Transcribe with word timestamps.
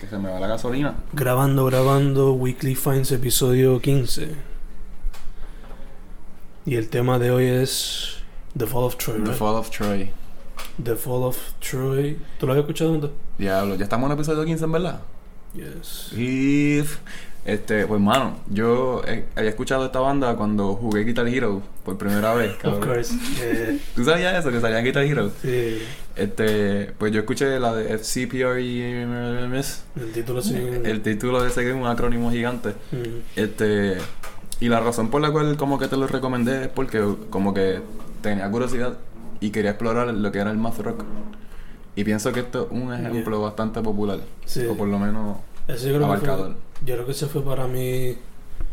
Que 0.00 0.06
se 0.06 0.18
me 0.18 0.30
va 0.30 0.40
la 0.40 0.46
gasolina. 0.46 0.94
Grabando, 1.12 1.66
grabando, 1.66 2.32
Weekly 2.32 2.74
Finds 2.74 3.12
episodio 3.12 3.80
15. 3.80 4.34
Y 6.64 6.76
el 6.76 6.88
tema 6.88 7.18
de 7.18 7.30
hoy 7.30 7.46
es 7.46 8.22
The 8.56 8.66
Fall 8.66 8.84
of 8.84 8.96
Troy, 8.96 9.18
The 9.18 9.24
right? 9.24 9.34
Fall 9.34 9.56
of 9.56 9.68
Troy. 9.68 10.10
The 10.82 10.96
Fall 10.96 11.24
of 11.24 11.36
Troy. 11.60 12.18
¿Tú 12.38 12.46
lo 12.46 12.52
habías 12.52 12.64
escuchado 12.64 12.94
antes? 12.94 13.10
Diablo, 13.36 13.74
ya 13.74 13.84
estamos 13.84 14.06
en 14.06 14.12
el 14.12 14.18
episodio 14.18 14.44
15, 14.44 14.64
en 14.64 14.72
verdad. 14.72 15.00
Yes. 15.52 16.12
Y. 16.16 16.82
Este, 17.44 17.86
pues, 17.86 18.00
mano, 18.00 18.36
yo 18.50 19.02
eh, 19.06 19.24
había 19.34 19.50
escuchado 19.50 19.86
esta 19.86 20.00
banda 20.00 20.36
cuando 20.36 20.74
jugué 20.74 21.04
Guitar 21.04 21.26
Hero 21.26 21.62
por 21.84 21.96
primera 21.96 22.34
vez. 22.34 22.52
Of 22.64 22.84
course. 22.84 23.14
Yeah. 23.36 23.78
¿Tú 23.94 24.04
sabías 24.04 24.38
eso? 24.38 24.50
Que 24.50 24.60
salía 24.60 24.78
en 24.78 24.84
Guitar 24.84 25.04
Hero. 25.04 25.30
Sí. 25.40 25.78
Este, 26.16 26.92
pues 26.98 27.12
yo 27.12 27.20
escuché 27.20 27.58
la 27.58 27.74
de 27.74 27.98
FCPRE. 27.98 29.02
El 29.02 30.12
título 30.12 30.42
sí. 30.42 30.54
El 30.84 31.00
título 31.00 31.42
de 31.42 31.48
ese 31.48 31.62
que 31.62 31.70
es 31.70 31.76
un 31.76 31.86
acrónimo 31.86 32.30
gigante. 32.30 32.70
Mm. 32.92 33.20
Este, 33.36 33.96
y 34.60 34.68
la 34.68 34.80
razón 34.80 35.08
por 35.08 35.22
la 35.22 35.30
cual 35.30 35.56
como 35.56 35.78
que 35.78 35.88
te 35.88 35.96
lo 35.96 36.06
recomendé 36.06 36.64
es 36.64 36.68
porque 36.68 37.02
como 37.30 37.54
que 37.54 37.80
tenía 38.20 38.50
curiosidad 38.50 38.98
y 39.40 39.50
quería 39.50 39.70
explorar 39.70 40.12
lo 40.12 40.30
que 40.32 40.38
era 40.38 40.50
el 40.50 40.58
math 40.58 40.78
rock. 40.80 41.04
Y 41.96 42.04
pienso 42.04 42.32
que 42.32 42.40
esto 42.40 42.68
es 42.70 42.70
un 42.70 42.92
ejemplo 42.92 43.40
bastante 43.40 43.80
popular. 43.80 44.20
Sí. 44.44 44.66
O 44.66 44.76
por 44.76 44.88
lo 44.88 44.98
menos 44.98 45.38
abarcador. 46.02 46.54
Yo 46.84 46.94
creo 46.94 47.06
que 47.06 47.12
ese 47.12 47.26
fue 47.26 47.42
para 47.42 47.66
mí 47.66 48.16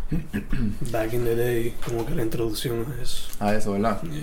back 0.91 1.13
in 1.13 1.23
the 1.25 1.35
day, 1.35 1.73
como 1.85 2.05
que 2.05 2.15
la 2.15 2.23
introducción 2.23 2.85
a 2.97 3.01
eso. 3.01 3.27
a 3.39 3.53
eso, 3.55 3.71
¿verdad? 3.73 4.01
Yeah. 4.03 4.21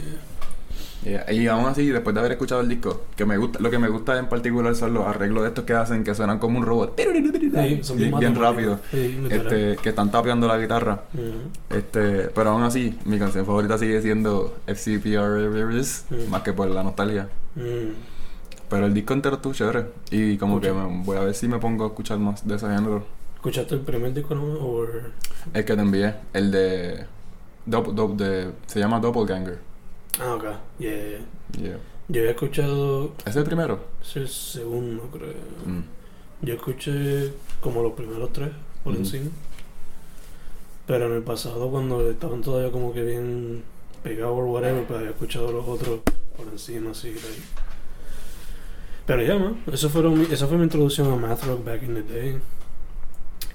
Yeah, 1.27 1.31
Y 1.33 1.47
aún 1.49 1.67
así, 1.67 1.87
después 1.91 2.15
de 2.15 2.21
haber 2.21 2.33
escuchado 2.33 2.63
el 2.63 2.69
disco, 2.71 3.03
que 3.15 3.27
me 3.27 3.37
gusta, 3.37 3.59
lo 3.61 3.71
que 3.71 3.79
me 3.79 3.89
gusta 3.89 4.19
en 4.19 4.27
particular 4.27 4.75
son 4.75 4.95
los 4.95 5.07
arreglos 5.07 5.43
de 5.43 5.49
estos 5.51 5.65
que 5.67 5.75
hacen 5.75 6.03
que 6.03 6.15
suenan 6.15 6.39
como 6.39 6.59
un 6.59 6.65
robot. 6.65 6.99
Sí, 6.99 7.81
son 7.83 7.99
bien, 7.99 8.19
bien 8.19 8.35
rápido. 8.35 8.81
Sí. 8.91 9.19
Este, 9.31 9.77
que 9.83 9.91
están 9.91 10.11
tapeando 10.11 10.49
la 10.49 10.57
guitarra. 10.57 11.03
Mm. 11.13 11.75
Este, 11.77 12.29
pero 12.35 12.51
aún 12.51 12.63
así, 12.63 12.99
mi 13.05 13.19
canción 13.19 13.45
favorita 13.45 13.77
sigue 13.77 14.01
siendo 14.01 14.57
FCPRS, 14.67 16.07
Mm. 16.11 16.31
más 16.31 16.41
que 16.43 16.55
por 16.55 16.69
la 16.71 16.83
nostalgia. 16.83 17.29
Mm. 17.55 17.93
Pero 18.71 18.87
el 18.87 18.95
disco 18.95 19.13
entero 19.13 19.37
estuvo 19.37 19.53
chévere. 19.53 19.85
Y 20.11 20.39
como 20.39 20.59
que 20.59 20.73
me- 20.73 21.05
voy 21.05 21.19
a 21.19 21.21
ver 21.21 21.35
si 21.35 21.49
me 21.49 21.59
pongo 21.59 21.85
a 21.85 21.89
escuchar 21.89 22.19
más 22.19 22.47
de 22.49 22.55
ese 22.55 22.67
género. 22.67 23.05
¿Escuchaste 23.45 23.75
el 23.75 23.83
primer 23.83 24.15
disco 24.15 24.35
no? 24.35 24.43
O 24.55 24.87
El 25.53 25.65
que 25.67 25.75
te 25.77 25.83
envié, 25.83 26.15
el 26.33 26.51
de. 26.51 27.05
Se 28.67 28.81
llama 28.81 29.01
Doppelganger. 29.01 29.59
Ah, 30.19 30.35
ok. 30.37 30.45
Yeah. 30.79 31.19
Yeah. 31.61 31.77
Yo 32.09 32.21
había 32.23 32.31
escuchado. 32.31 33.13
¿Es 33.27 33.37
el 33.37 33.45
primero? 33.45 33.81
Es 34.01 34.17
el 34.17 34.29
segundo, 34.29 35.03
creo. 35.13 35.35
Mm. 35.67 35.83
Yo 36.47 36.55
escuché 36.55 37.35
como 37.61 37.83
los 37.83 37.93
primeros 37.93 38.33
tres 38.33 38.49
por 38.83 38.95
Ujú. 38.95 39.03
encima. 39.03 39.31
Pero 40.87 41.05
en 41.09 41.13
el 41.13 41.23
pasado, 41.23 41.71
cuando 41.71 42.09
estaban 42.11 42.41
todavía 42.41 42.73
como 42.73 42.95
que 42.95 43.03
bien 43.03 43.63
pegados 44.03 44.39
o 44.39 44.45
whatever, 44.53 44.85
pues 44.87 44.99
había 45.01 45.11
escuchado 45.11 45.53
los 45.53 45.69
otros 45.69 46.01
por 46.35 46.47
encima, 46.51 46.93
así. 46.93 47.09
like. 47.13 47.43
Pero 49.05 49.23
ya, 49.23 49.37
man. 49.39 49.63
Eso 49.71 49.91
fueron 49.91 50.19
mi- 50.19 50.33
esa 50.33 50.47
fue 50.47 50.57
mi 50.57 50.65
introducción 50.65 51.13
a 51.13 51.17
Math 51.17 51.45
Rock 51.45 51.63
back 51.63 51.83
in 51.83 51.93
the 51.95 52.03
day. 52.03 52.39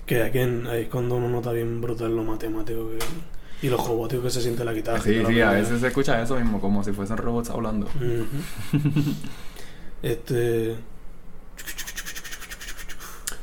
Que, 0.09 0.23
again, 0.23 0.65
ahí 0.65 0.81
es 0.81 0.87
cuando 0.89 1.17
uno 1.17 1.29
nota 1.29 1.51
bien 1.51 1.79
brutal 1.81 2.15
lo 2.15 2.23
matemático 2.23 2.89
que, 2.89 3.67
y 3.67 3.69
lo 3.69 3.77
robótico 3.77 4.23
que 4.23 4.31
se 4.31 4.41
siente 4.41 4.65
la 4.65 4.73
guitarra. 4.73 4.99
Sí, 4.99 5.21
sí, 5.23 5.39
a 5.39 5.51
veces 5.51 5.79
se 5.81 5.85
escucha 5.85 6.19
eso 6.19 6.35
mismo, 6.35 6.59
como 6.59 6.83
si 6.83 6.91
fuesen 6.93 7.17
robots 7.17 7.51
hablando. 7.51 7.85
Ujú. 7.85 8.25
este. 10.01 10.77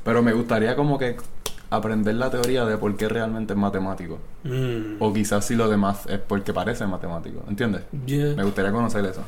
Pero 0.02 0.22
me 0.22 0.32
gustaría 0.32 0.74
como 0.74 0.98
que 0.98 1.16
aprender 1.70 2.16
la 2.16 2.30
teoría 2.30 2.64
de 2.64 2.76
por 2.78 2.96
qué 2.96 3.08
realmente 3.08 3.52
es 3.52 3.58
matemático. 3.60 4.18
mm, 4.42 4.96
O 4.98 5.12
quizás 5.12 5.46
si 5.46 5.54
lo 5.54 5.68
demás 5.68 6.06
es 6.08 6.18
porque 6.18 6.52
parece 6.52 6.84
matemático. 6.88 7.44
¿Entiendes? 7.48 7.82
yeah. 8.06 8.34
Me 8.34 8.42
gustaría 8.42 8.72
conocer 8.72 9.04
eso. 9.04 9.22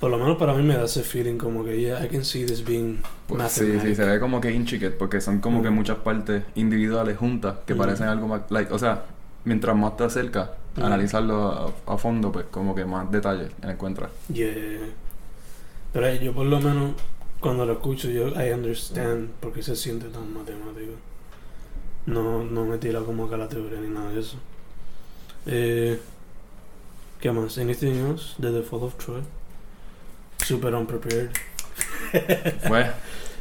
Por 0.00 0.10
lo 0.10 0.18
menos 0.18 0.36
para 0.38 0.54
mí 0.54 0.62
me 0.62 0.76
da 0.76 0.84
ese 0.84 1.02
feeling 1.02 1.38
como 1.38 1.64
que, 1.64 1.80
yeah, 1.80 2.04
I 2.04 2.08
can 2.08 2.24
see 2.24 2.44
this 2.46 2.64
being 2.64 3.02
Pues 3.26 3.50
sí, 3.50 3.80
sí, 3.80 3.94
se 3.94 4.04
ve 4.04 4.20
como 4.20 4.40
que 4.40 4.52
intricate 4.52 4.92
porque 4.92 5.20
son 5.20 5.40
como 5.40 5.60
que 5.62 5.70
muchas 5.70 5.98
partes 5.98 6.44
individuales 6.54 7.16
juntas 7.18 7.56
que 7.66 7.74
parecen 7.74 8.06
algo 8.06 8.28
más... 8.28 8.42
Like, 8.50 8.72
o 8.72 8.78
sea, 8.78 9.06
mientras 9.44 9.74
más 9.76 9.96
te 9.96 10.04
acercas 10.04 10.50
Ujú. 10.76 10.86
analizarlo 10.86 11.74
a, 11.86 11.94
a 11.94 11.98
fondo, 11.98 12.30
pues 12.30 12.46
como 12.50 12.74
que 12.74 12.84
más 12.84 13.10
detalles 13.10 13.50
encuentras. 13.62 14.10
Yeah. 14.32 14.54
Pero 15.92 16.14
yo 16.14 16.32
por 16.32 16.46
lo 16.46 16.60
menos 16.60 16.92
cuando 17.40 17.64
lo 17.64 17.74
escucho 17.74 18.08
yo 18.08 18.28
I 18.28 18.52
understand 18.52 19.30
por 19.40 19.52
qué 19.52 19.62
se 19.62 19.74
siente 19.74 20.08
tan 20.08 20.32
matemático. 20.32 20.92
No, 22.06 22.44
no 22.44 22.64
me 22.64 22.78
tira 22.78 23.00
como 23.00 23.26
acá 23.26 23.36
la 23.36 23.48
teoría 23.48 23.80
ni 23.80 23.88
nada 23.88 24.10
de 24.10 24.20
eso. 24.20 24.36
Eh, 25.46 25.98
¿Qué 27.20 27.32
más? 27.32 27.58
Anything 27.58 27.94
else? 27.96 28.34
The 28.40 28.50
The 28.52 28.62
Fall 28.62 28.84
of 28.84 28.94
Troy. 28.94 29.22
Super 30.48 30.74
unprepared. 30.74 31.28
Pues, 32.66 32.86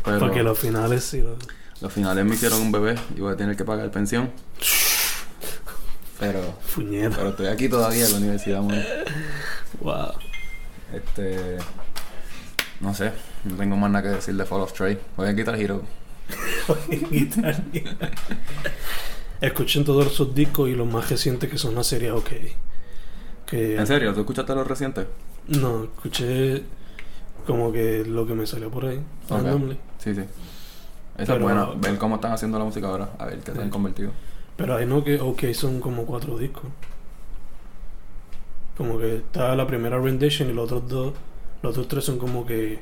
pero 0.03 0.19
Porque 0.19 0.43
los 0.43 0.59
finales 0.59 1.05
sí 1.05 1.21
lo... 1.21 1.37
los 1.79 1.93
finales 1.93 2.25
me 2.25 2.35
hicieron 2.35 2.59
un 2.59 2.69
bebé 2.69 2.95
y 3.15 3.21
voy 3.21 3.31
a 3.31 3.37
tener 3.37 3.55
que 3.55 3.63
pagar 3.63 3.89
pensión. 3.91 4.29
Pero, 6.19 6.53
pero 6.75 7.29
estoy 7.29 7.47
aquí 7.47 7.69
todavía 7.69 8.05
en 8.05 8.11
la 8.11 8.17
universidad, 8.17 8.61
man. 8.61 8.83
Wow. 9.79 10.15
Este... 10.93 11.59
No 12.81 12.93
sé, 12.93 13.13
no 13.45 13.55
tengo 13.55 13.77
más 13.77 13.89
nada 13.89 14.03
que 14.03 14.09
decir 14.09 14.35
de 14.35 14.43
Fall 14.43 14.59
of 14.59 14.73
Troy. 14.73 14.99
Voy 15.15 15.29
a 15.29 15.31
Guitar 15.31 15.55
Hero. 15.55 15.83
Escuchen 19.39 19.85
todos 19.85 20.07
esos 20.07 20.35
discos 20.35 20.67
y 20.67 20.75
los 20.75 20.91
más 20.91 21.09
recientes 21.09 21.49
que 21.49 21.57
son 21.57 21.73
la 21.73 21.85
serie 21.85 22.11
OK. 22.11 22.31
Que 23.45 23.77
¿En 23.77 23.87
serio? 23.87 24.13
¿Tú 24.13 24.19
escuchaste 24.19 24.53
los 24.53 24.67
recientes? 24.67 25.07
No, 25.47 25.85
escuché 25.85 26.65
como 27.47 27.71
que 27.71 28.05
lo 28.05 28.27
que 28.27 28.35
me 28.35 28.45
salió 28.45 28.69
por 28.69 28.85
ahí, 28.85 28.97
Ok. 29.29 29.31
randomly. 29.41 29.77
Sí, 29.97 30.13
sí. 30.13 30.21
Esa 31.17 31.33
es 31.35 31.41
buena. 31.41 31.69
Ver 31.77 31.97
cómo 31.97 32.15
están 32.15 32.33
haciendo 32.33 32.59
la 32.59 32.65
música 32.65 32.87
ahora. 32.87 33.09
A 33.17 33.25
ver 33.25 33.39
qué 33.39 33.51
se 33.53 33.59
han 33.61 33.71
convertido. 33.71 34.11
Pero 34.55 34.75
ahí 34.75 34.85
no 34.85 35.03
que 35.03 35.19
OK 35.19 35.45
son 35.53 35.79
como 35.79 36.05
cuatro 36.05 36.37
discos. 36.37 36.65
Como 38.77 38.99
que 38.99 39.15
está 39.17 39.55
la 39.55 39.65
primera 39.65 39.97
rendition 39.99 40.49
y 40.49 40.53
los 40.53 40.71
otros 40.71 40.87
dos, 40.87 41.13
los 41.63 41.71
otros 41.71 41.87
tres 41.87 42.03
son 42.03 42.19
como 42.19 42.45
que, 42.45 42.79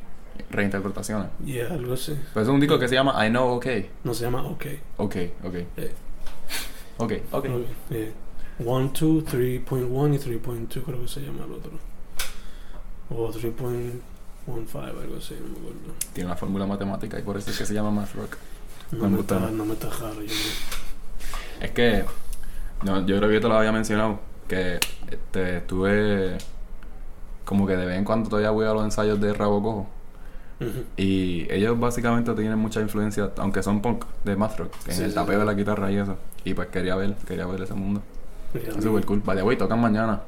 Reinterpretaciones. 0.49 1.29
yeah, 1.45 1.67
algo 1.71 1.93
así. 1.93 2.13
Pero 2.33 2.43
es 2.43 2.49
un 2.49 2.59
disco 2.59 2.77
que 2.77 2.89
se 2.89 2.95
llama 2.95 3.25
I 3.25 3.29
Know 3.29 3.47
OK. 3.55 3.65
No 4.03 4.13
se 4.13 4.25
llama 4.25 4.43
OK. 4.43 4.65
Ok, 4.97 5.15
ok. 5.45 5.55
Eh. 5.77 5.93
Ok, 6.97 7.13
ok. 7.31 7.45
Eh, 7.91 8.11
1, 8.59 8.91
2, 8.99 9.23
3.1 9.25 10.13
y 10.13 10.17
3.2 10.17 10.83
creo 10.83 11.01
que 11.01 11.07
se 11.07 11.21
llama 11.21 11.45
el 11.45 11.51
otro. 11.53 11.71
O 13.09 13.31
3.15, 14.47 14.75
algo 15.01 15.17
así, 15.17 15.35
no 15.41 15.47
me 15.50 15.57
acuerdo. 15.59 15.94
Tiene 16.13 16.28
una 16.28 16.35
fórmula 16.35 16.66
matemática 16.66 17.19
y 17.19 17.23
por 17.23 17.38
eso 17.38 17.50
es 17.50 17.57
que 17.57 17.66
se 17.66 17.73
llama 17.73 17.91
Math 17.91 18.13
Rock. 18.16 18.35
No, 18.91 19.09
Me 19.09 19.17
gusta, 19.17 19.39
¿no? 19.39 19.66
me 19.66 19.73
está 19.73 19.89
raro, 19.89 20.22
yo 20.22 20.33
no. 20.33 21.66
Es 21.66 21.72
que, 21.72 22.06
no, 22.84 23.05
yo 23.05 23.17
creo 23.17 23.29
que 23.29 23.35
yo 23.35 23.41
te 23.41 23.47
lo 23.47 23.57
había 23.57 23.72
mencionado, 23.72 24.19
que 24.47 24.79
este, 25.09 25.57
estuve 25.57 26.38
como 27.45 27.66
que 27.67 27.75
de 27.78 27.85
vez 27.85 27.97
en 27.97 28.03
cuando 28.05 28.29
todavía 28.29 28.51
voy 28.51 28.66
a 28.66 28.73
los 28.73 28.84
ensayos 28.84 29.19
de 29.22 29.34
Rabo 29.34 29.61
Cojo. 29.63 29.88
Y 30.95 31.51
ellos 31.51 31.78
básicamente 31.79 32.34
tienen 32.34 32.57
mucha 32.57 32.79
influencia, 32.79 33.31
aunque 33.38 33.61
son 33.61 33.81
punk, 33.81 34.05
de 34.23 34.35
Math 34.38 34.57
Rock, 34.59 34.73
en 34.88 34.94
Sí, 34.95 35.03
el 35.03 35.13
tapeo 35.13 35.34
sí. 35.35 35.39
de 35.39 35.45
la 35.45 35.53
guitarra 35.53 35.91
y 35.91 35.97
eso. 35.97 36.16
Y 36.45 36.53
pues 36.53 36.69
quería 36.69 36.95
ver, 36.95 37.13
quería 37.28 37.45
ver 37.45 37.61
ese 37.63 37.73
mundo. 37.73 38.01
Es 38.53 38.81
súper 38.81 39.05
cool. 39.05 39.22
The 39.22 39.44
way, 39.44 39.57
tocan 39.57 39.81
mañana. 39.81 40.22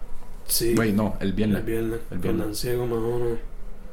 Sí. 0.45 0.75
Güey, 0.75 0.91
no, 0.91 1.15
el 1.21 1.31
viernes. 1.33 1.59
El 1.59 1.63
viernes. 1.65 1.99
El 2.01 2.07
Con 2.09 2.21
viernes. 2.21 2.45
Danciego, 2.45 2.85
Mahona, 2.87 3.35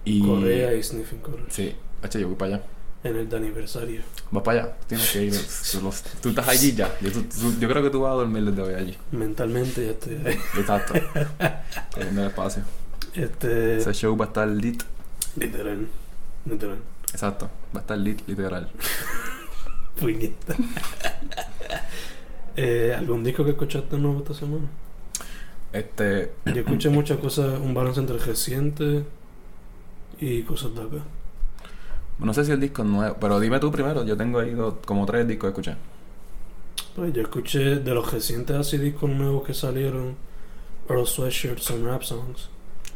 Y... 0.04 0.22
Corea 0.26 0.74
y 0.74 0.82
Sniffing 0.82 1.18
Colors. 1.20 1.52
Sí, 1.54 1.74
Hacho, 2.02 2.18
yo 2.18 2.28
voy 2.28 2.36
para 2.36 2.56
allá. 2.56 2.64
En 3.04 3.16
el 3.16 3.28
de 3.28 3.36
aniversario. 3.36 4.00
Vas 4.30 4.42
para 4.42 4.62
allá, 4.62 4.76
tienes 4.86 5.10
que 5.10 5.24
ir. 5.24 5.32
Tú, 5.72 5.80
los- 5.82 6.02
tú 6.22 6.28
estás 6.30 6.48
allí 6.48 6.72
ya. 6.74 6.94
Yo, 7.02 7.12
tú- 7.12 7.22
tú- 7.24 7.54
yo 7.60 7.68
creo 7.68 7.82
que 7.82 7.90
tú 7.90 8.00
vas 8.00 8.12
a 8.12 8.14
dormir 8.14 8.44
desde 8.44 8.62
hoy 8.62 8.74
allí. 8.74 8.96
Mentalmente 9.12 9.84
ya 9.84 9.90
estoy 9.92 10.14
ahí. 10.24 10.38
Exacto. 10.58 10.94
Cogiendo 11.94 12.22
el 12.22 12.28
espacio. 12.28 12.62
Este. 13.14 13.76
Ese 13.78 13.92
show 13.92 14.16
va 14.16 14.24
a 14.24 14.28
estar 14.28 14.48
lit. 14.48 14.82
Literal. 15.36 15.86
Literal. 16.46 16.78
Exacto. 17.12 17.50
Va 17.74 17.80
a 17.80 17.82
estar 17.82 17.98
lit, 17.98 18.20
literal. 18.26 18.70
Puñeta. 20.00 20.56
eh, 22.56 22.94
¿Algún 22.96 23.22
disco 23.24 23.44
que 23.44 23.50
escuchaste 23.50 23.96
nuevo 23.98 24.18
esta 24.20 24.34
semana? 24.34 24.66
Este. 25.72 26.32
Yo 26.46 26.60
escuché 26.60 26.88
muchas 26.90 27.18
cosas, 27.18 27.58
un 27.60 27.74
balance 27.74 28.00
entre 28.00 28.18
reciente 28.18 29.04
y 30.20 30.42
cosas 30.42 30.74
de 30.74 30.82
acá. 30.82 31.04
No 32.18 32.32
sé 32.34 32.44
si 32.44 32.50
el 32.52 32.58
disco 32.60 32.82
es 32.82 32.88
nuevo, 32.88 33.16
pero 33.20 33.38
dime 33.40 33.60
tú 33.60 33.70
primero. 33.70 34.04
Yo 34.04 34.16
tengo 34.16 34.38
ahí 34.40 34.52
dos- 34.54 34.76
como 34.86 35.06
tres 35.06 35.26
discos 35.28 35.52
que 35.52 35.60
escuché. 35.60 35.76
Pues 36.96 37.12
yo 37.12 37.22
escuché 37.22 37.76
de 37.80 37.94
los 37.94 38.10
recientes 38.12 38.56
así 38.56 38.78
discos 38.78 39.10
nuevos 39.10 39.44
que 39.46 39.54
salieron, 39.54 40.16
Earl 40.88 41.06
Sweatshirt, 41.06 41.58
Some 41.60 41.86
Rap 41.90 42.02
Songs. 42.02 42.50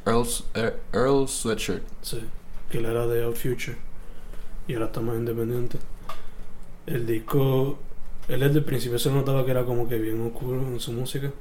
Earl's, 0.05 0.43
eh, 0.55 0.73
Earl 0.93 1.29
Sweatshirt. 1.29 1.85
Sí, 2.03 2.21
que 2.69 2.79
él 2.79 2.87
era 2.87 3.07
de 3.07 3.23
Out 3.25 3.37
Future. 3.37 3.77
Y 4.69 4.75
ahora 4.75 4.87
está 4.87 5.01
más 5.01 5.17
independiente. 5.17 5.79
El 6.87 7.07
disco, 7.07 7.79
él 8.29 8.41
desde 8.41 8.59
el 8.59 8.65
principio 8.65 8.99
se 8.99 9.11
notaba 9.11 9.45
que 9.45 9.51
era 9.51 9.65
como 9.65 9.89
que 9.89 9.99
bien 9.99 10.21
oscuro 10.23 10.61
en 10.67 10.81
su 10.81 10.93
música, 10.93 11.33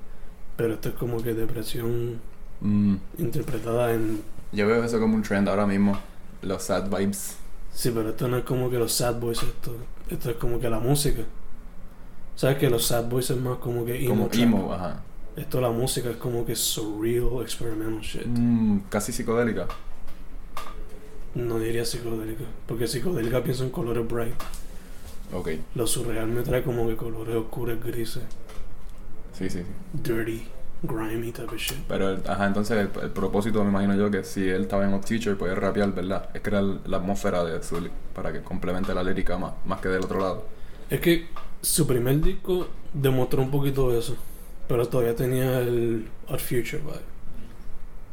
pero 0.57 0.75
esto 0.75 0.89
es 0.89 0.95
como 0.95 1.21
que 1.23 1.33
depresión 1.33 2.21
Mm, 2.63 2.97
interpretada 3.17 3.93
en... 3.93 4.23
yo 4.51 4.67
veo 4.67 4.83
eso 4.83 4.99
como 4.99 5.15
un 5.15 5.23
trend 5.23 5.47
ahora 5.49 5.65
mismo. 5.65 5.97
Los 6.41 6.63
sad 6.63 6.89
vibes. 6.89 7.35
Sí, 7.73 7.91
pero 7.93 8.09
esto 8.09 8.27
no 8.27 8.37
es 8.37 8.43
como 8.43 8.69
que 8.69 8.77
los 8.77 8.91
sad 8.93 9.15
boys, 9.19 9.41
esto, 9.43 9.75
esto 10.09 10.29
es 10.31 10.35
como 10.37 10.59
que 10.59 10.69
la 10.69 10.79
música. 10.79 11.23
¿Sabes 12.35 12.57
que 12.57 12.69
los 12.69 12.85
sad 12.85 13.05
boys 13.05 13.29
es 13.29 13.37
más 13.37 13.57
como 13.57 13.85
que 13.85 13.97
emo? 14.03 14.09
Como 14.09 14.27
trap? 14.27 14.43
emo, 14.43 14.73
ajá. 14.73 15.01
Esto 15.35 15.61
la 15.61 15.69
música 15.69 16.09
es 16.09 16.17
como 16.17 16.45
que 16.45 16.55
surreal, 16.55 17.41
experimental 17.41 18.01
shit. 18.01 18.25
Mm, 18.25 18.79
casi 18.89 19.11
psicodélica. 19.11 19.67
No 21.35 21.59
diría 21.59 21.85
psicodélica, 21.85 22.45
porque 22.67 22.87
psicodélica 22.87 23.43
pienso 23.43 23.63
en 23.63 23.69
colores 23.69 24.07
bright. 24.07 24.33
Ok, 25.33 25.49
Lo 25.75 25.85
surreal 25.85 26.27
me 26.27 26.41
trae 26.41 26.63
como 26.63 26.87
que 26.87 26.95
colores 26.95 27.35
oscuros, 27.35 27.83
grises, 27.83 28.23
sí, 29.33 29.49
sí, 29.49 29.59
sí. 29.59 29.65
dirty, 29.93 30.47
grimy 30.83 31.31
type 31.31 31.47
of 31.53 31.57
shit. 31.57 31.77
Pero, 31.87 32.09
el- 32.11 32.23
ajá, 32.27 32.45
entonces 32.47 32.77
el, 32.77 33.03
el 33.03 33.09
propósito, 33.11 33.63
me 33.63 33.69
imagino 33.69 33.95
yo, 33.95 34.11
que 34.11 34.23
si 34.23 34.47
él 34.47 34.61
estaba 34.63 34.85
en 34.85 34.93
Up 34.93 35.05
Teacher, 35.05 35.37
podía 35.37 35.55
rapear, 35.55 35.91
¿verdad? 35.93 36.29
Es 36.33 36.41
crear 36.41 36.63
la 36.63 36.97
atmósfera 36.97 37.43
de 37.43 37.59
li- 37.81 37.91
para 38.13 38.31
que 38.31 38.41
complemente 38.41 38.93
la 38.93 39.03
lírica 39.03 39.37
más, 39.37 39.53
más 39.65 39.79
que 39.81 39.89
del 39.89 40.03
otro 40.03 40.19
lado. 40.19 40.45
Es 40.89 40.99
que 41.01 41.27
su 41.61 41.85
primer 41.87 42.21
disco 42.21 42.67
demostró 42.93 43.41
un 43.41 43.51
poquito 43.51 43.97
eso, 43.97 44.15
pero 44.67 44.87
todavía 44.87 45.15
tenía 45.15 45.59
el 45.59 46.07
Odd 46.27 46.39
Future 46.39 46.77
vibe. 46.79 47.17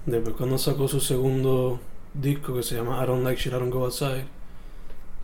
Después 0.06 0.34
cuando 0.36 0.58
sacó 0.58 0.86
su 0.88 1.00
segundo 1.00 1.80
disco 2.12 2.54
que 2.54 2.62
se 2.62 2.74
llama 2.76 3.02
I 3.02 3.06
Don't 3.06 3.24
Like 3.24 3.40
Shit, 3.40 3.52
I 3.52 3.56
Don't 3.56 3.72
Go 3.72 3.84
Outside, 3.84 4.24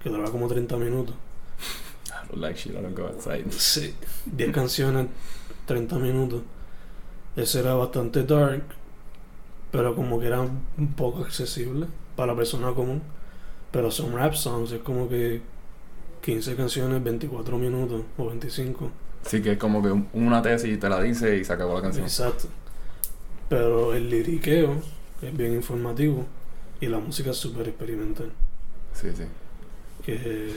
que 0.03 0.09
duraba 0.09 0.31
como 0.31 0.49
30 0.49 0.77
minutos. 0.77 1.15
I 2.09 2.29
don't 2.29 2.41
like 2.41 2.57
shit, 2.59 2.73
I 2.73 2.81
don't 2.81 2.97
go 2.97 3.07
outside. 3.07 3.45
Sí. 3.53 3.95
10 4.27 4.53
canciones, 4.53 5.07
30 5.67 5.97
minutos. 5.99 6.43
Ese 7.37 7.61
era 7.61 7.75
bastante 7.75 8.25
dark, 8.25 8.65
pero 9.71 9.95
como 9.95 10.19
que 10.21 10.27
era 10.27 10.41
un 10.41 10.93
poco 10.97 11.23
accesible 11.25 11.87
para 12.17 12.33
la 12.33 12.37
persona 12.37 12.73
común. 12.73 13.03
Pero 13.71 13.91
son 13.91 14.13
rap 14.15 14.35
songs, 14.35 14.73
es 14.73 14.81
como 14.81 15.09
que 15.09 15.43
15 16.23 16.57
canciones, 16.57 17.03
24 17.03 17.57
minutos 17.57 18.03
o 18.19 18.27
25. 18.27 18.91
Sí, 19.23 19.41
que 19.43 19.53
es 19.53 19.59
como 19.59 19.83
que 19.83 19.91
un- 19.91 20.09
una 20.13 20.43
tesis 20.43 20.79
te 20.81 20.89
la 20.89 21.01
dice 21.01 21.37
y 21.39 21.45
se 21.45 21.53
acabó 21.53 21.75
la 21.75 21.83
canción. 21.83 22.05
Exacto. 22.05 22.49
Pero 23.49 23.95
el 23.95 24.11
liriqueo 24.11 24.75
es 25.23 25.37
bien 25.37 25.55
informativo 25.55 26.25
y 26.81 26.87
la 26.87 26.99
música 26.99 27.31
es 27.31 27.37
súper 27.37 27.69
experimental. 27.69 28.31
Sí, 28.93 29.09
sí. 29.15 29.25
Que 30.05 30.53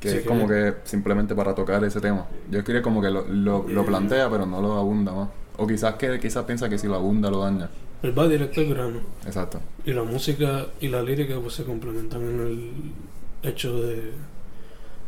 Que 0.00 0.08
Sí, 0.12 0.16
es 0.16 0.22
que- 0.22 0.28
como 0.30 0.48
que 0.48 0.76
simplemente 0.84 1.34
para 1.34 1.54
tocar 1.54 1.84
ese 1.84 2.00
tema. 2.00 2.26
Yo 2.50 2.64
quería 2.64 2.80
como 2.80 3.02
que 3.02 3.10
lo, 3.10 3.26
lo, 3.28 3.68
lo 3.68 3.84
plantea, 3.84 4.30
pero 4.30 4.46
no 4.46 4.62
lo 4.62 4.72
abunda 4.78 5.12
más. 5.12 5.28
O 5.62 5.66
quizás 5.66 5.94
que 6.00 6.18
quizás 6.24 6.44
piensa 6.48 6.68
que 6.70 6.78
si 6.78 6.86
lo 6.88 6.96
abunda 6.96 7.30
lo 7.30 7.40
daña. 7.46 7.68
él 8.02 8.18
va 8.18 8.26
directo 8.28 8.60
al 8.60 8.68
grano. 8.68 9.00
Exacto. 9.26 9.60
Y 9.84 9.92
la 9.92 10.02
música 10.04 10.66
y 10.80 10.88
la 10.88 11.02
lírica 11.02 11.38
pues 11.40 11.54
se 11.54 11.64
complementan 11.64 12.22
en 12.22 12.40
el 12.40 13.50
hecho 13.50 13.68
de 13.82 14.12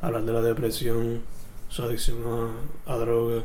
hablar 0.03 0.25
de 0.25 0.33
la 0.33 0.43
depresión, 0.43 1.23
su 1.69 1.83
adicción 1.83 2.19
a, 2.87 2.93
a 2.93 2.97
droga, 2.99 3.43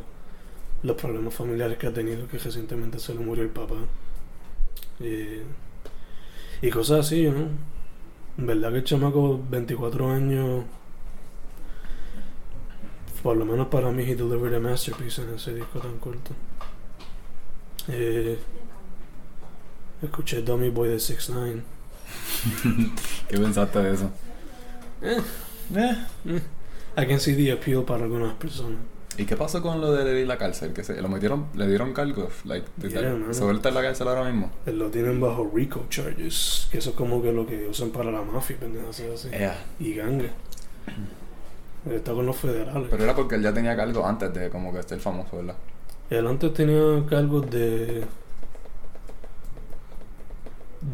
los 0.82 0.96
problemas 0.96 1.34
familiares 1.34 1.78
que 1.78 1.86
ha 1.86 1.92
tenido, 1.92 2.28
que 2.28 2.38
recientemente 2.38 2.98
se 2.98 3.14
le 3.14 3.20
murió 3.20 3.42
el 3.44 3.50
papá. 3.50 3.76
Y, 5.00 6.66
y 6.66 6.70
cosas 6.70 7.06
así, 7.06 7.24
¿no? 7.30 7.48
En 8.36 8.46
verdad 8.46 8.70
que 8.70 8.78
el 8.78 8.84
chamaco, 8.84 9.40
24 9.50 10.10
años, 10.12 10.64
por 13.22 13.36
lo 13.36 13.44
menos 13.44 13.68
para 13.68 13.90
mí, 13.90 14.02
he 14.02 14.14
delivered 14.14 14.54
a 14.54 14.60
masterpiece 14.60 15.22
en 15.22 15.34
ese 15.34 15.54
disco 15.54 15.78
tan 15.80 15.98
corto. 15.98 16.32
Eh, 17.88 18.38
escuché 20.02 20.42
Dummy 20.42 20.70
Boy 20.70 20.90
de 20.90 21.00
6 21.00 21.30
9 21.32 21.62
¿Qué 23.28 23.38
pensaste 23.38 23.78
de 23.80 23.94
eso? 23.94 24.10
Eh, 25.02 25.20
Eh. 25.74 25.96
I 26.96 27.06
can 27.06 27.20
see 27.20 27.34
the 27.36 27.52
appeal 27.52 27.84
para 27.84 28.04
algunas 28.04 28.34
personas. 28.34 28.78
¿Y 29.16 29.24
qué 29.24 29.36
pasó 29.36 29.60
con 29.62 29.80
lo 29.80 29.92
de 29.92 30.24
la 30.24 30.38
cárcel? 30.38 30.72
Que 30.72 30.84
se 30.84 31.00
lo 31.02 31.08
metieron, 31.08 31.46
le 31.54 31.66
dieron 31.66 31.92
cargos, 31.92 32.32
like, 32.44 32.66
Yeah. 32.88 33.16
¿Se 33.32 33.42
vuelta 33.42 33.68
en 33.68 33.74
la 33.74 33.82
cárcel 33.82 34.08
ahora 34.08 34.24
mismo? 34.24 34.50
Él 34.64 34.78
lo 34.78 34.90
tienen 34.90 35.20
bajo 35.20 35.50
RICO 35.52 35.86
charges, 35.90 36.68
que 36.70 36.78
eso 36.78 36.90
es 36.90 36.96
como 36.96 37.20
que 37.20 37.32
lo 37.32 37.44
que 37.46 37.66
usan 37.66 37.90
para 37.90 38.10
la 38.12 38.22
mafia, 38.22 38.56
pendejas 38.58 39.00
así. 39.00 39.28
Yeah. 39.30 39.58
Y 39.80 39.94
gangue. 39.94 40.30
Él 41.86 41.92
está 41.92 42.12
con 42.12 42.26
los 42.26 42.36
federales. 42.36 42.88
Pero 42.90 43.02
era 43.04 43.14
porque 43.14 43.34
él 43.34 43.42
ya 43.42 43.52
tenía 43.52 43.76
cargos 43.76 44.04
antes 44.04 44.32
de 44.32 44.50
como 44.50 44.72
que 44.72 44.82
ser 44.84 45.00
famoso, 45.00 45.36
¿verdad? 45.36 45.56
Él 46.10 46.26
antes 46.26 46.54
tenía 46.54 47.04
cargos 47.08 47.50
de. 47.50 48.04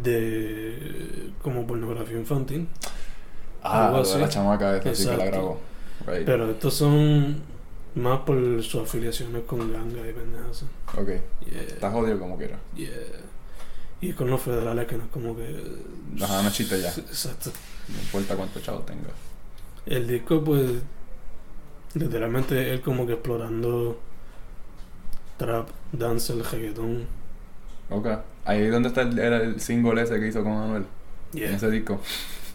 de. 0.02 1.30
como 1.42 1.66
pornografía 1.66 2.18
infantil. 2.18 2.68
Ah, 3.62 3.88
Algo 3.88 4.02
de 4.02 4.18
la 4.18 4.28
chamaca 4.28 4.76
esa 4.76 4.94
sí 4.94 5.08
que 5.08 5.16
la 5.16 5.24
grabó. 5.26 5.60
Right. 6.06 6.26
Pero 6.26 6.50
estos 6.50 6.74
son 6.74 7.42
más 7.94 8.20
por 8.20 8.62
sus 8.62 8.82
afiliaciones 8.82 9.44
con 9.44 9.72
ganga 9.72 10.06
y 10.08 10.12
pendejas. 10.12 10.64
Ok. 10.96 11.08
Yeah. 11.48 11.62
Está 11.62 11.90
jodido 11.90 12.18
como 12.18 12.36
quiera. 12.36 12.58
Yeah. 12.74 12.90
Y 14.00 14.12
con 14.12 14.28
los 14.28 14.42
federales 14.42 14.86
que 14.86 14.96
no 14.96 15.04
es 15.04 15.10
como 15.10 15.36
que. 15.36 15.62
Ajá, 16.22 16.42
no 16.42 16.50
chiste 16.50 16.80
ya. 16.80 16.88
Exacto. 16.96 17.50
No 17.88 18.00
importa 18.00 18.36
cuántos 18.36 18.62
chavos 18.62 18.84
tenga. 18.84 19.10
El 19.86 20.06
disco, 20.08 20.42
pues, 20.42 20.72
literalmente 21.94 22.72
él 22.72 22.80
como 22.80 23.06
que 23.06 23.12
explorando 23.14 23.98
trap, 25.36 25.68
dance, 25.92 26.32
el 26.32 26.44
reggaetón. 26.44 27.06
Ok. 27.90 28.08
Ahí 28.44 28.66
donde 28.68 28.88
está 28.88 29.02
el, 29.02 29.18
era 29.18 29.38
el 29.42 29.60
single 29.60 30.02
ese 30.02 30.18
que 30.20 30.28
hizo 30.28 30.42
con 30.42 30.52
Anuel. 30.52 30.84
Yeah. 31.32 31.48
En 31.48 31.54
ese 31.56 31.70
disco. 31.70 32.00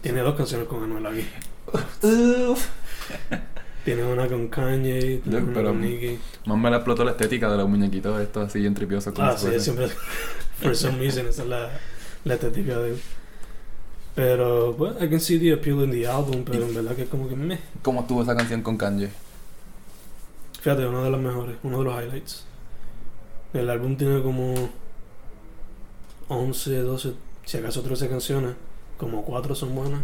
Tiene 0.02 0.22
dos 0.22 0.36
canciones 0.36 0.68
con 0.68 0.84
Anuel 0.84 1.06
aquí. 1.06 1.26
Tiene 3.86 4.04
una 4.04 4.28
con 4.28 4.48
Kanye, 4.50 5.20
tiene 5.24 5.40
Look, 5.40 5.44
una 5.50 5.54
pero- 5.54 5.70
con 5.70 5.82
Nicki. 5.82 6.20
Más 6.46 6.58
me 6.58 6.70
la 6.70 6.78
explotó 6.78 7.04
la 7.04 7.12
estética 7.12 7.50
de 7.50 7.58
los 7.58 7.70
muñequitos 7.70 8.20
estos 8.22 8.48
así 8.48 8.60
bien 8.60 8.74
tripiosos. 8.74 9.14
Ah, 9.18 9.36
sí, 9.38 9.48
siempre. 9.60 9.88
For 10.62 10.76
some 10.76 11.00
reason, 11.00 11.26
esa 11.28 11.44
es 11.44 11.48
la, 11.48 11.70
la 12.26 12.34
estética 12.34 12.78
de 12.80 12.90
él. 12.92 13.02
Pero, 14.16 14.76
pues, 14.78 14.94
I 15.02 15.10
can 15.10 15.20
see 15.20 15.40
the 15.40 15.54
appeal 15.54 15.82
in 15.84 15.92
the 15.92 16.06
album, 16.06 16.44
pero 16.44 16.66
en 16.66 16.74
verdad 16.76 16.94
que 16.96 17.04
es 17.04 17.10
como 17.10 17.30
que 17.30 17.36
meh. 17.36 17.58
¿Cómo 17.82 18.02
estuvo 18.02 18.22
esa 18.22 18.36
canción 18.36 18.62
con 18.62 18.76
Kanye? 18.78 19.10
Fíjate, 20.62 20.86
una 20.86 21.04
de 21.04 21.10
las 21.12 21.22
mejores, 21.22 21.56
uno 21.64 21.78
de 21.80 21.84
los 21.86 22.04
highlights. 22.04 22.44
El 23.54 23.70
álbum 23.70 23.96
tiene 23.96 24.22
como 24.22 24.54
11, 26.28 26.82
12, 26.82 27.14
si 27.46 27.58
acaso 27.58 27.82
13 27.82 28.10
canciones. 28.10 28.56
Como 28.98 29.24
4 29.24 29.56
son 29.56 29.74
buenas. 29.76 30.02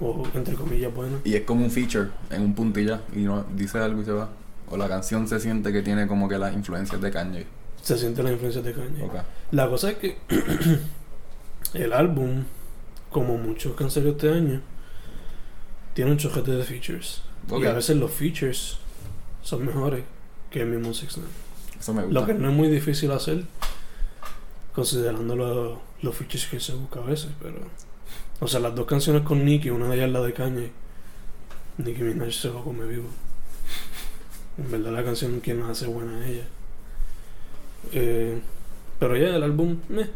O 0.00 0.24
entre 0.34 0.54
comillas 0.54 0.94
buenas. 0.94 1.20
Y 1.24 1.34
es 1.34 1.42
como 1.42 1.64
un 1.64 1.70
feature 1.70 2.10
en 2.30 2.42
un 2.42 2.54
punto 2.54 2.80
y 2.80 2.86
ya. 2.86 3.02
Y 3.14 3.20
no 3.20 3.44
dice 3.54 3.78
algo 3.78 4.00
y 4.02 4.04
se 4.04 4.12
va. 4.12 4.30
O 4.70 4.76
la 4.76 4.88
canción 4.88 5.26
se 5.26 5.40
siente 5.40 5.72
que 5.72 5.82
tiene 5.82 6.06
como 6.06 6.28
que 6.28 6.38
las 6.38 6.54
influencias 6.54 7.00
de 7.00 7.10
Kanye. 7.10 7.46
Se 7.82 7.98
siente 7.98 8.22
la 8.22 8.32
influencia 8.32 8.62
de 8.62 8.72
Kanye. 8.72 9.08
La 9.50 9.68
cosa 9.68 9.90
es 9.90 9.96
que 9.98 10.18
el 11.74 11.92
álbum, 11.92 12.44
como 13.10 13.36
muchos 13.36 13.74
que 13.74 13.84
han 13.84 13.90
salido 13.90 14.12
este 14.12 14.32
año, 14.32 14.62
tiene 15.94 16.12
un 16.12 16.18
chojete 16.18 16.52
de 16.52 16.62
features. 16.62 17.22
Ok. 17.50 17.64
Y 17.64 17.66
a 17.66 17.72
veces 17.72 17.96
los 17.96 18.12
features 18.12 18.78
son 19.42 19.66
mejores 19.66 20.04
que 20.50 20.62
el 20.62 20.68
mismo 20.68 20.94
Six 20.94 21.16
Nine. 21.16 21.49
Eso 21.80 21.94
me 21.94 22.02
gusta. 22.04 22.20
Lo 22.20 22.26
que 22.26 22.34
no 22.34 22.50
es 22.50 22.54
muy 22.54 22.68
difícil 22.68 23.10
hacer, 23.10 23.44
considerando 24.74 25.34
lo- 25.34 25.80
los 26.02 26.14
features 26.14 26.46
que 26.46 26.60
se 26.60 26.74
busca 26.74 27.00
a 27.00 27.04
veces, 27.04 27.30
pero... 27.42 27.56
O 28.40 28.46
sea, 28.48 28.60
las 28.60 28.74
dos 28.74 28.86
canciones 28.86 29.22
con 29.22 29.44
Nicki, 29.44 29.70
una 29.70 29.88
de 29.88 29.96
ellas 29.96 30.06
es 30.06 30.12
la 30.12 30.20
de 30.22 30.32
Kanye. 30.32 30.70
Nicki 31.78 32.02
Minaj 32.02 32.32
se 32.32 32.48
lo 32.48 32.62
come 32.64 32.86
vivo. 32.86 33.08
En 34.58 34.70
verdad 34.70 34.92
la 34.92 35.04
canción 35.04 35.40
quien 35.40 35.60
la 35.60 35.70
hace 35.70 35.86
buena 35.86 36.24
es 36.24 36.30
ella. 36.30 36.44
Eh, 37.92 38.40
pero 38.98 39.16
ya 39.16 39.36
el 39.36 39.42
álbum, 39.42 39.78
meh. 39.88 40.08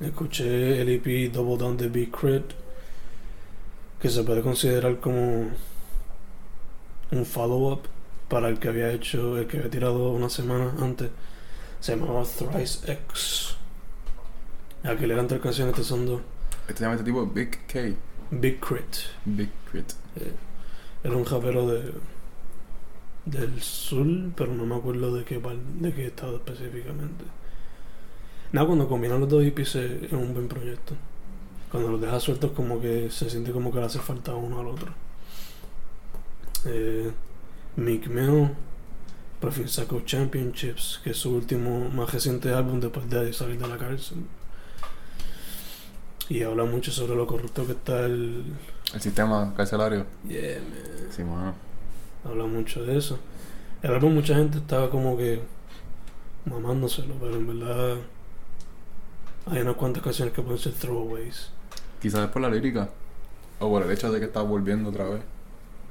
Escuché 0.00 0.80
el 0.82 0.88
EP 0.88 1.32
Double 1.32 1.56
Down 1.56 1.76
the 1.76 1.88
Big 1.88 2.10
Crit, 2.10 2.44
que 4.00 4.08
se 4.10 4.22
puede 4.24 4.42
considerar 4.42 4.98
como 5.00 5.48
un 7.10 7.24
follow-up 7.26 7.82
para 8.34 8.48
el 8.48 8.58
que 8.58 8.66
había 8.66 8.90
hecho, 8.90 9.38
el 9.38 9.46
que 9.46 9.58
había 9.58 9.70
tirado 9.70 10.10
una 10.10 10.28
semana 10.28 10.74
antes. 10.80 11.08
Se 11.78 11.94
llamaba 11.94 12.24
Thrice 12.24 12.90
X. 12.90 13.54
Aquel 14.82 15.12
eran 15.12 15.28
tres 15.28 15.40
canciones, 15.40 15.70
estas 15.72 15.86
son 15.86 16.04
dos. 16.04 16.20
Este 16.66 16.82
llama 16.82 16.94
este 16.94 17.04
tipo 17.04 17.24
Big 17.28 17.64
K. 17.68 17.94
Big 18.32 18.58
Crit. 18.58 18.96
Big 19.24 19.50
Crit. 19.70 19.92
Eh, 20.16 20.32
era 21.04 21.16
un 21.16 21.24
rapero 21.24 21.68
de 21.68 21.92
del 23.24 23.62
sur, 23.62 24.04
pero 24.34 24.52
no 24.52 24.66
me 24.66 24.74
acuerdo 24.74 25.14
de 25.14 25.24
qué 25.24 25.40
de 25.78 25.94
qué 25.94 26.06
estado 26.06 26.34
específicamente. 26.34 27.24
Nada, 28.50 28.66
cuando 28.66 28.88
combinan 28.88 29.20
los 29.20 29.28
dos 29.28 29.44
hippies 29.44 29.76
es 29.76 30.12
un 30.12 30.34
buen 30.34 30.48
proyecto. 30.48 30.94
Cuando 31.70 31.88
los 31.88 32.00
dejas 32.00 32.20
sueltos 32.20 32.50
como 32.50 32.80
que 32.80 33.12
se 33.12 33.30
siente 33.30 33.52
como 33.52 33.70
que 33.70 33.78
le 33.78 33.86
hace 33.86 34.00
falta 34.00 34.34
uno 34.34 34.58
al 34.58 34.66
otro. 34.66 34.92
Eh, 36.64 37.12
Meek 37.76 38.06
Mill, 38.08 38.50
por 39.40 39.52
fin 39.52 39.68
sacó 39.68 40.00
Championships, 40.00 41.00
que 41.02 41.10
es 41.10 41.16
su 41.16 41.34
último 41.34 41.90
más 41.90 42.12
reciente 42.12 42.52
álbum 42.52 42.80
después 42.80 43.10
de 43.10 43.32
salir 43.32 43.58
de 43.58 43.68
la 43.68 43.76
cárcel. 43.76 44.24
Y 46.28 46.42
habla 46.42 46.64
mucho 46.64 46.90
sobre 46.90 47.14
lo 47.14 47.26
corrupto 47.26 47.66
que 47.66 47.72
está 47.72 48.06
el. 48.06 48.44
El 48.94 49.00
sistema 49.00 49.52
carcelario. 49.56 50.06
Yeah, 50.26 50.60
man. 50.60 51.10
Sí, 51.10 51.22
mano. 51.22 51.54
Habla 52.24 52.44
mucho 52.46 52.82
de 52.84 52.96
eso. 52.96 53.18
El 53.82 53.92
álbum, 53.92 54.14
mucha 54.14 54.34
gente 54.34 54.58
estaba 54.58 54.88
como 54.88 55.18
que 55.18 55.42
mamándoselo, 56.46 57.14
pero 57.20 57.36
en 57.36 57.46
verdad. 57.46 57.96
Hay 59.46 59.60
unas 59.60 59.76
cuantas 59.76 60.02
canciones 60.02 60.32
que 60.32 60.40
pueden 60.40 60.58
ser 60.58 60.72
throwaways. 60.72 61.50
Quizás 62.00 62.20
es 62.24 62.30
por 62.30 62.40
la 62.40 62.48
lírica. 62.48 62.88
O 63.58 63.68
por 63.68 63.82
el 63.82 63.90
hecho 63.90 64.10
de 64.10 64.20
que 64.20 64.26
está 64.26 64.40
volviendo 64.40 64.88
otra 64.88 65.04
vez. 65.04 65.20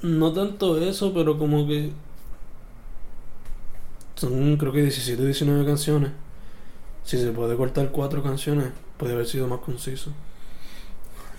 No 0.03 0.33
tanto 0.33 0.77
eso, 0.77 1.13
pero 1.13 1.37
como 1.37 1.65
que. 1.65 1.91
Son 4.15 4.57
creo 4.57 4.71
que 4.73 4.81
17 4.81 5.21
o 5.21 5.25
19 5.25 5.65
canciones. 5.65 6.11
Si 7.05 7.17
se 7.17 7.31
puede 7.31 7.55
cortar 7.55 7.89
cuatro 7.91 8.21
canciones, 8.21 8.67
puede 8.97 9.13
haber 9.13 9.25
sido 9.25 9.47
más 9.47 9.59
conciso. 9.59 10.11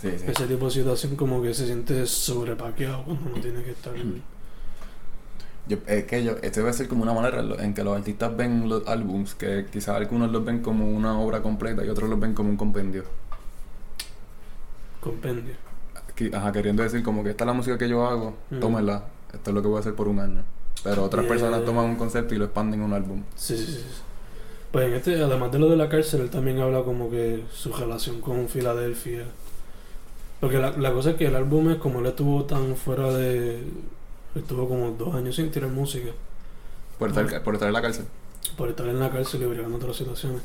Sí, 0.01 0.09
sí. 0.17 0.25
Ese 0.27 0.47
tipo 0.47 0.65
de 0.65 0.71
situación 0.71 1.15
como 1.15 1.43
que 1.43 1.53
se 1.53 1.67
siente 1.67 2.07
sobrepaqueado 2.07 3.05
cuando 3.05 3.31
no 3.31 3.41
tiene 3.41 3.63
que 3.63 3.71
estar. 3.73 3.93
Yo, 5.67 5.79
es 5.87 6.05
que 6.05 6.23
yo, 6.23 6.33
esto 6.43 6.61
debe 6.61 6.75
ser 6.75 6.89
como 6.89 7.05
una 7.05 7.15
manera 7.15 7.43
en 7.65 7.73
que 7.73 7.83
los 7.83 7.97
artistas 7.97 8.37
ven 8.37 8.69
los 8.69 8.87
álbums, 8.87 9.35
que 9.35 9.65
quizás 9.73 9.97
algunos 9.97 10.31
los 10.31 10.45
ven 10.45 10.61
como 10.61 10.87
una 10.87 11.19
obra 11.19 11.41
completa 11.41 11.83
y 11.83 11.89
otros 11.89 12.11
los 12.11 12.21
ven 12.21 12.35
como 12.35 12.51
un 12.51 12.59
compendio. 12.59 13.05
Compendio. 15.01 15.55
Ajá, 16.33 16.53
queriendo 16.53 16.83
decir 16.83 17.03
como 17.03 17.23
que 17.25 17.31
esta 17.31 17.45
es 17.45 17.47
la 17.47 17.53
música 17.55 17.77
que 17.79 17.89
yo 17.89 18.07
hago, 18.07 18.35
Mm. 18.51 18.61
tómenla, 18.61 19.05
esto 19.33 19.51
es 19.51 19.55
lo 19.55 19.63
que 19.63 19.69
voy 19.69 19.77
a 19.79 19.81
hacer 19.81 19.95
por 19.95 20.09
un 20.09 20.21
año. 20.21 20.43
Pero 20.83 21.03
otras 21.05 21.25
Yeah. 21.25 21.33
personas 21.35 21.65
toman 21.65 21.87
un 21.87 21.97
concepto 21.97 22.35
y 22.35 22.39
lo 22.39 22.45
expanden 22.47 22.81
en 22.81 22.87
un 22.87 22.93
álbum. 22.93 23.23
Sí, 23.37 23.57
sí, 23.57 23.67
sí. 23.67 23.85
Pues 24.71 24.87
en 24.89 24.95
este, 24.95 25.23
además 25.23 25.51
de 25.53 25.59
lo 25.59 25.69
de 25.69 25.77
la 25.77 25.89
cárcel, 25.89 26.21
él 26.23 26.31
también 26.31 26.59
habla 26.61 26.83
como 26.83 27.11
que 27.11 27.45
su 27.53 27.73
relación 27.73 28.21
con 28.21 28.49
Filadelfia. 28.49 29.25
Porque 30.41 30.59
la, 30.59 30.73
la 30.77 30.93
cosa 30.93 31.11
es 31.11 31.17
que 31.17 31.27
el 31.27 31.37
álbum 31.37 31.71
es 31.71 31.79
como 31.79 32.01
él 32.01 32.07
estuvo 32.07 32.45
tan 32.45 32.77
fuera 32.77 33.11
de. 33.13 33.63
Estuvo 34.35 34.69
como 34.69 34.91
dos 34.91 35.15
años 35.15 35.37
sin 35.37 35.51
tirar 35.51 35.71
música. 35.71 36.11
Por 36.99 37.09
estar, 37.11 37.43
por 37.43 37.55
estar 37.55 37.69
en 37.69 37.73
la 37.73 37.83
cárcel. 37.83 38.05
Por 38.57 38.69
estar 38.69 38.87
en 38.87 38.99
la 38.99 39.11
cárcel 39.11 39.43
y 39.43 39.47
brigando 39.47 39.77
otras 39.77 39.97
situaciones. 39.97 40.43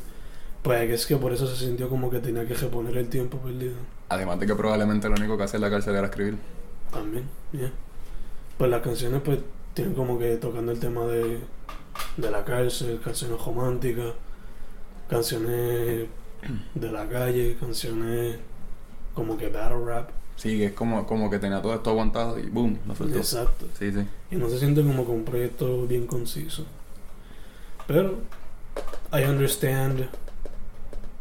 Pues 0.62 0.90
es 0.90 1.06
que 1.06 1.16
por 1.16 1.32
eso 1.32 1.46
se 1.46 1.64
sintió 1.64 1.88
como 1.88 2.10
que 2.10 2.20
tenía 2.20 2.46
que 2.46 2.54
reponer 2.54 2.96
el 2.96 3.08
tiempo 3.08 3.38
perdido. 3.38 3.76
Además 4.08 4.38
de 4.40 4.46
que 4.46 4.54
probablemente 4.54 5.08
lo 5.08 5.14
único 5.14 5.36
que 5.38 5.44
hacía 5.44 5.56
en 5.56 5.62
la 5.62 5.70
cárcel 5.70 5.96
era 5.96 6.06
escribir. 6.06 6.36
También, 6.92 7.24
ya. 7.52 7.70
Pues 8.58 8.70
las 8.70 8.82
canciones 8.82 9.22
pues 9.24 9.38
tienen 9.72 9.94
como 9.94 10.18
que 10.18 10.36
tocando 10.36 10.72
el 10.72 10.78
tema 10.78 11.06
de, 11.06 11.38
de 12.16 12.30
la 12.30 12.44
cárcel, 12.44 13.00
canciones 13.02 13.40
románticas, 13.42 14.12
canciones 15.08 16.08
de 16.74 16.92
la 16.92 17.08
calle, 17.08 17.56
canciones 17.58 18.36
como 19.14 19.38
que 19.38 19.48
battle 19.48 19.84
rap. 19.84 20.10
Sí, 20.36 20.58
que 20.58 20.66
es 20.66 20.72
como, 20.72 21.06
como 21.06 21.30
que 21.30 21.38
tenía 21.38 21.60
todo 21.60 21.74
esto 21.74 21.90
aguantado 21.90 22.38
y 22.38 22.48
boom, 22.48 22.78
lo 22.86 22.94
soltó. 22.94 23.16
Exacto. 23.16 23.66
Sí, 23.78 23.92
sí. 23.92 24.06
Y 24.30 24.36
no 24.36 24.48
se 24.48 24.58
siente 24.58 24.82
como 24.82 25.04
que 25.04 25.12
un 25.12 25.24
proyecto 25.24 25.86
bien 25.86 26.06
conciso. 26.06 26.64
Pero 27.86 28.18
I 29.12 29.24
understand 29.24 30.08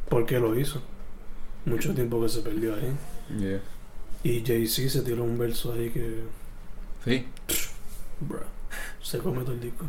por 0.09 0.25
qué 0.25 0.39
lo 0.39 0.57
hizo. 0.59 0.81
Mucho 1.65 1.93
tiempo 1.93 2.21
que 2.21 2.29
se 2.29 2.41
perdió 2.41 2.75
ahí. 2.75 2.95
Yeah. 3.39 3.61
Y 4.23 4.43
Jay-Z 4.45 4.89
se 4.89 5.01
tiró 5.01 5.23
un 5.23 5.37
verso 5.37 5.73
ahí 5.73 5.89
que, 5.89 6.23
Sí. 7.05 7.25
bruh, 8.21 8.39
se 9.01 9.19
come 9.19 9.41
todo 9.43 9.53
el 9.53 9.61
disco. 9.61 9.85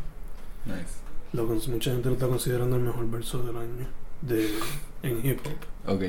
Nice. 0.67 1.00
Lo, 1.33 1.45
mucha 1.47 1.93
gente 1.93 2.09
lo 2.09 2.15
está 2.15 2.27
considerando 2.29 2.77
el 2.77 2.83
mejor 2.83 3.09
verso 3.11 3.43
del 3.43 3.57
año 3.57 3.87
de, 4.23 4.49
en 5.03 5.25
hip 5.25 5.41
hop 5.47 5.91
Ok. 5.95 6.03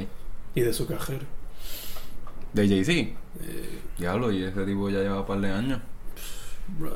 y 0.55 0.61
de 0.61 0.73
su 0.73 0.85
carrera. 0.87 1.25
De 2.53 2.67
Jay-Z. 2.67 2.91
Eh, 2.91 3.79
Diablo, 3.97 4.31
y 4.31 4.43
ese 4.43 4.65
tipo 4.65 4.89
ya 4.89 4.99
lleva 4.99 5.21
un 5.21 5.25
par 5.27 5.39
de 5.39 5.49
años. 5.51 5.79
bruh, 6.77 6.91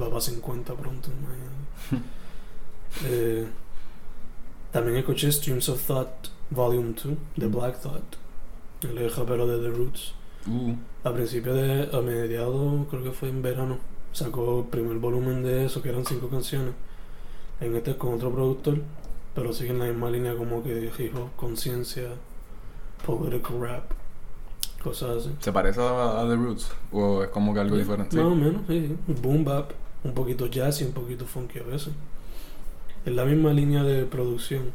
va 0.00 0.08
para 0.08 0.20
50 0.20 0.74
pronto. 0.74 1.10
imagínate. 1.10 2.12
Eh, 3.06 3.46
también 4.72 4.96
escuché 4.98 5.30
Streams 5.30 5.68
of 5.68 5.82
Thought 5.86 6.28
Volume 6.50 6.92
2 6.94 7.14
de 7.36 7.46
Mm. 7.46 7.52
Black 7.52 7.80
Thought, 7.80 8.16
el 8.82 9.10
rapero 9.14 9.46
de 9.46 9.58
The 9.70 9.76
Roots. 9.76 10.14
Uh. 10.46 10.74
A 11.04 11.12
principios 11.12 11.54
de, 11.56 11.88
a 11.96 12.00
mediados, 12.00 12.86
creo 12.90 13.02
que 13.04 13.12
fue 13.12 13.28
en 13.28 13.42
verano, 13.42 13.78
sacó 14.12 14.60
el 14.60 14.66
primer 14.66 14.98
volumen 14.98 15.42
de 15.42 15.66
eso, 15.66 15.82
que 15.82 15.88
eran 15.90 16.04
cinco 16.04 16.28
canciones. 16.28 16.74
En 17.60 17.74
este 17.76 17.92
es 17.92 17.96
con 17.96 18.14
otro 18.14 18.32
productor, 18.32 18.78
pero 19.34 19.52
sigue 19.52 19.70
en 19.70 19.78
la 19.78 19.84
misma 19.86 20.10
línea 20.10 20.34
como 20.36 20.62
que 20.62 20.90
hip 20.98 21.16
hop, 21.16 21.30
conciencia, 21.36 22.08
political 23.06 23.60
rap, 23.60 23.84
cosas 24.82 25.18
así. 25.18 25.30
¿Se 25.40 25.52
parece 25.52 25.80
a, 25.80 26.20
a 26.22 26.28
The 26.28 26.34
Roots? 26.36 26.70
¿O 26.92 27.22
es 27.22 27.28
como 27.30 27.54
que 27.54 27.60
algo 27.60 27.76
diferente? 27.76 28.16
Más 28.16 28.26
o 28.26 28.34
menos, 28.34 28.62
sí. 28.66 28.96
Boom 29.06 29.44
bap, 29.44 29.72
un 30.04 30.12
poquito 30.14 30.46
jazz 30.46 30.80
y 30.80 30.84
un 30.84 30.92
poquito 30.92 31.24
funky 31.24 31.60
a 31.60 31.62
veces. 31.62 31.92
Es 33.04 33.12
la 33.14 33.24
misma 33.24 33.52
línea 33.52 33.82
de 33.82 34.04
producción, 34.04 34.70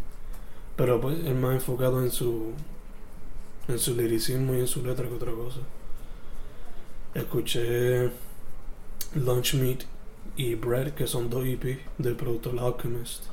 pero 0.75 0.99
pues 0.99 1.17
es 1.25 1.35
más 1.35 1.53
enfocado 1.55 2.03
en 2.03 2.11
su 2.11 2.51
en 3.67 3.79
su 3.79 3.95
liricismo 3.95 4.53
y 4.55 4.59
en 4.61 4.67
su 4.67 4.83
letra 4.85 5.07
que 5.07 5.13
otra 5.15 5.31
cosa. 5.31 5.59
Escuché 7.13 8.09
Lunch 9.15 9.55
Meat 9.55 9.83
y 10.35 10.55
Bread, 10.55 10.91
que 10.93 11.07
son 11.07 11.29
dos 11.29 11.45
EP 11.45 11.79
del 11.97 12.15
productor 12.15 12.53
The 12.55 12.59
Alchemist. 12.61 13.23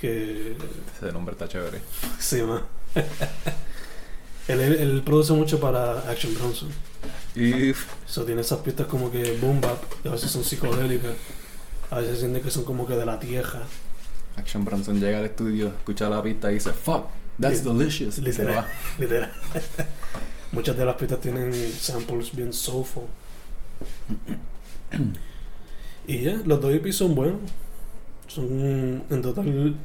Que 0.00 0.56
Ese 0.96 1.12
nombre 1.12 1.32
está 1.32 1.48
chévere. 1.48 1.80
él, 4.48 4.60
él- 4.60 4.74
él 4.74 5.02
produce 5.04 5.32
mucho 5.32 5.58
para 5.60 6.00
Action 6.10 6.34
Bronson. 6.34 6.68
Y 7.34 7.72
So, 8.06 8.24
tiene 8.24 8.42
esas 8.42 8.58
pistas 8.60 8.86
como 8.86 9.10
que 9.10 9.38
boom 9.40 9.60
bap, 9.60 9.82
que 10.02 10.08
a 10.08 10.12
veces 10.12 10.30
son 10.30 10.44
psicodélicas, 10.44 11.12
a 11.92 11.98
veces 12.00 12.20
siente 12.20 12.40
que 12.40 12.50
son 12.50 12.64
como 12.64 12.86
que 12.86 12.96
de 12.96 13.04
la 13.04 13.20
tierra. 13.20 13.60
Action 14.36 14.64
Bronson 14.64 14.98
llega 14.98 15.18
al 15.18 15.26
estudio, 15.26 15.68
escucha 15.68 16.08
la 16.08 16.22
pista 16.22 16.50
y 16.50 16.54
dice, 16.54 16.72
fuck, 16.72 17.04
that's 17.38 17.62
delicious. 17.62 18.16
Literal. 18.16 18.64
Literal. 18.98 19.30
Muchas 20.52 20.74
de 20.74 20.86
las 20.86 20.96
pistas 20.96 21.20
tienen 21.20 21.52
samples 21.52 22.34
bien 22.34 22.50
soulful. 22.50 23.04
y 26.06 26.22
ya, 26.22 26.40
los 26.46 26.62
dos 26.62 26.72
EPs 26.72 26.96
son 26.96 27.14
buenos. 27.14 27.40
Son 28.26 29.04
en 29.10 29.22
total. 29.22 29.76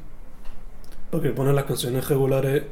Porque 1.12 1.32
ponen 1.32 1.56
las 1.56 1.66
canciones 1.66 2.08
regulares 2.08 2.64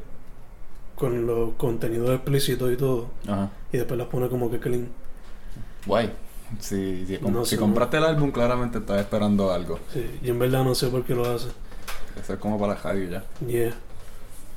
con 0.95 1.27
los 1.27 1.55
contenidos 1.55 2.11
explícitos 2.11 2.71
y 2.71 2.77
todo. 2.77 3.09
Ajá. 3.27 3.49
Y 3.73 3.77
después 3.79 3.97
las 3.97 4.07
pone 4.07 4.29
como 4.29 4.49
que 4.49 4.59
clean. 4.59 4.87
Guay. 5.85 6.09
Si, 6.59 7.05
si, 7.05 7.17
com- 7.17 7.33
No 7.33 7.45
si 7.45 7.55
sé, 7.55 7.61
compraste 7.61 7.97
el 7.97 8.03
álbum, 8.05 8.31
claramente 8.31 8.77
estás 8.79 8.99
esperando 9.01 9.51
algo. 9.51 9.79
Sí, 9.93 10.05
y 10.23 10.29
en 10.29 10.39
verdad 10.39 10.63
no 10.63 10.73
sé 10.75 10.87
por 10.87 11.03
qué 11.03 11.13
lo 11.15 11.25
hace. 11.29 11.47
Eso 12.21 12.33
es 12.33 12.39
como 12.39 12.59
para 12.59 12.75
radio 12.75 13.09
ya. 13.09 13.23
Yeah. 13.45 13.73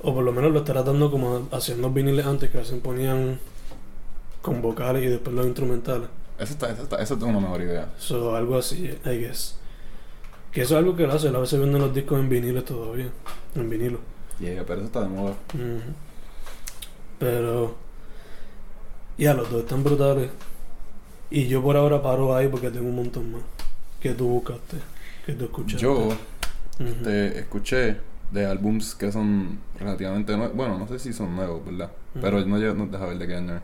O 0.02 0.14
por 0.14 0.22
lo 0.24 0.32
menos 0.32 0.52
lo 0.52 0.60
estará 0.60 0.82
dando 0.82 1.10
como 1.10 1.48
hacían 1.50 1.80
los 1.82 1.92
viniles 1.92 2.24
antes, 2.24 2.50
que 2.50 2.58
veces 2.58 2.80
ponían 2.80 3.40
con 4.42 4.62
vocales 4.62 5.02
y 5.02 5.06
después 5.06 5.34
los 5.34 5.44
instrumentales. 5.46 6.08
Eso, 6.38 6.52
está, 6.52 6.70
eso, 6.70 6.84
está, 6.84 7.02
eso 7.02 7.14
es 7.14 7.22
una 7.22 7.40
mejor 7.40 7.62
idea. 7.62 7.88
So, 7.98 8.36
algo 8.36 8.56
así, 8.58 8.84
I 9.04 9.18
guess. 9.18 9.56
Que 10.52 10.62
eso 10.62 10.74
es 10.74 10.78
algo 10.78 10.94
que 10.94 11.02
él 11.04 11.10
hace, 11.10 11.28
a 11.28 11.32
veces 11.32 11.58
venden 11.58 11.80
los 11.82 11.92
discos 11.92 12.20
en 12.20 12.28
viniles 12.28 12.64
todavía. 12.64 13.08
En 13.56 13.68
vinilo. 13.68 13.98
Yeah, 14.38 14.62
pero 14.64 14.76
eso 14.80 14.86
está 14.86 15.00
de 15.02 15.08
moda. 15.08 15.34
Pero. 17.18 17.74
Ya, 19.18 19.34
los 19.34 19.50
dos 19.50 19.62
están 19.62 19.82
brutales. 19.82 20.30
Y 21.30 21.46
yo 21.48 21.62
por 21.62 21.76
ahora 21.76 22.00
paro 22.02 22.34
ahí 22.34 22.48
porque 22.48 22.70
tengo 22.70 22.88
un 22.88 22.96
montón 22.96 23.32
más. 23.32 23.42
Que 24.00 24.12
tú 24.14 24.26
buscaste. 24.28 24.76
Que 25.26 25.32
tú 25.34 25.44
escuchaste. 25.44 25.82
Yo 25.82 26.16
te 27.02 27.38
escuché 27.40 27.96
de 28.30 28.46
álbums 28.46 28.94
que 28.94 29.10
son 29.12 29.58
relativamente 29.78 30.36
nuevos. 30.36 30.56
Bueno, 30.56 30.78
no 30.78 30.86
sé 30.88 30.98
si 30.98 31.12
son 31.12 31.34
nuevos, 31.36 31.64
¿verdad? 31.64 31.90
Pero 32.20 32.40
no, 32.44 32.58
no 32.58 32.86
deja 32.86 33.06
ver 33.06 33.18
de 33.18 33.26
qué 33.26 33.34
año 33.36 33.56
es. 33.56 33.62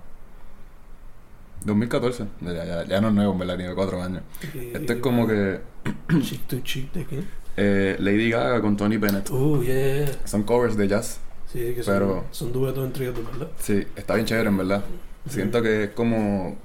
2014. 1.64 2.26
Ya, 2.42 2.52
ya, 2.64 2.84
ya 2.84 3.00
no 3.00 3.08
es 3.08 3.14
nuevo, 3.14 3.36
¿verdad? 3.38 3.56
Tiene 3.56 3.74
cuatro 3.74 4.02
años. 4.02 4.22
Y- 4.54 4.76
Esto 4.76 4.92
es 4.92 4.98
como 5.00 5.26
que 5.26 5.60
Cheek 6.22 6.46
to 6.46 6.60
cheek, 6.60 6.92
¿de 6.92 7.04
qué? 7.06 7.24
eh, 7.56 7.96
Lady 8.00 8.30
Gaga 8.30 8.60
con 8.60 8.76
Tony 8.76 8.96
Bennett. 8.96 9.30
Uh, 9.30 9.62
yeah. 9.62 10.06
Son 10.24 10.42
covers 10.42 10.76
de 10.76 10.88
jazz. 10.88 11.20
Sí, 11.50 11.72
que 11.74 11.82
son, 11.82 11.94
Pero- 11.94 12.24
son 12.32 12.52
duetos 12.52 12.84
entre 12.84 13.06
ellos, 13.08 13.16
¿verdad? 13.32 13.48
Sí, 13.60 13.86
está 13.96 14.14
bien 14.14 14.26
chévere, 14.26 14.48
en 14.48 14.56
verdad. 14.58 14.84
Siento 15.28 15.62
que 15.62 15.84
es 15.84 15.90
como. 15.90 16.56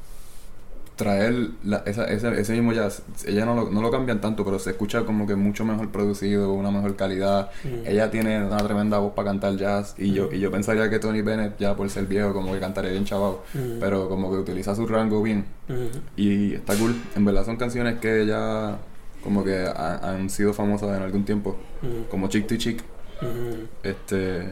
Traer 0.99 1.51
la, 1.63 1.77
esa, 1.85 2.03
ese, 2.11 2.41
ese 2.41 2.51
mismo 2.51 2.73
jazz, 2.73 3.03
ella 3.25 3.45
no 3.45 3.55
lo, 3.55 3.69
no 3.71 3.81
lo 3.81 3.89
cambian 3.89 4.19
tanto, 4.19 4.43
pero 4.43 4.59
se 4.59 4.71
escucha 4.71 5.05
como 5.05 5.25
que 5.25 5.33
mucho 5.35 5.63
mejor 5.63 5.87
producido, 5.91 6.51
una 6.51 6.71
mejor 6.71 6.97
calidad. 6.97 7.51
Mm. 7.63 7.87
Ella 7.87 8.11
tiene 8.11 8.43
una 8.45 8.57
tremenda 8.57 8.97
voz 8.97 9.13
para 9.13 9.29
cantar 9.29 9.55
jazz 9.55 9.95
y 9.97 10.11
yo, 10.11 10.27
y 10.29 10.39
yo 10.41 10.51
pensaría 10.51 10.89
que 10.89 10.99
Tony 10.99 11.21
Bennett, 11.21 11.57
ya 11.57 11.73
por 11.77 11.89
ser 11.89 12.05
viejo, 12.05 12.33
como 12.33 12.51
que 12.51 12.59
cantaría 12.59 12.91
bien 12.91 13.05
chavado, 13.05 13.43
Mm. 13.53 13.79
pero 13.79 14.09
como 14.09 14.29
que 14.29 14.37
utiliza 14.39 14.75
su 14.75 14.85
rango 14.87 15.23
bien 15.23 15.45
Mm. 15.69 15.97
y 16.17 16.53
está 16.55 16.75
cool. 16.75 16.93
En 17.15 17.23
verdad 17.23 17.45
son 17.45 17.55
canciones 17.55 17.97
que 17.99 18.25
ya 18.25 18.77
como 19.23 19.45
que 19.45 19.55
ha- 19.67 19.99
han 20.03 20.29
sido 20.29 20.53
famosas 20.53 20.97
en 20.97 21.01
algún 21.03 21.23
tiempo, 21.23 21.55
Mm. 21.81 22.09
como 22.11 22.27
Chick 22.27 22.45
to 22.45 22.57
Chick. 22.57 22.83
Mm. 23.21 23.87
Este, 23.87 24.49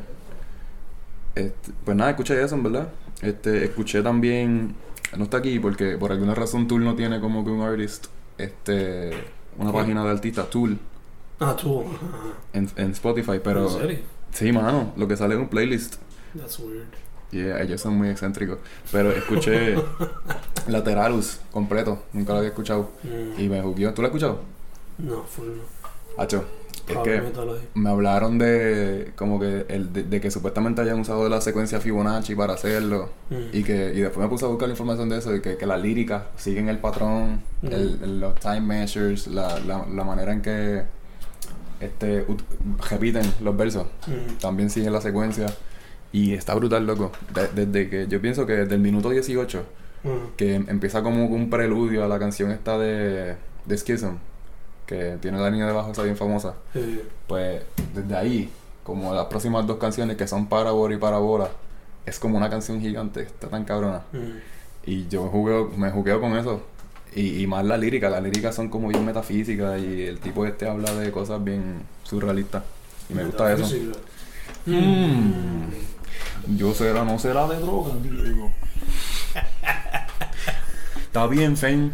este, 1.35 1.71
pues 1.83 1.97
nada, 1.97 2.11
escuché 2.11 2.41
eso, 2.41 2.55
en 2.55 2.63
verdad. 2.63 2.87
Este, 3.21 3.65
escuché 3.65 4.01
también, 4.01 4.75
no 5.15 5.23
está 5.25 5.37
aquí 5.37 5.59
porque 5.59 5.97
por 5.97 6.11
alguna 6.11 6.33
razón 6.35 6.67
Tool 6.67 6.83
no 6.83 6.95
tiene 6.95 7.19
como 7.19 7.43
que 7.45 7.51
un 7.51 7.61
artist, 7.61 8.07
este, 8.37 9.11
una 9.57 9.71
¿Qué? 9.71 9.77
página 9.77 10.03
de 10.03 10.09
artista, 10.11 10.43
Tool, 10.49 10.77
Ah. 11.39 11.55
Ajá. 11.55 12.33
en, 12.53 12.67
en 12.77 12.91
Spotify, 12.91 13.39
pero... 13.43 13.65
¿En 13.67 13.79
serio? 13.79 13.99
Sí, 14.31 14.51
mano, 14.51 14.91
lo 14.97 15.07
que 15.07 15.15
sale 15.15 15.35
es 15.35 15.39
un 15.39 15.47
playlist. 15.49 15.95
That's 16.35 16.59
weird. 16.59 16.87
Y 17.31 17.41
ellos 17.41 17.79
son 17.81 17.95
muy 17.95 18.09
excéntricos. 18.09 18.57
Pero 18.91 19.11
escuché 19.11 19.75
Lateralus 20.67 21.39
completo, 21.51 22.03
nunca 22.13 22.33
lo 22.33 22.39
había 22.39 22.49
escuchado. 22.49 22.89
Mm. 23.03 23.39
Y 23.39 23.49
me 23.49 23.61
jugueó. 23.61 23.93
¿Tú 23.93 24.01
lo 24.01 24.07
has 24.07 24.11
escuchado? 24.13 24.41
No, 24.97 25.23
full 25.23 25.47
no. 25.47 25.63
Hacho, 26.21 26.45
es 26.88 26.98
que 27.00 27.22
me 27.74 27.89
hablaron 27.89 28.38
de 28.38 29.12
como 29.15 29.39
que 29.39 29.65
el 29.70 29.91
de, 29.94 30.03
de 30.03 30.22
que 30.22 30.32
supuestamente 30.32 30.82
hayan 30.82 31.00
usado 31.00 31.27
la 31.29 31.41
secuencia 31.41 31.79
Fibonacci 31.79 32.36
para 32.36 32.53
hacerlo. 32.53 33.10
Mm. 33.29 33.36
Y 33.58 33.63
que 33.63 33.94
y 33.94 34.00
después 34.01 34.17
me 34.24 34.29
puse 34.29 34.46
a 34.46 34.48
buscar 34.48 34.67
la 34.67 34.74
información 34.74 35.10
de 35.10 35.17
eso 35.17 35.36
y 35.36 35.41
que, 35.41 35.58
que 35.58 35.65
las 35.65 35.82
líricas 35.82 36.24
siguen 36.38 36.70
el 36.70 36.79
patrón, 36.79 37.41
Mm. 37.62 37.67
el, 37.67 38.00
el- 38.03 38.20
los 38.20 38.36
time 38.39 38.62
measures, 38.62 39.27
la, 39.27 39.60
la, 39.60 39.86
la 39.94 40.03
manera 40.03 40.32
en 40.32 40.41
que 40.41 40.84
este 41.79 42.25
ut- 42.27 42.41
repiten 42.89 43.24
los 43.41 43.56
versos. 43.56 43.88
Mm. 44.08 44.38
También 44.39 44.70
sigue 44.70 44.89
la 44.89 45.01
secuencia. 45.01 45.48
Y 46.12 46.34
está 46.34 46.56
brutal, 46.56 46.88
loco. 46.88 47.12
De- 47.34 47.65
desde 47.65 47.89
que 47.89 48.08
yo 48.08 48.22
pienso 48.22 48.46
que 48.46 48.53
desde 48.53 48.75
el 48.75 48.82
minuto 48.82 49.10
18, 49.10 49.63
Mm. 50.03 50.10
que 50.38 50.56
em- 50.56 50.65
empieza 50.70 51.01
como 51.03 51.25
un 51.25 51.50
preludio 51.50 52.03
a 52.03 52.08
la 52.08 52.17
canción 52.20 52.51
esta 52.51 52.77
de, 52.77 53.36
de 53.65 53.77
Schism, 53.77 54.15
que 54.88 55.17
tiene 55.22 55.38
la 55.38 55.50
línea 55.51 55.67
de 55.67 55.74
bajo 55.74 55.91
esa 55.91 56.01
bien 56.03 56.17
famosa. 56.17 56.56
Pues 57.27 57.62
desde 57.94 58.15
ahí, 58.15 58.50
como 58.84 59.13
las 59.13 59.25
próximas 59.25 59.67
dos 59.67 59.77
canciones 59.77 60.17
que 60.17 60.27
son 60.27 60.48
Parabola 60.48 60.96
y 60.96 60.98
Parabola, 60.98 61.50
es 62.06 62.17
como 62.17 62.38
una 62.38 62.50
canción 62.50 62.79
gigante, 62.79 63.22
está 63.24 63.50
tan 63.50 63.65
cabrona. 63.65 64.01
mm. 64.13 64.56
Y 64.89 65.08
yo 65.10 65.27
jugueo, 65.27 65.70
me 65.75 65.91
jugueo 65.91 66.22
con 66.22 66.38
eso. 66.38 66.62
Y, 67.13 67.41
y 67.44 67.48
más 67.48 67.65
la 67.65 67.77
lírica, 67.77 68.10
las 68.10 68.24
líricas 68.24 68.56
son 68.56 68.70
como 68.70 68.88
bien 68.88 69.06
metafísicas 69.06 69.82
y 69.82 70.03
el 70.03 70.20
tipo 70.20 70.46
este 70.46 70.70
habla 70.70 70.94
de 70.94 71.12
cosas 71.12 71.44
bien 71.44 71.82
surrealistas. 72.03 72.63
Y 73.10 73.13
me 73.13 73.25
gusta 73.25 73.51
eso. 73.51 73.67
Mm. 74.65 75.63
Yo 76.56 76.74
será, 76.74 77.03
no 77.03 77.20
será 77.20 77.48
de 77.48 77.60
droga, 77.60 77.96
Diego. 78.01 78.51
Está 81.01 81.27
bien, 81.27 81.58
Fame. 81.58 81.91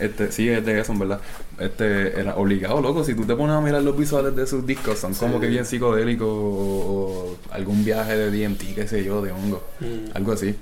Este, 0.00 0.30
sí, 0.30 0.48
es 0.48 0.64
de 0.64 0.80
eso, 0.80 0.92
en 0.92 0.98
verdad. 0.98 1.20
Este, 1.58 2.20
era 2.20 2.36
obligado, 2.36 2.80
loco. 2.80 3.04
Si 3.04 3.14
tú 3.14 3.24
te 3.24 3.34
pones 3.34 3.56
a 3.56 3.60
mirar 3.60 3.82
los 3.82 3.96
visuales 3.96 4.34
de 4.36 4.46
sus 4.46 4.66
discos, 4.66 4.98
son 4.98 5.14
como 5.14 5.40
que 5.40 5.48
bien 5.48 5.64
psicodélicos 5.64 6.28
o, 6.28 6.32
o 6.32 7.36
algún 7.50 7.84
viaje 7.84 8.16
de 8.16 8.30
DMT, 8.30 8.74
qué 8.74 8.86
sé 8.86 9.04
yo, 9.04 9.22
de 9.22 9.32
hongo. 9.32 9.62
Mm. 9.80 10.16
Algo 10.16 10.32
así. 10.32 10.54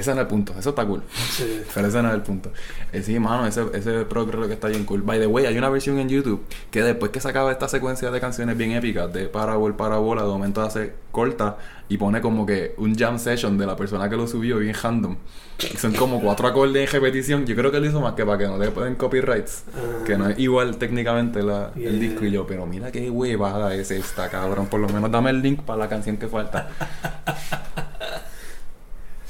Ese 0.00 0.10
no 0.10 0.16
es 0.16 0.22
el 0.22 0.26
punto, 0.28 0.54
eso 0.58 0.70
está 0.70 0.86
cool. 0.86 1.02
Sí. 1.30 1.62
Pero 1.74 1.88
ese 1.88 2.02
no 2.02 2.08
es 2.08 2.14
el 2.14 2.22
punto. 2.22 2.50
Eh, 2.92 3.02
sí, 3.02 3.18
mano, 3.18 3.46
ese, 3.46 3.64
ese 3.74 4.04
progreso 4.06 4.46
que 4.48 4.54
está 4.54 4.68
bien 4.68 4.84
cool. 4.84 5.02
By 5.02 5.20
the 5.20 5.26
way, 5.26 5.44
hay 5.44 5.58
una 5.58 5.68
versión 5.68 5.98
en 5.98 6.08
YouTube 6.08 6.42
que 6.70 6.82
después 6.82 7.10
que 7.10 7.20
se 7.20 7.28
acaba 7.28 7.52
esta 7.52 7.68
secuencia 7.68 8.10
de 8.10 8.18
canciones 8.20 8.56
bien 8.56 8.72
épicas 8.72 9.12
de 9.12 9.26
Parabol, 9.26 9.76
Parabola, 9.76 10.22
de 10.22 10.28
momento 10.28 10.62
hace 10.62 10.94
corta 11.12 11.58
y 11.88 11.98
pone 11.98 12.20
como 12.20 12.46
que 12.46 12.74
un 12.78 12.94
jam 12.96 13.18
session 13.18 13.58
de 13.58 13.66
la 13.66 13.76
persona 13.76 14.08
que 14.08 14.16
lo 14.16 14.26
subió 14.26 14.58
bien 14.58 14.74
random. 14.80 15.16
Y 15.58 15.76
son 15.76 15.92
como 15.92 16.20
cuatro 16.22 16.46
acordes 16.48 16.86
en 16.86 16.92
repetición. 16.92 17.44
Yo 17.44 17.54
creo 17.54 17.70
que 17.70 17.80
lo 17.80 17.86
hizo 17.86 18.00
más 18.00 18.14
que 18.14 18.24
para 18.24 18.38
que 18.38 18.46
no 18.46 18.56
le 18.56 18.70
pueden 18.70 18.94
copyrights. 18.94 19.64
Ah. 19.74 20.04
Que 20.06 20.16
no 20.16 20.28
es 20.28 20.38
igual 20.38 20.78
técnicamente 20.78 21.42
la, 21.42 21.72
Yeah. 21.74 21.90
el 21.90 22.00
disco. 22.00 22.24
Y 22.24 22.30
yo, 22.30 22.46
pero 22.46 22.64
mira 22.64 22.90
qué 22.90 23.10
huevada 23.10 23.74
es 23.74 23.90
esta, 23.90 24.28
cabrón. 24.30 24.66
Por 24.68 24.80
lo 24.80 24.88
menos 24.88 25.10
dame 25.10 25.30
el 25.30 25.42
link 25.42 25.60
para 25.60 25.80
la 25.80 25.88
canción 25.88 26.16
que 26.16 26.28
falta. 26.28 26.70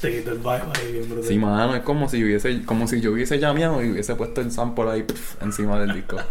Te 0.01 0.17
quita 0.17 0.31
el 0.31 0.37
vibe 0.39 0.61
ahí 0.79 0.91
bien 0.93 1.09
brutal. 1.09 1.27
Sí, 1.27 1.37
mano, 1.37 1.75
es 1.75 1.83
como 1.83 2.09
si 2.09 2.23
hubiese, 2.23 2.63
como 2.65 2.87
si 2.87 3.01
yo 3.01 3.11
hubiese 3.11 3.37
llameado 3.39 3.83
y 3.83 3.91
hubiese 3.91 4.15
puesto 4.15 4.41
el 4.41 4.51
sample 4.51 4.89
ahí 4.89 5.03
pf, 5.03 5.43
encima 5.43 5.79
del 5.79 5.93
disco. 5.93 6.17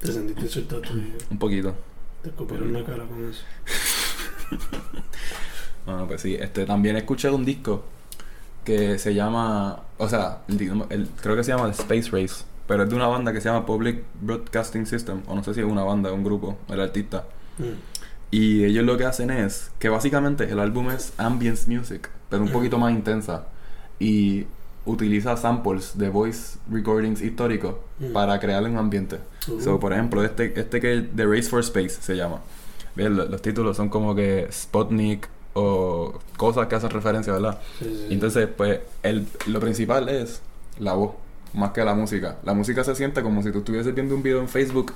Te 0.00 0.12
sentiste 0.12 0.60
y 0.60 0.68
Un 1.30 1.38
poquito. 1.38 1.74
te 2.22 2.28
escupieron 2.28 2.72
la 2.72 2.84
cara 2.84 3.04
con 3.06 3.30
eso. 3.30 3.42
Bueno, 5.86 6.06
pues 6.06 6.22
sí, 6.22 6.34
este 6.34 6.64
también 6.64 6.96
escuché 6.96 7.28
un 7.28 7.44
disco 7.44 7.84
que 8.64 8.98
se 8.98 9.12
llama, 9.14 9.80
o 9.98 10.08
sea, 10.08 10.38
el, 10.48 10.56
di- 10.56 10.70
el- 10.88 11.08
creo 11.20 11.36
que 11.36 11.44
se 11.44 11.50
llama 11.52 11.66
The 11.70 11.82
Space 11.82 12.08
Race, 12.10 12.42
pero 12.66 12.84
es 12.84 12.88
de 12.88 12.96
una 12.96 13.06
banda 13.06 13.34
que 13.34 13.42
se 13.42 13.50
llama 13.50 13.66
Public 13.66 14.02
Broadcasting 14.22 14.86
System, 14.86 15.20
o 15.26 15.34
no 15.34 15.44
sé 15.44 15.52
si 15.52 15.60
es 15.60 15.66
una 15.66 15.84
banda, 15.84 16.08
es 16.08 16.14
un 16.14 16.24
grupo, 16.24 16.56
el 16.70 16.80
artista. 16.80 17.26
Mm. 17.58 17.93
Y 18.34 18.64
ellos 18.64 18.84
lo 18.84 18.96
que 18.96 19.04
hacen 19.04 19.30
es 19.30 19.70
que 19.78 19.88
básicamente 19.88 20.44
el 20.50 20.58
álbum 20.58 20.90
es 20.90 21.12
ambience 21.18 21.70
music, 21.70 22.08
pero 22.30 22.42
un 22.42 22.48
poquito 22.50 22.78
más 22.78 22.92
intensa. 22.92 23.44
Y 24.00 24.46
utiliza 24.86 25.36
samples 25.36 25.96
de 25.96 26.08
voice 26.08 26.58
recordings 26.70 27.22
históricos 27.22 27.76
Mm. 28.00 28.12
para 28.12 28.40
crear 28.40 28.62
un 28.64 28.76
ambiente. 28.76 29.18
Uh. 29.48 29.60
So, 29.60 29.78
por 29.78 29.92
ejemplo, 29.92 30.24
este, 30.24 30.52
este 30.58 30.80
que 30.80 31.02
The 31.14 31.26
Race 31.26 31.44
for 31.48 31.60
Space 31.60 31.90
se 32.00 32.16
llama. 32.16 32.40
Bien, 32.96 33.14
lo- 33.16 33.24
los 33.26 33.40
títulos 33.40 33.76
son 33.76 33.88
como 33.88 34.14
que 34.16 34.48
Sputnik 34.50 35.28
o 35.54 36.18
cosas 36.36 36.66
que 36.66 36.74
hacen 36.74 36.90
referencia, 36.90 37.32
¿verdad? 37.32 37.60
Sí, 37.78 37.84
sí. 37.84 38.06
Y 38.10 38.14
entonces, 38.14 38.48
pues, 38.56 38.80
el, 39.04 39.26
lo 39.46 39.60
principal 39.60 40.08
es 40.08 40.42
la 40.80 40.94
voz, 40.94 41.12
más 41.54 41.70
que 41.70 41.84
la 41.84 41.94
música. 41.94 42.38
La 42.44 42.52
música 42.54 42.82
se 42.82 42.94
siente 42.96 43.22
como 43.22 43.42
si 43.44 43.52
tú 43.52 43.58
estuvieses 43.58 43.94
viendo 43.94 44.14
un 44.16 44.22
video 44.24 44.40
en 44.40 44.48
Facebook 44.48 44.92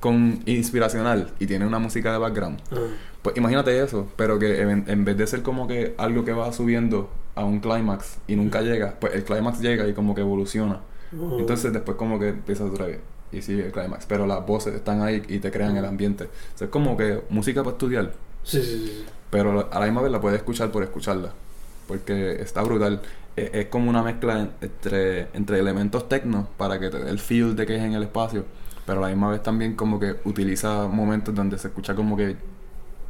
con 0.00 0.40
inspiracional 0.46 1.30
y 1.38 1.46
tiene 1.46 1.66
una 1.66 1.78
música 1.78 2.10
de 2.12 2.18
background. 2.18 2.60
Ah. 2.72 2.76
Pues 3.22 3.36
imagínate 3.36 3.78
eso, 3.82 4.08
pero 4.16 4.38
que 4.38 4.62
en, 4.62 4.84
en 4.88 5.04
vez 5.04 5.16
de 5.16 5.26
ser 5.26 5.42
como 5.42 5.66
que 5.68 5.94
algo 5.98 6.24
que 6.24 6.32
va 6.32 6.52
subiendo 6.52 7.10
a 7.34 7.44
un 7.44 7.60
clímax 7.60 8.16
y 8.26 8.34
nunca 8.36 8.62
llega, 8.62 8.94
pues 8.98 9.14
el 9.14 9.24
clímax 9.24 9.60
llega 9.60 9.86
y 9.86 9.92
como 9.92 10.14
que 10.14 10.22
evoluciona. 10.22 10.80
Oh. 11.18 11.38
Entonces 11.38 11.72
después 11.72 11.96
como 11.98 12.18
que 12.18 12.28
empieza 12.28 12.64
otra 12.64 12.86
vez 12.86 12.98
y 13.30 13.42
sigue 13.42 13.66
el 13.66 13.72
clímax, 13.72 14.06
pero 14.06 14.26
las 14.26 14.44
voces 14.46 14.74
están 14.74 15.02
ahí 15.02 15.22
y 15.28 15.38
te 15.38 15.50
crean 15.50 15.76
el 15.76 15.84
ambiente. 15.84 16.24
O 16.24 16.58
sea, 16.58 16.64
es 16.66 16.70
como 16.70 16.96
que 16.96 17.20
música 17.28 17.62
para 17.62 17.72
estudiar, 17.72 18.12
Sí, 18.42 18.62
sí, 18.62 18.84
sí. 18.86 19.04
pero 19.28 19.68
a 19.70 19.78
la 19.78 19.84
misma 19.84 20.00
vez 20.00 20.10
la 20.12 20.20
puedes 20.20 20.38
escuchar 20.38 20.70
por 20.72 20.82
escucharla, 20.82 21.30
porque 21.86 22.40
está 22.40 22.62
brutal. 22.62 23.02
Es, 23.36 23.50
es 23.52 23.66
como 23.66 23.90
una 23.90 24.02
mezcla 24.02 24.40
en- 24.40 24.50
entre, 24.62 25.28
entre 25.34 25.58
elementos 25.58 26.08
tecno 26.08 26.48
para 26.56 26.80
que 26.80 26.88
te 26.90 26.98
dé 26.98 27.10
el 27.10 27.18
feel 27.18 27.54
de 27.54 27.66
que 27.66 27.76
es 27.76 27.82
en 27.82 27.92
el 27.92 28.02
espacio, 28.04 28.44
pero 28.90 29.04
a 29.04 29.08
la 29.08 29.14
misma 29.14 29.30
vez 29.30 29.40
también 29.40 29.76
como 29.76 30.00
que 30.00 30.16
utiliza 30.24 30.88
momentos 30.88 31.32
donde 31.32 31.56
se 31.58 31.68
escucha 31.68 31.94
como 31.94 32.16
que 32.16 32.34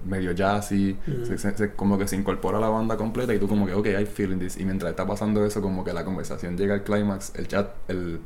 medio 0.05 0.33
jazzy, 0.33 0.95
Mm. 1.07 1.25
se- 1.25 1.39
se- 1.39 1.57
se- 1.57 1.73
como 1.73 1.97
que 1.97 2.07
se 2.07 2.17
incorpora 2.17 2.59
a 2.59 2.61
la 2.61 2.69
banda 2.69 2.99
completa 2.99 3.33
y 3.33 3.39
tú 3.39 3.49
como 3.49 3.65
que, 3.65 3.73
ok, 3.73 3.87
I 3.87 4.05
feeling 4.05 4.39
this. 4.39 4.59
Y 4.59 4.67
mientras 4.67 4.91
está 4.91 5.07
pasando 5.07 5.43
eso, 5.47 5.63
como 5.63 5.83
que 5.83 5.95
la 5.95 6.05
conversación 6.05 6.59
llega 6.59 6.75
al 6.75 6.83
clímax, 6.85 7.33
el 7.37 7.49
chat, 7.49 7.71
el, 7.89 8.21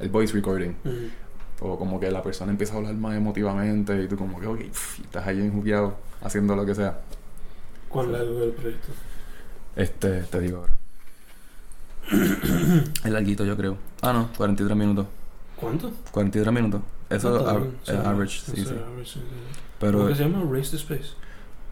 el 0.00 0.08
voice 0.08 0.34
recording, 0.34 0.70
Mm. 0.82 1.60
o 1.64 1.78
como 1.78 2.00
que 2.00 2.10
la 2.10 2.24
persona 2.24 2.50
empieza 2.50 2.74
a 2.74 2.78
hablar 2.78 2.94
más 2.94 3.16
emotivamente 3.16 4.02
y 4.02 4.08
tú 4.08 4.16
como 4.16 4.40
que, 4.40 4.46
ok, 4.48 4.60
y 4.98 5.02
estás 5.02 5.24
ahí 5.28 5.38
enjugueado 5.40 5.94
haciendo 6.22 6.56
lo 6.56 6.66
que 6.66 6.74
sea. 6.74 6.98
¿Cuán 7.88 8.10
largo 8.10 8.36
es 8.38 8.42
el 8.46 8.50
proyecto? 8.52 8.88
Este, 9.76 10.22
te 10.22 10.40
digo 10.40 10.58
ahora. 10.58 10.76
el 13.04 13.12
larguito 13.12 13.44
yo 13.44 13.56
creo. 13.56 13.76
Ah, 14.02 14.12
no, 14.12 14.28
43 14.36 14.76
minutos. 14.76 15.06
¿Cuánto? 15.60 15.90
43 16.12 16.52
minutos. 16.54 16.80
Eso 17.08 17.36
es 17.36 17.42
Sí, 17.84 17.92
average, 17.92 18.40
sí, 18.40 18.52
sí, 18.54 18.64
sí. 18.64 18.70
average, 18.74 19.04
sí, 19.12 19.20
sí. 19.20 19.20
Pero 19.78 19.98
¿Cómo 19.98 20.08
que 20.10 20.14
se 20.14 20.22
llama? 20.28 20.44
Race 20.50 20.70
to 20.70 20.76
Space. 20.76 21.10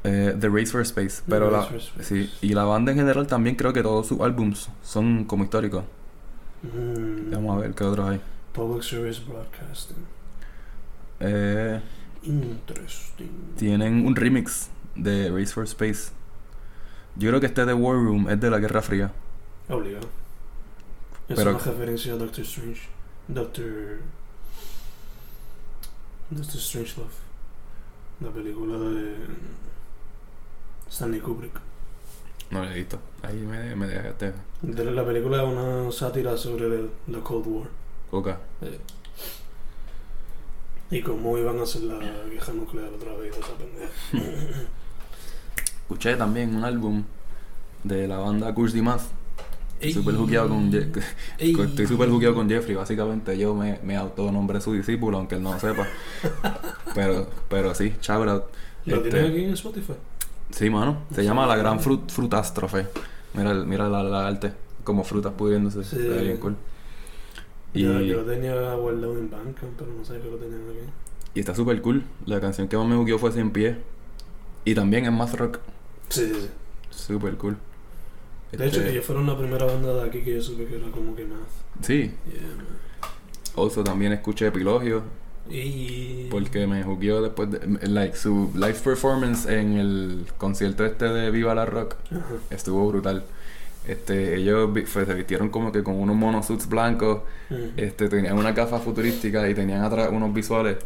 eh, 0.04 0.36
The 0.38 0.48
Race 0.48 0.66
for 0.66 0.80
Space. 0.82 1.22
The 1.22 1.30
Pero 1.30 1.50
la, 1.50 1.62
Space. 1.64 2.04
sí, 2.04 2.30
y 2.42 2.54
la 2.54 2.64
banda 2.64 2.92
en 2.92 2.98
general 2.98 3.26
también 3.26 3.56
creo 3.56 3.72
que 3.72 3.82
todos 3.82 4.06
sus 4.06 4.20
álbums 4.20 4.68
son 4.82 5.24
como 5.24 5.44
históricos. 5.44 5.84
Mm. 6.62 7.30
Vamos 7.32 7.56
a 7.56 7.60
ver 7.60 7.74
qué 7.74 7.84
otros 7.84 8.08
hay. 8.08 8.20
Public 8.52 8.82
Service 8.82 9.20
Broadcasting. 9.26 9.96
Eh, 11.20 11.80
Interesting. 12.22 13.54
tienen 13.56 14.06
un 14.06 14.14
remix 14.16 14.68
de 14.96 15.30
Race 15.30 15.52
for 15.52 15.64
Space. 15.64 16.10
Yo 17.16 17.28
creo 17.30 17.40
que 17.40 17.46
este 17.46 17.64
de 17.64 17.74
War 17.74 17.96
Room 17.96 18.28
es 18.30 18.40
de 18.40 18.50
la 18.50 18.58
Guerra 18.58 18.82
Fría. 18.82 19.12
Obligado. 19.68 20.08
Es 21.28 21.36
Pero- 21.36 21.50
una 21.50 21.58
referencia 21.58 22.12
a 22.14 22.16
Doctor 22.16 22.44
Strange. 22.44 22.80
Doctor. 23.28 24.00
Doctor 26.30 26.56
Strange 26.60 26.94
Love. 26.96 27.12
La 28.20 28.30
película 28.30 28.78
de. 28.78 29.14
Stanley 30.90 31.20
Kubrick. 31.20 31.60
No 32.50 32.64
lo 32.64 32.70
he 32.70 32.74
visto. 32.74 32.98
Ahí 33.22 33.36
me, 33.36 33.76
me 33.76 33.86
dejaste. 33.86 34.32
De 34.62 34.84
la 34.84 35.04
película 35.04 35.42
es 35.42 35.48
una 35.48 35.92
sátira 35.92 36.36
sobre 36.36 36.88
la 37.06 37.20
Cold 37.20 37.46
War. 37.46 37.68
Coca. 38.10 38.40
Eh, 38.62 38.78
y 40.90 41.02
cómo 41.02 41.36
iban 41.36 41.58
a 41.58 41.64
hacer 41.64 41.82
la 41.82 41.98
guerra 41.98 42.52
nuclear 42.54 42.88
otra 42.88 43.12
vez, 43.14 43.36
esa 43.36 43.52
pendeja. 43.52 43.92
Escuché 45.82 46.16
también 46.16 46.56
un 46.56 46.64
álbum 46.64 47.04
de 47.84 48.08
la 48.08 48.18
banda 48.18 48.54
Curse 48.54 48.80
Math. 48.80 49.02
Ey. 49.80 49.92
Súper 49.92 50.16
jugueado 50.16 50.48
con. 50.50 50.72
Estoy 51.38 51.86
súper 51.86 52.08
jugueado 52.10 52.34
con 52.34 52.48
Jeffrey. 52.48 52.74
Básicamente 52.74 53.36
yo 53.38 53.54
me, 53.54 53.78
me 53.82 53.96
autonombré 53.96 54.60
su 54.60 54.72
discípulo, 54.72 55.18
aunque 55.18 55.36
él 55.36 55.42
no 55.42 55.52
lo 55.54 55.60
sepa. 55.60 55.86
pero, 56.94 57.28
pero 57.48 57.74
sí, 57.74 57.94
out. 58.08 58.44
¿Lo 58.86 58.96
Este, 58.96 59.10
tienes 59.10 59.30
aquí 59.30 59.44
en 59.44 59.52
Spotify? 59.52 59.92
Sí, 60.50 60.70
mano. 60.70 60.98
Se 61.14 61.22
llama 61.22 61.46
La 61.46 61.56
Gran 61.56 61.78
Frut 61.80 62.10
Frutástrofe. 62.10 62.86
Mira, 63.34 63.54
mira 63.54 63.88
la, 63.88 64.02
la 64.02 64.26
arte. 64.26 64.52
Como 64.82 65.04
frutas 65.04 65.32
pudriéndose. 65.34 65.84
Sí. 65.84 65.96
Ve 65.98 66.22
bien 66.22 66.36
cool. 66.38 66.56
Y, 67.74 67.82
Yo, 67.82 68.00
yo 68.00 68.22
lo 68.22 68.24
tenía 68.24 68.54
guardado 68.74 69.18
en 69.18 69.30
Bandcamp, 69.30 69.72
pero 69.76 69.92
no 69.92 70.04
sabía 70.04 70.22
que 70.22 70.30
lo 70.30 70.36
tenían 70.38 70.62
aquí. 70.62 70.90
y 71.34 71.40
está 71.40 71.54
súper 71.54 71.82
cool. 71.82 72.02
La 72.24 72.40
canción 72.40 72.66
que 72.66 72.76
más 72.78 72.86
me 72.86 72.96
gustó 72.96 73.18
fue 73.18 73.30
Cien 73.32 73.50
Pie. 73.50 73.76
Y 74.64 74.74
también 74.74 75.04
es 75.04 75.12
más 75.12 75.36
rock. 75.38 75.58
Sí, 76.08 76.26
sí, 76.26 76.40
sí. 76.40 76.48
Súper 76.90 77.36
cool. 77.36 77.58
De 78.52 78.66
hecho, 78.66 78.78
Este, 78.78 78.90
ellos 78.92 79.04
fueron 79.04 79.26
la 79.26 79.36
primera 79.36 79.66
banda 79.66 79.94
de 79.94 80.08
aquí 80.08 80.20
que 80.22 80.34
yo 80.36 80.42
supe 80.42 80.64
que 80.66 80.76
era 80.76 80.90
como 80.90 81.14
que 81.14 81.24
más. 81.24 81.40
Sí. 81.82 82.10
Yeah. 82.26 83.62
Also 83.62 83.84
también 83.84 84.12
escuché 84.12 84.46
Epilogio. 84.46 85.02
Y. 85.50 86.28
Porque 86.30 86.66
me 86.66 86.82
jugueó 86.82 87.22
después 87.22 87.50
de... 87.50 87.60
Like, 87.88 88.16
su 88.16 88.50
live 88.54 88.74
performance 88.84 89.46
en 89.46 89.74
el 89.74 90.26
concierto 90.36 90.84
este 90.84 91.06
de 91.06 91.30
Viva 91.30 91.54
la 91.54 91.66
Rock. 91.66 91.96
Estuvo 92.50 92.86
brutal. 92.88 93.24
Este, 93.86 94.36
ellos 94.36 94.70
se 94.86 95.14
vistieron 95.14 95.48
como 95.48 95.72
que 95.72 95.82
con 95.82 95.94
unos 95.94 96.16
monosuits 96.16 96.68
blancos. 96.68 97.22
Mm. 97.48 97.78
Este, 97.78 98.08
tenían 98.08 98.36
una 98.36 98.52
gafa 98.52 98.78
futurística 98.78 99.48
y 99.48 99.54
tenían 99.54 99.82
atrás 99.82 100.10
unos 100.12 100.32
visuales 100.34 100.76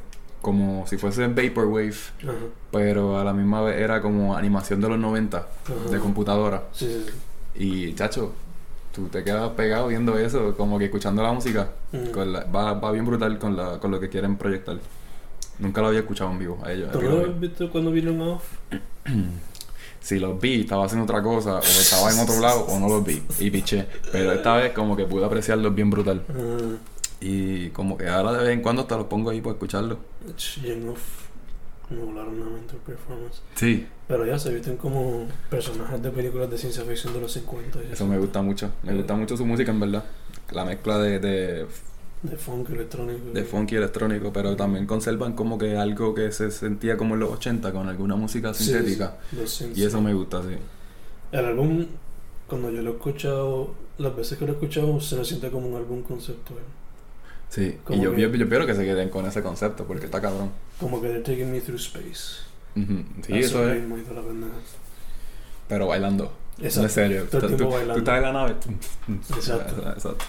como 0.40 0.86
si 0.88 0.98
fuesen 0.98 1.34
Vaporwave, 1.36 1.94
pero 2.72 3.18
a 3.18 3.24
la 3.24 3.32
misma 3.32 3.62
vez 3.62 3.80
era 3.80 4.02
como 4.02 4.36
animación 4.36 4.80
de 4.80 4.88
los 4.88 4.98
90 4.98 5.38
Ajá. 5.38 5.90
de 5.90 5.98
computadora. 6.00 6.64
Sí, 6.72 6.86
sí, 6.86 7.04
sí. 7.06 7.12
Y 7.54 7.94
chacho, 7.94 8.32
tú 8.94 9.08
te 9.08 9.22
quedas 9.24 9.50
pegado 9.50 9.88
viendo 9.88 10.18
eso, 10.18 10.54
como 10.56 10.78
que 10.78 10.86
escuchando 10.86 11.22
la 11.22 11.32
música. 11.32 11.70
Mm. 11.92 12.06
Con 12.10 12.32
la- 12.32 12.44
va, 12.44 12.74
va 12.74 12.92
bien 12.92 13.04
brutal 13.04 13.38
con, 13.38 13.56
la, 13.56 13.78
con 13.78 13.90
lo 13.90 14.00
que 14.00 14.08
quieren 14.08 14.36
proyectar. 14.36 14.78
Nunca 15.58 15.80
lo 15.82 15.88
había 15.88 16.00
escuchado 16.00 16.30
en 16.30 16.38
vivo 16.38 16.58
a 16.64 16.72
ellos. 16.72 16.90
¿Tú 16.92 17.00
lo 17.02 17.20
has 17.26 17.38
visto 17.40 17.70
cuando 17.70 17.90
vieron 17.90 18.20
off? 18.20 18.44
Si 20.00 20.18
los 20.18 20.40
vi, 20.40 20.62
estaba 20.62 20.86
haciendo 20.86 21.04
otra 21.04 21.22
cosa, 21.22 21.58
o 21.58 21.62
estaba 21.62 22.10
en 22.12 22.18
otro 22.18 22.40
lado, 22.40 22.62
o 22.66 22.80
no 22.80 22.88
los 22.88 23.04
vi. 23.04 23.22
Y 23.38 23.52
piché. 23.52 23.86
Pero 24.10 24.32
esta 24.32 24.56
vez 24.56 24.72
como 24.72 24.96
que 24.96 25.04
pude 25.04 25.24
apreciarlos 25.24 25.72
bien 25.72 25.90
brutal. 25.90 26.24
Ah, 26.28 26.76
Y 27.20 27.68
como 27.68 27.96
que 27.96 28.08
ahora 28.08 28.32
de 28.32 28.38
vez 28.42 28.50
en 28.52 28.62
cuando 28.62 28.82
hasta 28.82 28.96
los 28.96 29.06
pongo 29.06 29.30
ahí 29.30 29.40
para 29.40 29.52
escucharlos. 29.52 29.98
Volaron 31.90 32.40
una 32.40 32.50
mente 32.50 32.74
el 32.74 32.80
performance. 32.80 33.42
Sí, 33.54 33.86
Pero 34.08 34.24
ya 34.24 34.38
se 34.38 34.52
visten 34.54 34.76
como 34.78 35.26
personajes 35.50 36.02
de 36.02 36.10
películas 36.10 36.50
de 36.50 36.56
ciencia 36.56 36.84
ficción 36.84 37.12
de 37.12 37.20
los 37.20 37.32
50. 37.32 37.80
y 37.88 37.92
eso 37.92 38.06
me 38.06 38.18
gusta 38.18 38.40
mucho. 38.40 38.70
Me 38.82 38.94
gusta 38.94 39.14
mucho 39.14 39.36
su 39.36 39.44
música 39.44 39.72
en 39.72 39.80
verdad. 39.80 40.04
La 40.52 40.64
mezcla 40.64 40.98
de, 40.98 41.18
de, 41.18 41.66
De 42.22 42.36
funk 42.36 42.70
electrónico. 42.70 43.30
de 43.32 43.44
funky 43.44 43.76
electrónico, 43.76 44.32
pero 44.32 44.56
también 44.56 44.86
conservan 44.86 45.34
como 45.34 45.58
que 45.58 45.76
algo 45.76 46.14
que 46.14 46.32
se 46.32 46.50
sentía 46.50 46.96
como 46.96 47.14
en 47.14 47.20
los 47.20 47.30
80 47.30 47.72
con 47.72 47.88
alguna 47.88 48.16
música 48.16 48.54
sintética. 48.54 49.18
sí. 49.46 49.72
Y 49.74 49.84
eso 49.84 50.00
me 50.00 50.14
gusta, 50.14 50.42
sí. 50.42 50.56
El 51.32 51.44
álbum, 51.44 51.86
cuando 52.46 52.70
yo 52.70 52.80
lo 52.82 52.90
he 52.90 52.94
escuchado, 52.94 53.74
las 53.98 54.14
veces 54.16 54.38
que 54.38 54.46
lo 54.46 54.52
he 54.52 54.54
escuchado, 54.54 55.00
se 55.00 55.16
me 55.16 55.24
siente 55.24 55.50
como 55.50 55.68
un 55.68 55.76
álbum 55.76 56.02
conceptual. 56.02 56.60
Sí, 57.52 57.78
y 57.90 58.00
yo, 58.00 58.14
que- 58.14 58.20
yo, 58.22 58.28
yo 58.32 58.44
espero 58.44 58.64
que 58.66 58.74
se 58.74 58.82
queden 58.84 59.10
con 59.10 59.26
ese 59.26 59.42
concepto 59.42 59.84
porque 59.84 60.06
está 60.06 60.22
cabrón. 60.22 60.50
Como 60.80 61.02
que 61.02 61.08
they're 61.08 61.22
taking 61.22 61.52
me 61.52 61.60
through 61.60 61.78
space. 61.78 62.40
Sí, 62.74 63.32
eso 63.38 63.70
es. 63.70 63.82
Pero 65.68 65.86
bailando. 65.86 66.32
Exacto. 66.60 66.86
Es 66.86 66.92
serio. 66.92 67.26
Todo 67.30 67.46
el 67.48 67.56
Tú- 67.56 67.68
bailando. 67.68 67.98
estás 67.98 68.16
en 68.16 68.22
la 68.22 68.32
nave. 68.32 68.54
Exacto. 69.36 69.90
Exacto. 69.90 70.24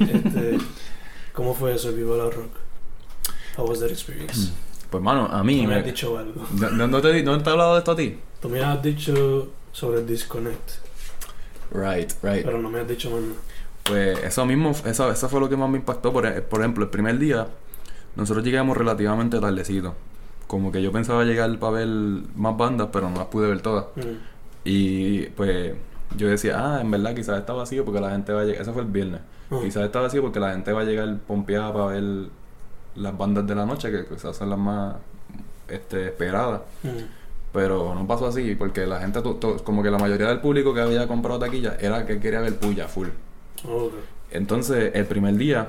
Este, 0.00 0.58
¿Cómo 1.32 1.54
fue 1.54 1.74
eso, 1.74 1.92
Viva 1.92 2.16
la 2.18 2.24
Rock? 2.30 2.50
How 3.56 3.66
was 3.66 3.80
that 3.80 3.88
experience? 3.90 4.52
Pues, 4.90 5.02
mano, 5.02 5.26
a 5.26 5.42
mí. 5.42 5.62
Tú 5.62 5.68
me 5.68 5.76
has 5.76 5.84
dicho 5.86 6.18
algo. 6.18 6.46
¿No, 6.72 6.86
no- 6.86 7.00
te, 7.00 7.22
¿No 7.22 7.42
te 7.42 7.48
he 7.48 7.52
hablado 7.52 7.72
de 7.74 7.78
esto 7.78 7.92
a 7.92 7.96
ti? 7.96 8.18
Tú 8.42 8.48
me 8.50 8.62
has 8.62 8.82
dicho 8.82 9.50
sobre 9.72 10.00
el 10.00 10.06
disconnect, 10.06 10.70
Right, 11.70 12.12
right. 12.22 12.44
pero 12.44 12.58
no 12.60 12.68
me 12.68 12.80
has 12.80 12.88
dicho 12.88 13.10
más 13.10 13.20
nada. 13.22 13.40
Pues 13.84 14.22
eso 14.22 14.46
mismo, 14.46 14.70
eso, 14.84 15.10
eso 15.10 15.28
fue 15.28 15.40
lo 15.40 15.48
que 15.48 15.56
más 15.56 15.68
me 15.68 15.78
impactó. 15.78 16.12
Por, 16.12 16.26
e- 16.26 16.42
por 16.42 16.60
ejemplo, 16.60 16.84
el 16.84 16.90
primer 16.90 17.18
día, 17.18 17.48
nosotros 18.16 18.44
llegamos 18.44 18.76
relativamente 18.76 19.40
tardecito. 19.40 19.94
Como 20.46 20.70
que 20.70 20.82
yo 20.82 20.92
pensaba 20.92 21.24
llegar 21.24 21.58
para 21.58 21.72
ver 21.72 21.88
más 22.36 22.56
bandas, 22.56 22.88
pero 22.92 23.08
no 23.10 23.16
las 23.16 23.26
pude 23.26 23.48
ver 23.48 23.60
todas. 23.60 23.86
Mm. 23.96 24.32
Y 24.64 25.22
pues 25.30 25.74
yo 26.16 26.28
decía, 26.28 26.56
ah, 26.58 26.80
en 26.80 26.90
verdad 26.90 27.14
quizás 27.14 27.38
está 27.38 27.52
vacío 27.52 27.84
porque 27.84 28.00
la 28.00 28.10
gente 28.10 28.32
va 28.32 28.42
a 28.42 28.44
llegar. 28.44 28.62
Eso 28.62 28.72
fue 28.72 28.82
el 28.82 28.88
viernes. 28.88 29.20
Quizás 29.62 29.84
está 29.84 30.00
vacío 30.00 30.22
porque 30.22 30.40
la 30.40 30.52
gente 30.52 30.72
va 30.72 30.80
a 30.80 30.84
llegar 30.84 31.14
pompeada 31.26 31.72
para 31.72 31.86
ver 31.86 32.04
las 32.94 33.18
bandas 33.18 33.46
de 33.46 33.54
la 33.54 33.66
noche, 33.66 33.90
que 33.90 34.06
quizás 34.06 34.34
son 34.36 34.48
las 34.48 34.58
más 34.58 34.96
este, 35.68 36.06
esperadas. 36.06 36.62
Pero 37.52 37.94
no 37.94 38.06
pasó 38.06 38.28
así, 38.28 38.54
porque 38.54 38.86
la 38.86 38.98
gente, 39.00 39.20
como 39.64 39.82
que 39.82 39.90
la 39.90 39.98
mayoría 39.98 40.28
del 40.28 40.40
público 40.40 40.72
que 40.72 40.80
había 40.80 41.06
comprado 41.06 41.38
taquilla 41.38 41.76
era 41.78 42.06
que 42.06 42.18
quería 42.18 42.40
ver 42.40 42.56
puya 42.56 42.88
full. 42.88 43.08
Entonces, 44.30 44.92
el 44.94 45.06
primer 45.06 45.36
día 45.36 45.68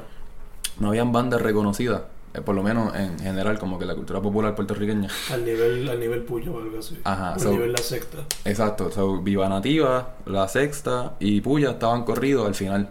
no 0.80 0.90
habían 0.90 1.12
bandas 1.12 1.42
reconocidas, 1.42 2.04
eh, 2.34 2.42
por 2.42 2.56
lo 2.56 2.64
menos 2.64 2.96
en 2.96 3.20
general, 3.20 3.60
como 3.60 3.78
que 3.78 3.86
la 3.86 3.94
cultura 3.96 4.22
popular 4.22 4.56
puertorriqueña. 4.56 5.10
Al 5.32 5.46
nivel, 5.46 5.88
al 5.90 6.00
nivel 6.00 6.22
puyo 6.24 6.54
o 6.56 6.60
algo 6.62 6.80
así. 6.80 6.98
Ajá, 7.04 7.34
Al 7.34 7.40
so- 7.40 7.52
nivel 7.52 7.72
la 7.74 7.78
secta. 7.80 8.20
Exacto, 8.46 8.90
so, 8.92 9.22
Viva 9.22 9.48
Nativa, 9.50 10.16
La 10.26 10.48
Sexta 10.48 11.14
y 11.20 11.42
Puya 11.42 11.72
estaban 11.72 12.04
corridos 12.04 12.48
al 12.48 12.56
final. 12.56 12.90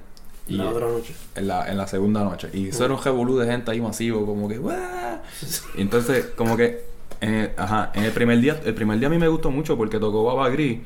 Y 0.48 0.54
la 0.56 0.68
otra 0.68 0.88
noche. 0.88 1.14
en 1.36 1.46
la, 1.46 1.70
en 1.70 1.78
la 1.78 1.86
segunda 1.86 2.24
noche. 2.24 2.48
Y 2.52 2.68
eso 2.68 2.84
era 2.84 2.92
un 2.94 3.02
revolú 3.02 3.38
de 3.38 3.46
gente 3.46 3.70
ahí 3.70 3.80
masivo, 3.80 4.26
como 4.26 4.48
que 4.48 4.60
entonces, 5.76 6.26
como 6.36 6.56
que, 6.56 6.84
eh, 7.20 7.54
ajá, 7.56 7.92
en 7.94 8.04
el 8.04 8.12
primer 8.12 8.40
día, 8.40 8.60
el 8.64 8.74
primer 8.74 8.98
día 8.98 9.06
a 9.08 9.10
mí 9.10 9.18
me 9.18 9.28
gustó 9.28 9.50
mucho 9.50 9.76
porque 9.76 9.98
tocó 9.98 10.24
Baba 10.24 10.48
Gris. 10.50 10.80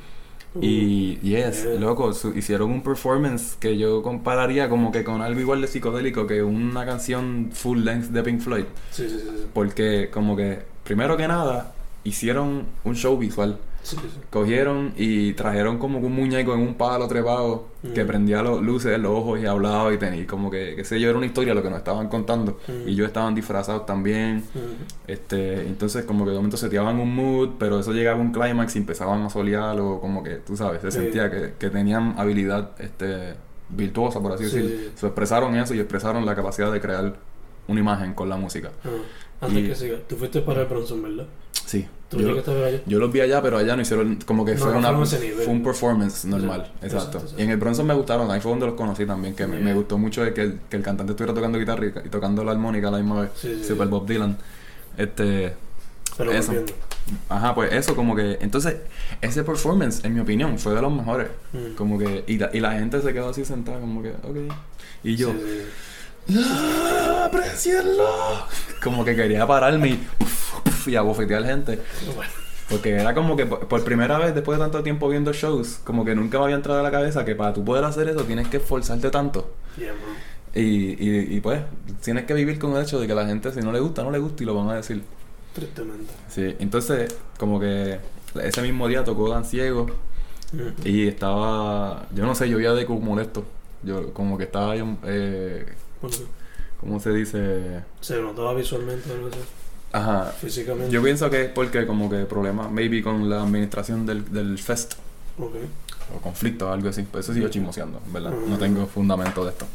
Y, 0.60 1.16
yes, 1.20 1.64
yeah. 1.64 1.74
loco, 1.80 2.12
su- 2.12 2.36
hicieron 2.36 2.70
un 2.70 2.82
performance 2.82 3.56
que 3.58 3.76
yo 3.76 4.02
compararía 4.02 4.68
como 4.68 4.92
que 4.92 5.04
con 5.04 5.22
algo 5.22 5.40
igual 5.40 5.60
de 5.60 5.66
psicodélico 5.68 6.26
que 6.26 6.42
una 6.42 6.84
canción 6.86 7.50
full 7.52 7.80
length 7.84 8.06
de 8.10 8.22
Pink 8.22 8.40
Floyd. 8.40 8.64
Sí, 8.90 9.08
sí, 9.08 9.18
sí. 9.18 9.26
sí. 9.36 9.46
Porque, 9.52 10.10
como 10.12 10.36
que, 10.36 10.60
primero 10.84 11.16
que 11.16 11.28
nada, 11.28 11.74
hicieron 12.04 12.64
un 12.84 12.94
show 12.94 13.16
visual. 13.18 13.58
Sí, 13.86 13.96
sí, 13.96 14.08
sí. 14.14 14.20
Cogieron 14.30 14.92
y 14.96 15.32
trajeron 15.34 15.78
como 15.78 15.98
un 15.98 16.12
muñeco 16.12 16.54
en 16.54 16.60
un 16.60 16.74
palo 16.74 17.06
trepado 17.06 17.66
que 17.94 18.02
Mm. 18.02 18.06
prendía 18.08 18.42
los 18.42 18.60
luces 18.60 18.94
en 18.96 19.02
los 19.02 19.12
ojos 19.12 19.38
y 19.40 19.46
hablaba 19.46 19.92
y 19.94 19.98
tenía 19.98 20.26
como 20.26 20.50
que, 20.50 20.74
qué 20.74 20.84
sé 20.84 20.98
yo, 20.98 21.08
era 21.08 21.16
una 21.16 21.26
historia 21.26 21.54
lo 21.54 21.62
que 21.62 21.70
nos 21.70 21.78
estaban 21.78 22.08
contando. 22.08 22.58
Mm. 22.66 22.88
Y 22.88 22.92
ellos 22.92 23.06
estaban 23.06 23.34
disfrazados 23.34 23.86
también. 23.86 24.38
Mm. 24.54 24.82
Este, 25.06 25.66
entonces 25.68 26.04
como 26.04 26.24
que 26.24 26.30
de 26.32 26.36
momento 26.36 26.56
seteaban 26.56 26.98
un 26.98 27.14
mood, 27.14 27.50
pero 27.60 27.78
eso 27.78 27.92
llegaba 27.92 28.18
a 28.18 28.20
un 28.20 28.32
clímax 28.32 28.74
y 28.74 28.78
empezaban 28.80 29.22
a 29.22 29.30
solear 29.30 29.78
o 29.80 30.00
como 30.00 30.22
que, 30.24 30.36
tú 30.36 30.56
sabes, 30.56 30.82
se 30.82 30.90
sentía 30.90 31.30
que, 31.30 31.52
que 31.58 31.70
tenían 31.70 32.14
habilidad 32.18 32.70
este, 32.80 33.34
virtuosa, 33.68 34.20
por 34.20 34.32
así 34.32 34.48
Sí. 34.48 34.56
decirlo. 34.58 34.90
Se 34.96 35.06
expresaron 35.06 35.54
eso 35.56 35.74
y 35.74 35.78
expresaron 35.78 36.26
la 36.26 36.34
capacidad 36.34 36.72
de 36.72 36.80
crear 36.80 37.14
una 37.68 37.80
imagen 37.80 38.14
con 38.14 38.28
la 38.28 38.36
música. 38.36 38.70
Antes 39.40 39.58
Y- 39.64 39.68
que 39.68 39.74
siga, 39.74 39.98
tú 40.08 40.16
fuiste 40.16 40.40
para 40.40 40.62
el 40.62 40.66
Bronson, 40.66 41.02
¿verdad? 41.02 41.26
Sí. 41.66 41.86
Tú 42.08 42.20
Yo, 42.20 42.30
allá. 42.30 42.80
yo 42.86 42.98
los 43.00 43.10
vi 43.10 43.20
allá, 43.20 43.42
pero 43.42 43.58
allá 43.58 43.74
no 43.74 43.82
hicieron 43.82 44.20
como 44.24 44.44
que 44.44 44.54
No, 44.54 44.58
fue 44.60 44.72
no 44.72 44.78
una 44.78 45.06
fue 45.06 45.46
un 45.48 45.64
performance 45.64 46.24
normal, 46.24 46.70
Exacto. 46.80 47.20
Y 47.36 47.42
en 47.42 47.50
el 47.50 47.56
Bronson 47.56 47.84
me 47.84 47.94
gustaron, 47.94 48.30
ahí 48.30 48.40
fue 48.40 48.50
donde 48.52 48.66
los 48.66 48.76
conocí 48.76 49.04
también, 49.04 49.34
que 49.34 49.46
me, 49.48 49.74
gustó 49.74 49.98
mucho 49.98 50.22
que 50.32 50.40
el, 50.42 50.60
que 50.70 50.76
el 50.76 50.82
cantante 50.84 51.12
estuviera 51.12 51.34
tocando 51.34 51.58
guitarra 51.58 51.84
y, 51.86 51.88
y 52.06 52.08
tocando 52.08 52.44
la 52.44 52.52
armónica 52.52 52.88
a 52.88 52.90
la 52.92 52.98
misma 52.98 53.22
vez. 53.22 53.30
Sí, 53.34 53.56
sí, 53.60 53.64
Super. 53.64 53.88
Bob 53.88 54.06
Dylan. 54.06 54.38
Este, 54.96 55.54
Pero 56.16 56.30
eso. 56.32 56.52
Ajá, 57.28 57.54
pues 57.54 57.72
eso 57.72 57.94
como 57.96 58.14
que... 58.16 58.38
Entonces, 58.40 58.76
ese 59.20 59.42
performance, 59.44 60.04
en 60.04 60.14
mi 60.14 60.20
opinión, 60.20 60.58
fue 60.58 60.74
de 60.74 60.82
los 60.82 60.92
mejores. 60.92 61.28
Mm. 61.52 61.74
Como 61.76 61.98
que... 61.98 62.24
Y 62.26 62.38
la, 62.38 62.50
y 62.52 62.60
la 62.60 62.72
gente 62.72 63.00
se 63.00 63.12
quedó 63.12 63.28
así 63.30 63.44
sentada 63.44 63.80
como 63.80 64.02
que, 64.02 64.10
ok. 64.10 64.52
Y 65.04 65.16
yo, 65.16 65.30
Sí, 65.32 65.38
sí, 65.38 65.62
¡Ah, 66.34 67.24
aprecienlo! 67.26 68.46
Como 68.82 69.04
que 69.04 69.14
quería 69.14 69.46
pararme 69.46 69.88
y... 69.88 70.08
uf, 70.20 70.66
uf, 70.66 70.88
y 70.88 70.96
abofetear 70.96 71.44
gente. 71.44 71.80
Porque 72.68 72.90
era 72.90 73.14
como 73.14 73.36
que 73.36 73.46
por, 73.46 73.84
primera 73.84 74.18
vez, 74.18 74.34
después 74.34 74.58
de 74.58 74.64
tanto 74.64 74.82
tiempo 74.82 75.08
viendo 75.08 75.32
shows, 75.32 75.80
como 75.84 76.04
que 76.04 76.14
nunca 76.14 76.38
me 76.38 76.44
había 76.44 76.56
entrado 76.56 76.80
a 76.80 76.82
la 76.82 76.90
cabeza 76.90 77.24
que 77.24 77.34
para 77.34 77.52
tú 77.52 77.64
poder 77.64 77.84
hacer 77.84 78.08
eso 78.08 78.24
tienes 78.24 78.48
que 78.48 78.56
esforzarte 78.56 79.10
tanto. 79.10 79.54
yeah. 79.76 79.92
Y, 80.54 80.96
y, 80.98 81.36
y 81.36 81.40
pues, 81.40 81.60
tienes 82.02 82.24
que 82.24 82.32
vivir 82.34 82.58
con 82.58 82.74
el 82.74 82.82
hecho 82.82 82.98
de 82.98 83.06
que 83.06 83.14
la 83.14 83.26
gente, 83.26 83.52
si 83.52 83.60
no 83.60 83.72
le 83.72 83.78
gusta, 83.78 84.02
no 84.02 84.10
le 84.10 84.18
gusta 84.18 84.42
y 84.42 84.46
lo 84.46 84.54
van 84.54 84.70
a 84.70 84.76
decir. 84.76 85.02
Tristemente. 85.54 86.12
Sí, 86.28 86.56
entonces, 86.58 87.14
como 87.38 87.60
que 87.60 87.98
ese 88.42 88.62
mismo 88.62 88.88
día 88.88 89.04
tocó 89.04 89.28
Dan 89.28 89.44
Ciego 89.44 89.86
Ujú. 90.52 90.88
Y 90.88 91.08
estaba, 91.08 92.06
yo 92.14 92.24
no 92.24 92.34
sé, 92.34 92.48
yo 92.48 92.58
vi 92.58 92.66
a 92.66 92.72
Deku 92.72 93.00
molesto. 93.00 93.44
Yo 93.82 94.12
como 94.12 94.38
que 94.38 94.44
estaba 94.44 94.74
eh, 94.76 95.66
¿cómo 96.80 97.00
se 97.00 97.10
dice? 97.12 97.82
se 98.00 98.20
notaba 98.20 98.54
visualmente 98.54 99.10
algo 99.12 99.28
así, 99.28 99.38
Ajá. 99.92 100.24
físicamente. 100.40 100.90
Yo 100.92 101.02
pienso 101.02 101.28
que 101.30 101.44
es 101.44 101.50
porque 101.50 101.86
como 101.86 102.08
que 102.10 102.24
problema, 102.24 102.68
maybe 102.68 103.02
con 103.02 103.28
la 103.28 103.42
administración 103.42 104.06
del, 104.06 104.30
del 104.32 104.58
fest 104.58 104.94
Ok. 105.38 105.54
o 106.16 106.20
conflicto 106.20 106.68
o 106.68 106.72
algo 106.72 106.88
así. 106.88 107.02
Pues 107.02 107.24
eso 107.24 107.34
sigo 107.34 107.48
chismoseando, 107.48 108.00
¿verdad? 108.12 108.32
No 108.46 108.56
tengo 108.58 108.86
fundamento 108.86 109.44
de 109.44 109.50
esto. 109.50 109.66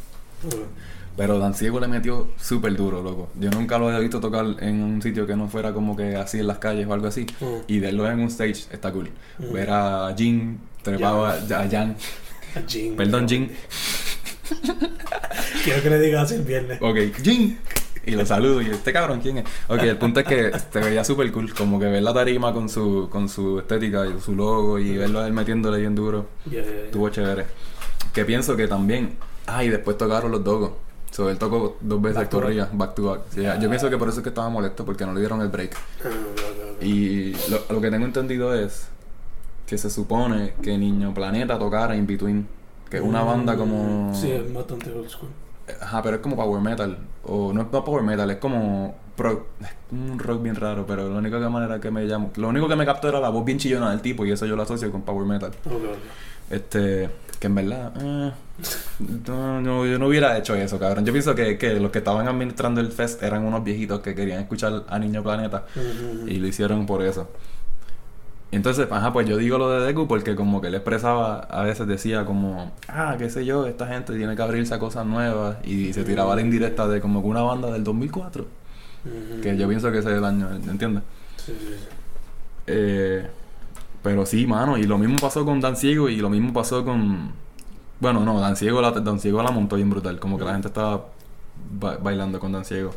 Pero 1.14 1.38
Dan 1.38 1.54
Ciego 1.54 1.78
le 1.78 1.88
metió 1.88 2.28
súper 2.40 2.74
duro, 2.74 3.02
loco. 3.02 3.28
Yo 3.38 3.50
nunca 3.50 3.76
lo 3.78 3.88
había 3.88 3.98
visto 3.98 4.18
tocar 4.18 4.46
en 4.60 4.82
un 4.82 5.02
sitio 5.02 5.26
que 5.26 5.36
no 5.36 5.46
fuera 5.46 5.74
como 5.74 5.94
que 5.94 6.16
así 6.16 6.38
en 6.38 6.46
las 6.46 6.56
calles 6.58 6.86
o 6.86 6.92
algo 6.94 7.06
así. 7.06 7.26
Mm. 7.40 7.44
Y 7.66 7.80
verlo 7.80 8.10
en 8.10 8.20
un 8.20 8.28
stage 8.28 8.64
está 8.72 8.90
cool. 8.92 9.10
Ver 9.38 9.68
a 9.70 10.14
Jin 10.16 10.58
trepaba 10.82 11.34
a 11.34 11.68
Jan. 11.70 11.96
Jin. 12.66 12.96
Perdón, 12.96 13.28
Jin. 13.28 13.50
Quiero 15.64 15.82
que 15.82 15.90
le 15.90 16.00
digas 16.00 16.32
el 16.32 16.42
viernes. 16.42 16.78
Ok, 16.80 16.98
Jin. 17.22 17.58
Y 18.04 18.12
lo 18.12 18.26
saludo 18.26 18.60
y 18.60 18.66
este 18.68 18.92
cabrón, 18.92 19.20
¿quién 19.20 19.38
es? 19.38 19.44
Ok, 19.68 19.82
el 19.82 19.96
punto 19.96 20.20
es 20.20 20.26
que 20.26 20.50
te 20.72 20.80
veía 20.80 21.04
súper 21.04 21.30
cool. 21.30 21.54
Como 21.54 21.78
que 21.78 21.86
ver 21.86 22.02
la 22.02 22.12
tarima 22.12 22.52
con 22.52 22.68
su, 22.68 23.08
con 23.10 23.28
su 23.28 23.60
estética 23.60 24.06
y 24.06 24.20
su 24.20 24.34
logo 24.34 24.78
y 24.78 24.96
verlo 24.96 25.20
a 25.20 25.26
él 25.26 25.32
metiéndole 25.32 25.78
bien 25.78 25.94
duro. 25.94 26.26
Ya, 26.46 26.62
ya. 26.62 26.70
Estuvo 26.86 27.08
chévere. 27.10 27.46
Que 28.12 28.24
pienso 28.24 28.56
que 28.56 28.66
también. 28.66 29.16
Ah, 29.46 29.62
y 29.62 29.68
después 29.68 29.96
tocaron 29.96 30.32
los 30.32 30.42
dogos. 30.42 30.72
So, 31.12 31.28
él 31.30 31.38
tocó 31.38 31.76
dos 31.80 32.00
veces 32.00 32.26
corrida, 32.28 32.68
back 32.72 32.94
to 32.94 33.04
back. 33.04 33.20
Sí, 33.34 33.42
Yo 33.42 33.68
pienso 33.68 33.90
que 33.90 33.98
por 33.98 34.08
eso 34.08 34.18
es 34.18 34.22
que 34.22 34.30
estaba 34.30 34.48
molesto, 34.48 34.84
porque 34.84 35.04
no 35.04 35.12
le 35.12 35.20
dieron 35.20 35.40
el 35.42 35.48
break. 35.48 35.76
Ah. 36.04 36.08
Y 36.84 37.32
lo, 37.50 37.62
lo 37.68 37.80
que 37.80 37.90
tengo 37.90 38.06
entendido 38.06 38.54
es 38.54 38.88
que 39.66 39.78
se 39.78 39.90
supone 39.90 40.54
que 40.62 40.76
Niño 40.76 41.14
Planeta 41.14 41.58
tocara 41.58 41.94
In 41.94 42.06
Between. 42.06 42.48
Que 42.92 42.98
es 42.98 43.02
una 43.02 43.22
banda 43.22 43.56
como. 43.56 44.12
Sí, 44.14 44.30
es 44.30 44.52
bastante 44.52 44.92
old 44.92 45.08
school. 45.08 45.30
Ajá, 45.80 46.02
pero 46.02 46.16
es 46.16 46.22
como 46.22 46.36
power 46.36 46.60
metal. 46.60 46.98
O 47.24 47.52
no 47.52 47.62
es 47.62 47.66
power 47.68 48.02
metal, 48.02 48.30
es 48.30 48.36
como. 48.36 48.94
pro- 49.16 49.46
es 49.62 49.68
un 49.90 50.18
rock 50.18 50.42
bien 50.42 50.56
raro, 50.56 50.84
pero 50.86 51.08
la 51.10 51.18
única 51.18 51.38
manera 51.48 51.80
que 51.80 51.90
me 51.90 52.04
llamo. 52.04 52.30
Lo 52.36 52.48
único 52.48 52.68
que 52.68 52.76
me 52.76 52.84
captó 52.84 53.08
era 53.08 53.18
la 53.18 53.30
voz 53.30 53.44
bien 53.46 53.56
chillona 53.58 53.90
del 53.90 54.02
tipo, 54.02 54.26
y 54.26 54.32
eso 54.32 54.44
yo 54.44 54.56
lo 54.56 54.62
asocio 54.64 54.92
con 54.92 55.02
power 55.02 55.26
metal. 55.26 55.52
Ok, 55.64 55.72
ok. 55.72 55.96
Este, 56.50 57.08
que 57.40 57.46
en 57.46 57.54
verdad, 57.54 57.92
eh, 57.98 58.32
no, 59.26 59.60
no, 59.62 59.86
yo 59.86 59.98
no 59.98 60.08
hubiera 60.08 60.36
hecho 60.36 60.54
eso, 60.54 60.78
cabrón. 60.78 61.06
Yo 61.06 61.12
pienso 61.12 61.34
que, 61.34 61.56
que 61.56 61.80
los 61.80 61.90
que 61.90 61.98
estaban 61.98 62.28
administrando 62.28 62.82
el 62.82 62.92
fest 62.92 63.22
eran 63.22 63.44
unos 63.46 63.64
viejitos 63.64 64.00
que 64.00 64.14
querían 64.14 64.40
escuchar 64.40 64.84
a 64.86 64.98
Niño 64.98 65.22
Planeta 65.22 65.64
y 66.26 66.36
lo 66.36 66.46
hicieron 66.46 66.84
por 66.84 67.02
eso. 67.02 67.28
Entonces, 68.52 68.86
ajá, 68.90 69.12
pues 69.14 69.26
yo 69.26 69.38
digo 69.38 69.56
lo 69.58 69.70
de 69.70 69.86
Deku 69.86 70.06
porque 70.06 70.36
como 70.36 70.60
que 70.60 70.66
él 70.68 70.74
expresaba, 70.74 71.38
a 71.40 71.62
veces 71.62 71.86
decía 71.86 72.26
como, 72.26 72.70
ah, 72.86 73.16
qué 73.18 73.30
sé 73.30 73.44
yo, 73.46 73.66
esta 73.66 73.86
gente 73.86 74.14
tiene 74.16 74.36
que 74.36 74.42
abrirse 74.42 74.74
a 74.74 74.78
cosas 74.78 75.06
nuevas 75.06 75.56
y 75.64 75.92
se 75.94 76.04
tiraba 76.04 76.36
la 76.36 76.42
indirecta 76.42 76.86
de 76.86 77.00
como 77.00 77.22
que 77.22 77.28
una 77.28 77.40
banda 77.42 77.70
del 77.70 77.82
2004, 77.82 78.42
Ujú. 79.04 79.40
que 79.40 79.56
yo 79.56 79.66
pienso 79.68 79.90
que 79.90 79.98
ese 79.98 80.10
es 80.12 80.18
el 80.18 80.24
año, 80.24 80.50
¿entiendes? 80.68 81.02
Sí, 81.38 81.52
sí, 81.58 81.66
sí. 81.66 81.74
Eh, 82.66 83.26
pero 84.02 84.26
sí, 84.26 84.46
mano, 84.46 84.76
y 84.76 84.82
lo 84.84 84.98
mismo 84.98 85.16
pasó 85.18 85.44
con 85.46 85.60
Dan 85.60 85.76
Ciego 85.76 86.08
y 86.10 86.16
lo 86.16 86.28
mismo 86.28 86.52
pasó 86.52 86.84
con... 86.84 87.30
Bueno, 88.00 88.20
no, 88.24 88.38
Dan 88.40 88.56
Ciego 88.56 88.82
la, 88.82 88.90
Dan 88.90 89.18
Ciego 89.18 89.42
la 89.42 89.50
montó 89.50 89.76
bien 89.76 89.88
brutal, 89.88 90.18
como 90.20 90.36
que 90.38 90.44
la 90.44 90.52
gente 90.52 90.68
estaba 90.68 91.06
ba- 91.80 91.96
bailando 92.02 92.38
con 92.38 92.52
Dan 92.52 92.64
Ciego. 92.66 92.90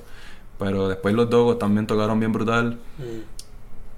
Pero 0.60 0.88
después 0.90 1.14
los 1.16 1.30
Dogos 1.30 1.60
también 1.60 1.88
tocaron 1.88 2.20
bien 2.20 2.32
brutal 2.34 2.78
Mm. 2.98 3.35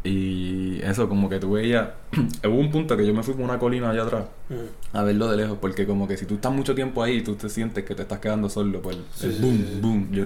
Y 0.07 0.79
eso 0.83 1.07
como 1.09 1.29
que 1.29 1.39
tú 1.39 1.51
veías... 1.53 1.89
Hubo 2.45 2.55
un 2.59 2.71
punto 2.71 2.95
que 2.95 3.05
yo 3.05 3.13
me 3.13 3.23
fui 3.23 3.33
por 3.33 3.43
una 3.43 3.59
colina 3.59 3.89
allá 3.91 4.03
atrás 4.03 4.23
Mm. 4.49 4.95
a 4.97 5.03
verlo 5.03 5.27
de 5.29 5.35
lejos, 5.35 5.57
porque 5.59 5.85
como 5.85 6.07
que 6.07 6.15
si 6.15 6.25
tú 6.25 6.35
estás 6.35 6.53
mucho 6.53 6.73
tiempo 6.73 7.03
ahí, 7.03 7.21
tú 7.21 7.35
te 7.35 7.49
sientes 7.49 7.83
que 7.83 7.93
te 7.95 8.03
estás 8.03 8.19
quedando 8.19 8.47
solo, 8.49 8.81
pues 8.81 8.95
Sí, 9.13 9.25
el 9.27 9.33
sí, 9.33 9.41
boom, 9.41 9.57
sí, 9.57 9.79
boom. 9.81 10.07
Yo- 10.11 10.25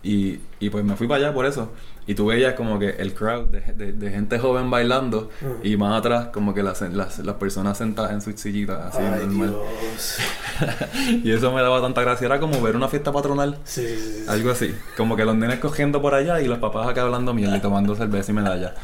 y, 0.00 0.38
y 0.60 0.70
pues 0.70 0.84
me 0.84 0.94
fui 0.94 1.08
para 1.08 1.24
allá 1.24 1.34
por 1.34 1.44
eso. 1.44 1.72
Y 2.06 2.14
tú 2.14 2.26
veías 2.26 2.54
como 2.54 2.78
que 2.78 2.90
el 2.90 3.12
crowd 3.14 3.46
de, 3.48 3.60
de- 3.72 3.92
de 3.92 4.10
gente 4.12 4.38
joven 4.38 4.70
bailando 4.70 5.28
Ujú. 5.42 5.56
y 5.64 5.76
más 5.76 5.98
atrás 5.98 6.28
como 6.32 6.54
que 6.54 6.62
las, 6.62 6.80
las, 6.82 7.18
las 7.18 7.34
personas 7.34 7.76
sentadas 7.78 8.12
en 8.12 8.20
sus 8.20 8.40
sillitas, 8.40 8.94
así 8.94 9.02
Ay, 9.02 9.26
normal. 9.26 9.50
Dios. 9.80 10.18
Y 11.24 11.32
eso 11.32 11.52
me 11.52 11.60
daba 11.62 11.80
tanta 11.82 12.00
gracia. 12.02 12.26
Era 12.26 12.38
como 12.38 12.62
ver 12.62 12.76
una 12.76 12.86
fiesta 12.88 13.10
patronal, 13.10 13.58
Sí, 13.64 13.82
sí, 13.88 13.96
sí. 13.96 14.12
sí. 14.22 14.24
algo 14.28 14.50
así. 14.52 14.72
Como 14.96 15.16
que 15.16 15.24
los 15.24 15.34
nenes 15.34 15.58
cogiendo 15.58 16.00
por 16.00 16.14
allá 16.14 16.40
y 16.40 16.46
los 16.46 16.58
papás 16.58 16.86
acá 16.86 17.02
hablando 17.02 17.34
mierda 17.34 17.56
y 17.56 17.60
tomando 17.60 17.96
cerveza 17.96 18.30
y 18.30 18.34
medalla. 18.36 18.74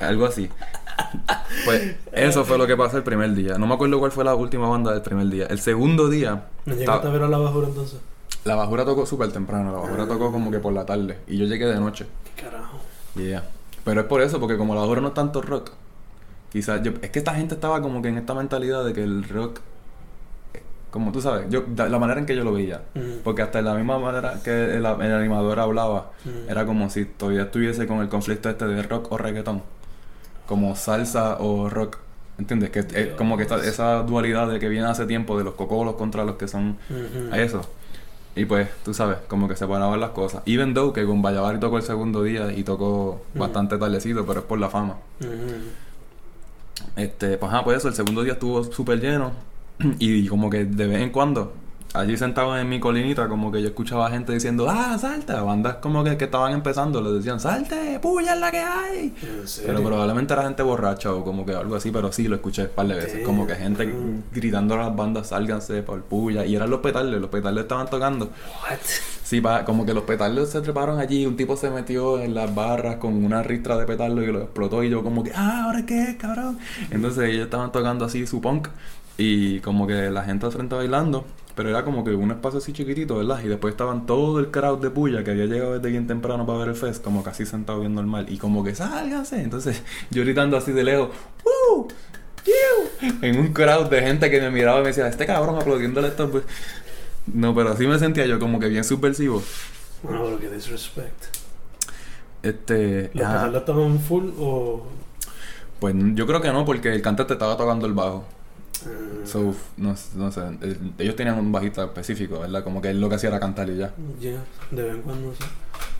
Algo 0.00 0.26
así. 0.26 0.48
Pues 1.64 1.96
eso 2.12 2.44
fue 2.44 2.58
lo 2.58 2.66
que 2.66 2.76
pasó 2.76 2.96
el 2.96 3.02
primer 3.02 3.34
día. 3.34 3.58
No 3.58 3.66
me 3.66 3.74
acuerdo 3.74 3.98
cuál 3.98 4.12
fue 4.12 4.24
la 4.24 4.34
última 4.34 4.68
banda 4.68 4.92
del 4.92 5.02
primer 5.02 5.26
día. 5.28 5.46
El 5.46 5.60
segundo 5.60 6.08
día, 6.08 6.48
¿No 6.66 6.74
llegaste 6.74 7.08
a 7.08 7.10
ver 7.10 7.22
a 7.22 7.28
la 7.28 7.38
bajura 7.38 7.68
entonces? 7.68 7.98
la 8.44 8.54
bajura 8.56 8.84
tocó 8.84 9.06
súper 9.06 9.32
temprano. 9.32 9.72
La 9.72 9.78
bajura 9.78 10.06
tocó 10.06 10.30
como 10.30 10.50
que 10.50 10.58
por 10.58 10.72
la 10.72 10.84
tarde. 10.84 11.18
Y 11.26 11.38
yo 11.38 11.46
llegué 11.46 11.66
de 11.66 11.80
noche. 11.80 12.06
¿Qué 12.36 12.42
carajo? 12.42 12.78
Yeah. 13.16 13.44
Pero 13.84 14.02
es 14.02 14.06
por 14.06 14.20
eso, 14.20 14.38
porque 14.38 14.56
como 14.56 14.74
la 14.74 14.82
bajura 14.82 15.00
no 15.00 15.08
es 15.08 15.14
tanto 15.14 15.40
rock. 15.42 15.70
Quizás 16.52 16.82
yo... 16.82 16.92
Es 17.02 17.10
que 17.10 17.18
esta 17.18 17.34
gente 17.34 17.54
estaba 17.54 17.80
como 17.80 18.02
que 18.02 18.08
en 18.08 18.18
esta 18.18 18.34
mentalidad 18.34 18.84
de 18.84 18.92
que 18.92 19.02
el 19.02 19.28
rock... 19.28 19.60
eh, 20.94 20.96
Como 20.96 21.10
tú 21.12 21.20
sabes, 21.20 21.46
yo, 21.50 21.64
la 21.76 21.98
manera 21.98 22.20
en 22.20 22.26
que 22.26 22.36
yo 22.36 22.44
lo 22.44 22.52
veía. 22.52 22.82
Porque 23.24 23.42
hasta 23.42 23.60
la 23.62 23.74
misma 23.74 23.98
manera 23.98 24.40
que 24.44 24.76
el, 24.76 24.84
el 24.86 25.12
animador 25.12 25.58
hablaba, 25.58 26.12
era 26.48 26.64
como 26.66 26.88
si 26.88 27.04
todavía 27.04 27.42
estuviese 27.42 27.86
con 27.86 27.98
el 28.00 28.08
conflicto 28.08 28.48
este 28.48 28.66
de 28.66 28.82
rock 28.82 29.10
o 29.12 29.18
reggaetón. 29.18 29.62
Como 30.46 30.76
salsa 30.76 31.38
o 31.40 31.68
rock. 31.68 31.98
¿Entiendes? 32.38 32.70
Que 32.70 32.80
es 32.80 33.08
como 33.16 33.36
que 33.36 33.42
esta- 33.44 33.64
esa 33.64 34.02
dualidad 34.02 34.48
de 34.48 34.58
que 34.58 34.68
viene 34.68 34.86
hace 34.86 35.06
tiempo 35.06 35.36
de 35.38 35.44
los 35.44 35.54
cocolos 35.54 35.94
contra 35.96 36.24
los 36.24 36.36
que 36.36 36.48
son 36.48 36.76
a 37.32 37.38
eso. 37.40 37.62
Y 38.36 38.44
pues, 38.46 38.68
tú 38.84 38.92
sabes, 38.92 39.18
como 39.28 39.46
que 39.48 39.54
separaban 39.56 40.00
las 40.00 40.10
cosas. 40.10 40.42
Even 40.46 40.74
though 40.74 40.92
que 40.92 41.04
con 41.06 41.22
Vallavari 41.22 41.58
tocó 41.60 41.76
el 41.76 41.84
segundo 41.84 42.22
día 42.24 42.52
y 42.52 42.64
tocó 42.64 43.22
bastante 43.34 43.78
tardecito, 43.78 44.26
pero 44.26 44.40
es 44.40 44.46
por 44.46 44.58
la 44.58 44.68
fama. 44.68 44.96
Este, 46.96 47.38
pues 47.38 47.52
ajá, 47.52 47.64
pues 47.64 47.78
eso, 47.78 47.88
el 47.88 47.94
segundo 47.94 48.22
día 48.22 48.32
estuvo 48.34 48.62
súper 48.64 49.00
lleno. 49.00 49.32
Y 49.98 50.26
como 50.28 50.50
que 50.50 50.64
de 50.64 50.86
vez 50.86 51.00
en 51.02 51.10
cuando, 51.10 51.52
allí 51.94 52.16
sentado 52.16 52.56
en 52.58 52.68
mi 52.68 52.80
colinita, 52.80 53.28
como 53.28 53.52
que 53.52 53.60
yo 53.62 53.68
escuchaba 53.68 54.10
gente 54.10 54.32
diciendo, 54.32 54.66
ah, 54.68 54.96
salta. 54.98 55.42
Bandas 55.42 55.76
como 55.76 56.02
que, 56.04 56.16
que 56.16 56.24
estaban 56.24 56.52
empezando, 56.52 57.00
le 57.00 57.10
decían, 57.12 57.38
salte, 57.40 57.98
puya 58.00 58.34
es 58.34 58.40
la 58.40 58.50
que 58.50 58.58
hay. 58.58 59.14
Pero 59.66 59.82
probablemente 59.82 60.32
era 60.32 60.42
gente 60.44 60.62
borracha 60.62 61.12
o 61.12 61.24
como 61.24 61.44
que 61.46 61.54
algo 61.54 61.76
así, 61.76 61.90
pero 61.90 62.10
sí 62.12 62.26
lo 62.28 62.36
escuché 62.36 62.62
un 62.62 62.68
par 62.70 62.86
de 62.88 62.94
veces. 62.94 63.24
Como 63.24 63.46
que 63.46 63.54
gente 63.54 63.92
gritando 64.32 64.74
a 64.74 64.78
las 64.78 64.96
bandas, 64.96 65.28
sálganse 65.28 65.82
por 65.82 66.02
puya. 66.02 66.44
Y 66.46 66.56
eran 66.56 66.70
los 66.70 66.80
petardos, 66.80 67.20
los 67.20 67.30
petardos 67.30 67.62
estaban 67.62 67.88
tocando. 67.88 68.26
What? 68.26 68.78
Sí, 69.22 69.40
pa- 69.40 69.64
como 69.64 69.86
que 69.86 69.94
los 69.94 70.04
petardos 70.04 70.50
se 70.50 70.60
treparon 70.60 70.98
allí, 70.98 71.24
un 71.26 71.36
tipo 71.36 71.56
se 71.56 71.70
metió 71.70 72.20
en 72.20 72.34
las 72.34 72.54
barras 72.54 72.96
con 72.96 73.24
una 73.24 73.42
ristra 73.42 73.76
de 73.78 73.86
petardos 73.86 74.22
y 74.22 74.26
lo 74.26 74.42
explotó 74.42 74.82
y 74.84 74.90
yo 74.90 75.02
como 75.02 75.22
que, 75.24 75.32
ah, 75.34 75.64
¿ahora 75.64 75.86
qué 75.86 76.02
es, 76.10 76.16
cabrón? 76.16 76.58
Entonces 76.90 77.30
ellos 77.30 77.44
estaban 77.44 77.72
tocando 77.72 78.04
así 78.04 78.26
su 78.26 78.40
punk 78.42 78.68
y 79.16 79.60
como 79.60 79.86
que 79.86 80.10
la 80.10 80.24
gente 80.24 80.46
al 80.46 80.52
frente 80.52 80.74
bailando, 80.74 81.24
pero 81.54 81.68
era 81.68 81.84
como 81.84 82.04
que 82.04 82.10
un 82.10 82.30
espacio 82.32 82.58
así 82.58 82.72
chiquitito, 82.72 83.16
¿verdad? 83.16 83.40
Y 83.44 83.48
después 83.48 83.72
estaban 83.72 84.06
todo 84.06 84.40
el 84.40 84.50
crowd 84.50 84.80
de 84.80 84.90
puya 84.90 85.22
que 85.22 85.30
había 85.30 85.46
llegado 85.46 85.74
desde 85.74 85.88
bien 85.88 86.06
temprano 86.06 86.46
para 86.46 86.58
ver 86.60 86.68
el 86.68 86.74
fest, 86.74 87.04
como 87.04 87.22
casi 87.22 87.46
sentado 87.46 87.80
viendo 87.80 88.00
el 88.00 88.06
mal 88.06 88.26
y 88.28 88.38
como 88.38 88.64
que, 88.64 88.74
sálganse. 88.74 89.40
Entonces 89.40 89.82
yo 90.10 90.22
gritando 90.22 90.56
así 90.56 90.72
de 90.72 90.84
lejos, 90.84 91.10
¡Woo! 91.44 91.88
¡Yiu! 92.44 93.10
En 93.22 93.38
un 93.38 93.52
crowd 93.52 93.88
de 93.88 94.02
gente 94.02 94.30
que 94.30 94.40
me 94.40 94.50
miraba 94.50 94.80
y 94.80 94.82
me 94.82 94.88
decía, 94.88 95.06
este 95.08 95.26
cabrón 95.26 95.56
aplaudiéndole 95.56 96.08
esto, 96.08 96.30
pues... 96.30 96.44
No, 97.32 97.54
pero 97.54 97.70
así 97.70 97.86
me 97.86 97.98
sentía 97.98 98.26
yo 98.26 98.38
como 98.38 98.60
que 98.60 98.68
bien 98.68 98.84
subversivo. 98.84 99.42
Bueno, 100.02 100.24
pero 100.24 100.38
que 100.38 100.50
disrespect. 100.50 101.24
Este. 102.42 103.10
¿Los 103.14 103.26
petardos 103.26 103.60
estaban 103.60 103.98
full 103.98 104.24
o...? 104.38 104.86
Pues 105.80 105.94
yo 106.14 106.26
creo 106.26 106.42
que 106.42 106.52
no, 106.52 106.66
porque 106.66 106.92
el 106.92 107.00
cantante 107.00 107.32
estaba 107.32 107.56
tocando 107.56 107.86
el 107.86 107.94
bajo. 107.94 108.24
Ah, 108.86 109.26
So, 109.26 109.54
no, 109.76 109.94
no 110.16 110.32
sé. 110.32 110.40
eh, 110.62 110.78
Ellos 110.98 111.16
tenían 111.16 111.38
un 111.38 111.50
bajista 111.52 111.84
específico, 111.84 112.40
¿verdad? 112.40 112.62
Como 112.64 112.80
que 112.82 112.90
él 112.90 113.00
lo 113.00 113.08
que 113.08 113.14
hacía 113.14 113.30
era 113.30 113.40
cantar 113.40 113.68
y 113.70 113.76
ya. 113.78 113.92
Ya, 114.20 114.42
de 114.70 114.82
vez 114.82 114.94
en 114.96 115.02
cuando, 115.02 115.32
sí. 115.32 115.44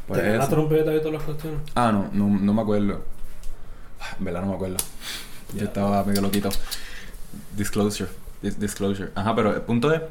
Pues 0.06 0.20
¿Tenía 0.20 0.36
la 0.38 0.48
trompeta 0.48 0.94
y 0.94 0.98
todas 0.98 1.14
las 1.14 1.22
cuestiones? 1.22 1.60
Ah, 1.74 1.90
no, 1.92 2.08
no, 2.12 2.38
no 2.38 2.52
me 2.54 2.60
acuerdo. 2.62 3.00
Ah, 4.00 4.16
En 4.18 4.24
verdad 4.24 4.42
no 4.42 4.48
me 4.48 4.54
acuerdo. 4.54 4.76
Yo 5.54 5.64
estaba 5.64 6.04
medio 6.04 6.20
loquito. 6.20 6.50
Disclosure. 7.56 8.10
Dis- 8.42 8.56
disclosure. 8.58 9.10
Ajá, 9.14 9.34
pero 9.34 9.54
el 9.54 9.62
punto 9.62 9.92
es 9.92 10.02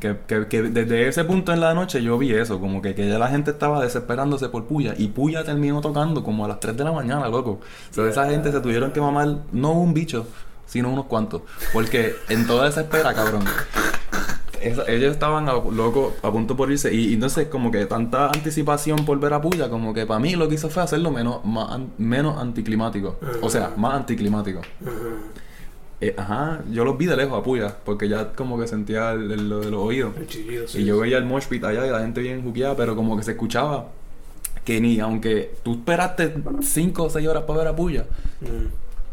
que, 0.00 0.16
que, 0.26 0.46
que 0.48 0.62
desde 0.62 1.08
ese 1.08 1.24
punto 1.24 1.52
en 1.52 1.60
la 1.60 1.72
noche 1.74 2.02
yo 2.02 2.18
vi 2.18 2.32
eso, 2.32 2.60
como 2.60 2.82
que, 2.82 2.94
que 2.94 3.08
ya 3.08 3.18
la 3.18 3.28
gente 3.28 3.50
estaba 3.52 3.82
desesperándose 3.82 4.48
por 4.48 4.66
Puya. 4.66 4.94
Y 4.98 5.08
Puya 5.08 5.44
terminó 5.44 5.80
tocando 5.80 6.22
como 6.22 6.44
a 6.44 6.48
las 6.48 6.60
3 6.60 6.76
de 6.76 6.84
la 6.84 6.92
mañana, 6.92 7.28
loco. 7.28 7.60
O 7.90 7.94
sea, 7.94 8.06
esa 8.08 8.28
gente 8.28 8.52
se 8.52 8.60
tuvieron 8.60 8.92
que 8.92 9.00
mamar 9.00 9.38
no 9.52 9.72
un 9.72 9.94
bicho, 9.94 10.26
sino 10.68 10.92
unos 10.92 11.06
cuantos. 11.06 11.42
Porque 11.72 12.14
en 12.28 12.46
toda 12.46 12.68
esa 12.68 12.82
espera, 12.82 13.12
cabrón. 13.14 13.42
esa- 14.60 14.84
ellos 14.90 15.12
estaban 15.12 15.48
a, 15.48 15.52
loco, 15.54 16.14
a 16.22 16.30
punto 16.32 16.56
por 16.56 16.70
irse. 16.70 16.92
Y, 16.94 17.08
y 17.10 17.14
entonces, 17.14 17.46
como 17.48 17.70
que 17.70 17.86
tanta 17.86 18.26
anticipación 18.26 19.04
por 19.04 19.18
ver 19.20 19.32
a 19.32 19.40
Puya, 19.40 19.68
como 19.70 19.94
que 19.94 20.04
para 20.06 20.20
mí 20.20 20.34
lo 20.36 20.48
que 20.48 20.56
hizo 20.56 20.68
fue 20.68 20.82
hacerlo 20.82 21.10
menos, 21.10 21.44
más, 21.44 21.70
an- 21.72 21.92
menos 21.98 22.36
anticlimático. 22.38 23.18
O 23.40 23.48
sea, 23.50 23.72
más 23.76 23.94
anticlimático. 23.94 24.60
Ajá. 24.84 24.92
Eh, 26.00 26.14
ajá, 26.16 26.60
yo 26.70 26.84
los 26.84 26.96
vi 26.96 27.06
de 27.06 27.16
lejos 27.16 27.36
a 27.38 27.42
Puya, 27.42 27.76
porque 27.84 28.08
ya 28.08 28.32
como 28.32 28.58
que 28.58 28.68
sentía 28.68 29.12
el- 29.12 29.30
el- 29.32 29.48
lo 29.48 29.60
de 29.60 29.70
los 29.70 29.80
oídos. 29.80 30.16
El 30.16 30.26
chillido, 30.28 30.68
sí. 30.68 30.80
Y 30.80 30.84
yo 30.84 30.98
veía 30.98 31.18
el 31.18 31.24
mosh 31.24 31.46
pit 31.46 31.64
allá 31.64 31.84
y 31.86 31.90
la 31.90 32.00
gente 32.00 32.20
bien 32.20 32.42
juqueada, 32.42 32.76
pero 32.76 32.94
como 32.94 33.16
que 33.16 33.22
se 33.24 33.32
escuchaba 33.32 33.86
que 34.64 34.80
ni 34.80 35.00
aunque 35.00 35.54
tú 35.64 35.74
esperaste 35.74 36.34
5 36.62 37.04
o 37.04 37.10
6 37.10 37.26
horas 37.26 37.44
para 37.44 37.60
ver 37.60 37.68
a 37.68 37.74
Puya. 37.76 38.04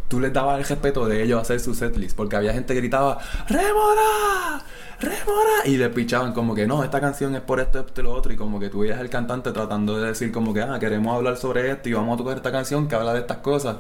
Tú 0.07 0.19
les 0.19 0.31
dabas 0.33 0.59
el 0.59 0.65
respeto 0.65 1.05
de 1.07 1.23
ellos 1.23 1.41
hacer 1.41 1.59
su 1.59 1.73
setlist, 1.73 2.15
porque 2.15 2.35
había 2.35 2.53
gente 2.53 2.73
que 2.73 2.79
gritaba 2.79 3.19
¡Remora! 3.47 4.61
¡Remora! 4.99 5.65
Y 5.65 5.77
le 5.77 5.89
pichaban 5.89 6.33
como 6.33 6.55
que 6.55 6.65
no, 6.67 6.83
esta 6.83 7.01
canción 7.01 7.35
es 7.35 7.41
por 7.41 7.59
esto, 7.59 7.79
esto 7.79 8.01
y 8.01 8.03
lo 8.03 8.13
otro, 8.13 8.31
y 8.31 8.37
como 8.37 8.59
que 8.59 8.69
tú 8.69 8.79
veías 8.79 8.99
el 8.99 9.09
cantante 9.09 9.51
tratando 9.51 9.97
de 9.99 10.07
decir 10.07 10.31
como 10.31 10.53
que 10.53 10.61
ah, 10.61 10.77
queremos 10.79 11.15
hablar 11.15 11.37
sobre 11.37 11.69
esto 11.71 11.89
y 11.89 11.93
vamos 11.93 12.15
a 12.15 12.17
tocar 12.17 12.37
esta 12.37 12.51
canción 12.51 12.87
que 12.87 12.95
habla 12.95 13.13
de 13.13 13.19
estas 13.19 13.37
cosas. 13.37 13.77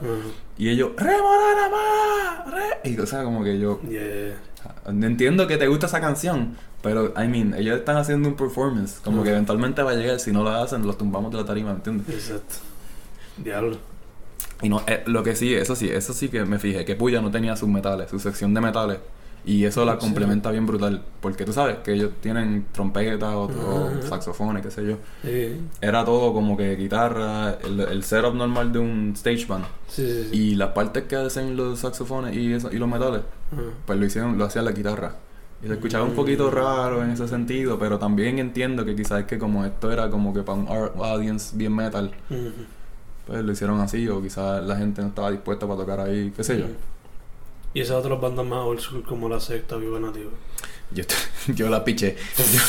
Y 0.57 0.69
ellos, 0.69 0.91
¡Remora 0.97 1.55
nada 1.55 1.69
más! 1.69 2.53
Re-". 2.53 2.89
Y 2.91 2.99
o 2.99 3.05
sea, 3.05 3.23
como 3.23 3.43
que 3.43 3.57
yo 3.59 3.79
Yeah. 3.89 4.35
entiendo 4.87 5.47
que 5.47 5.57
te 5.57 5.67
gusta 5.67 5.85
esa 5.85 6.01
canción, 6.01 6.57
pero 6.81 7.13
I 7.17 7.27
mean, 7.27 7.53
ellos 7.55 7.77
están 7.79 7.97
haciendo 7.97 8.27
un 8.29 8.35
performance, 8.35 8.99
como 9.03 9.23
que 9.23 9.29
eventualmente 9.29 9.81
va 9.83 9.91
a 9.91 9.95
llegar, 9.95 10.19
si 10.19 10.31
no 10.31 10.43
lo 10.43 10.49
hacen, 10.51 10.85
los 10.85 10.97
tumbamos 10.97 11.31
de 11.31 11.37
la 11.37 11.45
tarima, 11.45 11.71
¿entiendes? 11.71 12.07
Exacto. 12.09 12.55
Diablo. 13.37 13.77
Y 14.61 14.69
no, 14.69 14.81
eh, 14.87 15.03
lo 15.05 15.23
que 15.23 15.35
sí, 15.35 15.53
eso 15.53 15.75
sí, 15.75 15.89
eso 15.89 16.13
sí 16.13 16.29
que 16.29 16.45
me 16.45 16.59
fijé, 16.59 16.85
que 16.85 16.95
Puya 16.95 17.21
no 17.21 17.29
tenía 17.31 17.55
sus 17.55 17.67
metales, 17.69 18.09
su 18.09 18.19
sección 18.19 18.53
de 18.53 18.61
metales. 18.61 18.97
Y 19.47 19.63
eso 19.65 19.85
la 19.85 19.93
Sí. 19.93 19.99
complementa 19.99 20.49
bien 20.49 20.65
brutal. 20.65 21.03
Porque 21.21 21.45
tú 21.45 21.53
sabes 21.53 21.77
que 21.83 21.93
ellos 21.93 22.09
tienen 22.19 22.65
trompetas 22.71 23.31
o, 23.35 23.91
saxofones, 24.01 24.63
qué 24.63 24.71
sé 24.71 24.83
yo. 24.87 24.97
Sí. 25.23 25.61
Era 25.81 26.03
todo 26.03 26.33
como 26.33 26.57
que 26.57 26.75
guitarra, 26.75 27.57
el, 27.63 27.79
el 27.79 28.03
setup 28.03 28.33
normal 28.33 28.71
de 28.73 28.79
un 28.79 29.11
stage 29.15 29.45
band. 29.45 29.65
Sí. 29.87 30.29
Y 30.31 30.55
las 30.55 30.69
partes 30.69 31.03
que 31.03 31.15
hacen 31.15 31.55
los 31.55 31.77
saxofones 31.79 32.35
y, 32.35 32.53
eso, 32.53 32.71
y 32.71 32.77
los 32.79 32.89
metales, 32.89 33.21
Ajá. 33.51 33.61
pues 33.85 33.99
lo 33.99 34.05
hicieron, 34.07 34.35
lo 34.35 34.45
hacía 34.45 34.63
la 34.63 34.71
guitarra. 34.71 35.15
Y 35.63 35.67
se 35.67 35.73
escuchaba 35.73 36.05
un 36.05 36.13
poquito 36.15 36.49
raro 36.49 37.03
en 37.03 37.11
ese 37.11 37.27
sentido, 37.27 37.77
pero 37.77 37.99
también 37.99 38.39
entiendo 38.39 38.83
que 38.83 38.95
quizás 38.95 39.19
es 39.21 39.25
que 39.25 39.37
como 39.37 39.63
esto 39.63 39.91
era 39.91 40.09
como 40.09 40.33
que 40.33 40.41
para 40.41 40.57
un 40.57 40.67
audience 40.67 41.55
bien 41.55 41.75
metal. 41.75 42.11
Pues 43.25 43.43
lo 43.43 43.51
hicieron 43.51 43.79
así, 43.81 44.07
o 44.07 44.21
quizás 44.21 44.63
la 44.63 44.75
gente 44.75 45.01
no 45.01 45.07
estaba 45.09 45.31
dispuesta 45.31 45.65
para 45.67 45.79
tocar 45.79 45.99
ahí, 46.01 46.31
qué 46.35 46.43
sé 46.43 46.59
yo. 46.59 46.65
Y 47.73 47.81
esas 47.81 47.97
otras 47.97 48.19
bandas 48.21 48.45
más 48.45 48.59
old 48.59 48.79
school 48.79 49.03
como 49.03 49.27
la 49.27 49.39
secta 49.39 49.75
Viva 49.75 49.99
Nativa. 49.99 50.31
Yo, 50.91 51.03
yo 51.55 51.69
la 51.69 51.83
piché. 51.83 52.15
Yo, 52.37 52.61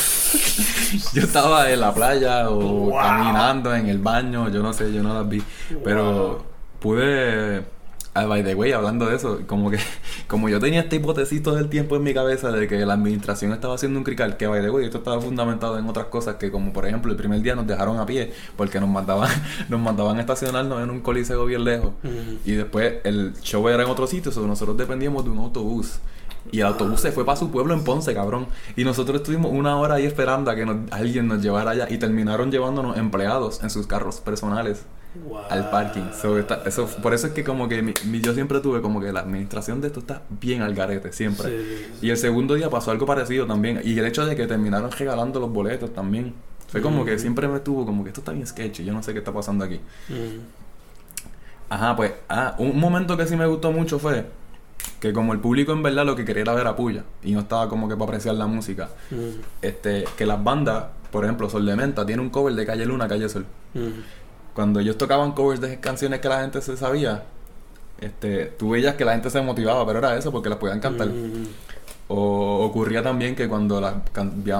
yo 1.13 1.21
estaba 1.23 1.69
en 1.71 1.79
la 1.79 1.93
playa 1.93 2.49
o 2.49 2.59
Wow. 2.59 2.93
caminando 2.99 3.73
en 3.75 3.87
el 3.87 3.99
baño, 3.99 4.49
yo 4.49 4.61
no 4.63 4.73
sé, 4.73 4.91
yo 4.91 5.03
no 5.03 5.13
las 5.13 5.29
vi. 5.29 5.41
Pero 5.83 6.03
Wow. 6.27 6.43
pude. 6.79 7.76
Ah, 8.21 8.25
by 8.25 8.43
the 8.43 8.55
way, 8.55 8.71
hablando 8.71 9.05
de 9.07 9.15
eso, 9.15 9.39
como 9.47 9.69
que 9.71 9.77
como 10.27 10.49
yo 10.49 10.59
tenía 10.59 10.81
este 10.81 10.97
hipótesis 10.97 11.41
todo 11.43 11.57
el 11.59 11.69
tiempo 11.69 11.95
en 11.95 12.03
mi 12.03 12.13
cabeza 12.13 12.51
de 12.51 12.67
que 12.67 12.85
la 12.85 12.93
administración 12.93 13.51
estaba 13.53 13.75
haciendo 13.75 13.99
un 13.99 14.03
crical, 14.03 14.37
que 14.37 14.47
by 14.47 14.61
the 14.61 14.69
way, 14.69 14.85
esto 14.85 14.97
estaba 14.99 15.19
fundamentado 15.21 15.77
en 15.77 15.87
otras 15.87 16.07
cosas 16.07 16.35
que 16.35 16.51
como 16.51 16.73
por 16.73 16.85
ejemplo 16.85 17.11
el 17.11 17.17
primer 17.17 17.41
día 17.41 17.55
nos 17.55 17.67
dejaron 17.67 17.99
a 17.99 18.05
pie 18.05 18.33
porque 18.55 18.79
nos 18.79 18.89
mandaban 18.89 19.29
nos 19.69 19.79
mandaban 19.79 20.17
a 20.17 20.21
estacionarnos 20.21 20.83
en 20.83 20.89
un 20.89 21.01
coliseo 21.01 21.45
bien 21.45 21.63
lejos 21.63 21.91
y 22.45 22.51
después 22.53 22.95
el 23.03 23.33
show 23.41 23.67
era 23.69 23.83
en 23.83 23.89
otro 23.89 24.07
sitio, 24.07 24.31
so 24.31 24.45
nosotros 24.47 24.77
dependíamos 24.77 25.23
de 25.23 25.29
un 25.31 25.39
autobús. 25.39 25.99
Y 26.49 26.61
el 26.61 26.67
autobús 26.67 27.01
se 27.01 27.11
fue 27.11 27.25
para 27.25 27.35
su 27.37 27.51
pueblo 27.51 27.73
en 27.73 27.83
Ponce, 27.83 28.13
cabrón. 28.13 28.47
Y 28.77 28.85
nosotros 28.85 29.17
estuvimos 29.17 29.51
una 29.51 29.75
hora 29.77 29.95
ahí 29.95 30.05
esperando 30.05 30.49
a 30.49 30.55
que 30.55 30.65
nos- 30.65 30.89
alguien 30.91 31.27
nos 31.27 31.41
llevara 31.41 31.71
allá. 31.71 31.87
Y 31.89 31.97
terminaron 31.97 32.51
llevándonos 32.51 32.95
empleados 32.97 33.61
en 33.63 33.69
sus 33.69 33.85
carros 33.85 34.21
personales 34.21 34.85
Wow. 35.25 35.39
al 35.49 35.69
parking. 35.69 36.11
So, 36.19 36.37
está- 36.37 36.61
eso, 36.65 36.87
por 37.01 37.13
eso 37.13 37.27
es 37.27 37.33
que 37.33 37.43
como 37.43 37.67
que 37.67 37.81
mi- 37.81 37.93
mi- 38.05 38.21
yo 38.21 38.33
siempre 38.33 38.59
tuve 38.59 38.81
como 38.81 38.99
que 39.01 39.11
la 39.11 39.21
administración 39.21 39.81
de 39.81 39.87
esto 39.87 39.99
está 40.01 40.21
bien 40.41 40.61
al 40.61 40.73
garete, 40.73 41.11
siempre. 41.11 41.47
Sí. 41.49 41.85
Y 42.01 42.09
el 42.09 42.17
segundo 42.17 42.53
día 42.55 42.69
pasó 42.69 42.91
algo 42.91 43.05
parecido 43.05 43.45
también. 43.47 43.81
Y 43.83 43.97
el 43.97 44.05
hecho 44.05 44.25
de 44.25 44.35
que 44.35 44.47
terminaron 44.47 44.91
regalando 44.91 45.39
los 45.39 45.51
boletos 45.51 45.93
también. 45.93 46.33
Fue 46.67 46.81
como 46.81 47.05
que 47.05 47.15
Mm. 47.15 47.19
siempre 47.19 47.47
me 47.47 47.59
tuvo 47.61 47.85
como 47.85 48.03
que 48.03 48.09
esto 48.09 48.19
está 48.21 48.33
bien 48.33 48.45
sketchy. 48.45 48.83
Yo 48.83 48.91
no 48.93 49.01
sé 49.01 49.13
qué 49.13 49.19
está 49.19 49.31
pasando 49.31 49.63
aquí. 49.63 49.79
Ujú. 50.09 50.41
Ajá, 51.69 51.95
pues, 51.95 52.13
ah, 52.29 52.55
un 52.59 52.79
momento 52.79 53.17
que 53.17 53.25
sí 53.25 53.35
me 53.35 53.45
gustó 53.45 53.71
mucho 53.71 53.99
fue 53.99 54.25
que 54.99 55.11
como 55.13 55.33
el 55.33 55.39
público 55.39 55.73
en 55.73 55.83
verdad 55.83 56.05
lo 56.05 56.15
que 56.15 56.23
quería 56.25 56.41
era 56.43 56.53
ver 56.53 56.65
a 56.67 56.75
Puya 56.75 57.03
y 57.23 57.33
no 57.33 57.41
estaba 57.41 57.67
como 57.69 57.87
que 57.89 57.95
para 57.95 58.05
apreciar 58.05 58.35
la 58.35 58.47
música, 58.47 58.89
Ujú. 59.11 59.39
este, 59.61 60.05
que 60.17 60.25
las 60.25 60.41
bandas, 60.43 60.85
por 61.11 61.23
ejemplo, 61.25 61.49
Sol 61.49 61.65
de 61.65 61.75
Menta 61.75 62.05
tiene 62.05 62.21
un 62.21 62.29
cover 62.29 62.53
de 62.53 62.65
Calle 62.65 62.85
Luna, 62.85 63.07
Calle 63.07 63.27
Sol. 63.29 63.45
Cuando 64.57 64.79
ellos 64.79 64.97
tocaban 64.97 65.33
covers 65.33 65.61
de 65.61 65.79
canciones 65.79 66.19
que 66.19 66.27
la 66.27 66.41
gente 66.41 66.63
se 66.63 66.75
sabía, 66.77 67.25
este, 68.01 68.47
tú 68.47 68.71
veías 68.71 68.95
que 68.95 69.05
la 69.05 69.11
gente 69.11 69.29
se 69.29 69.39
motivaba, 69.39 69.85
pero 69.85 69.99
era 69.99 70.17
eso 70.17 70.31
porque 70.31 70.49
las 70.49 70.57
podían 70.57 70.79
cantar. 70.79 71.09
Ujú. 71.09 71.47
O 72.07 72.65
ocurría 72.65 73.03
también 73.03 73.35
que 73.35 73.47
cuando 73.47 73.79
las 73.79 73.93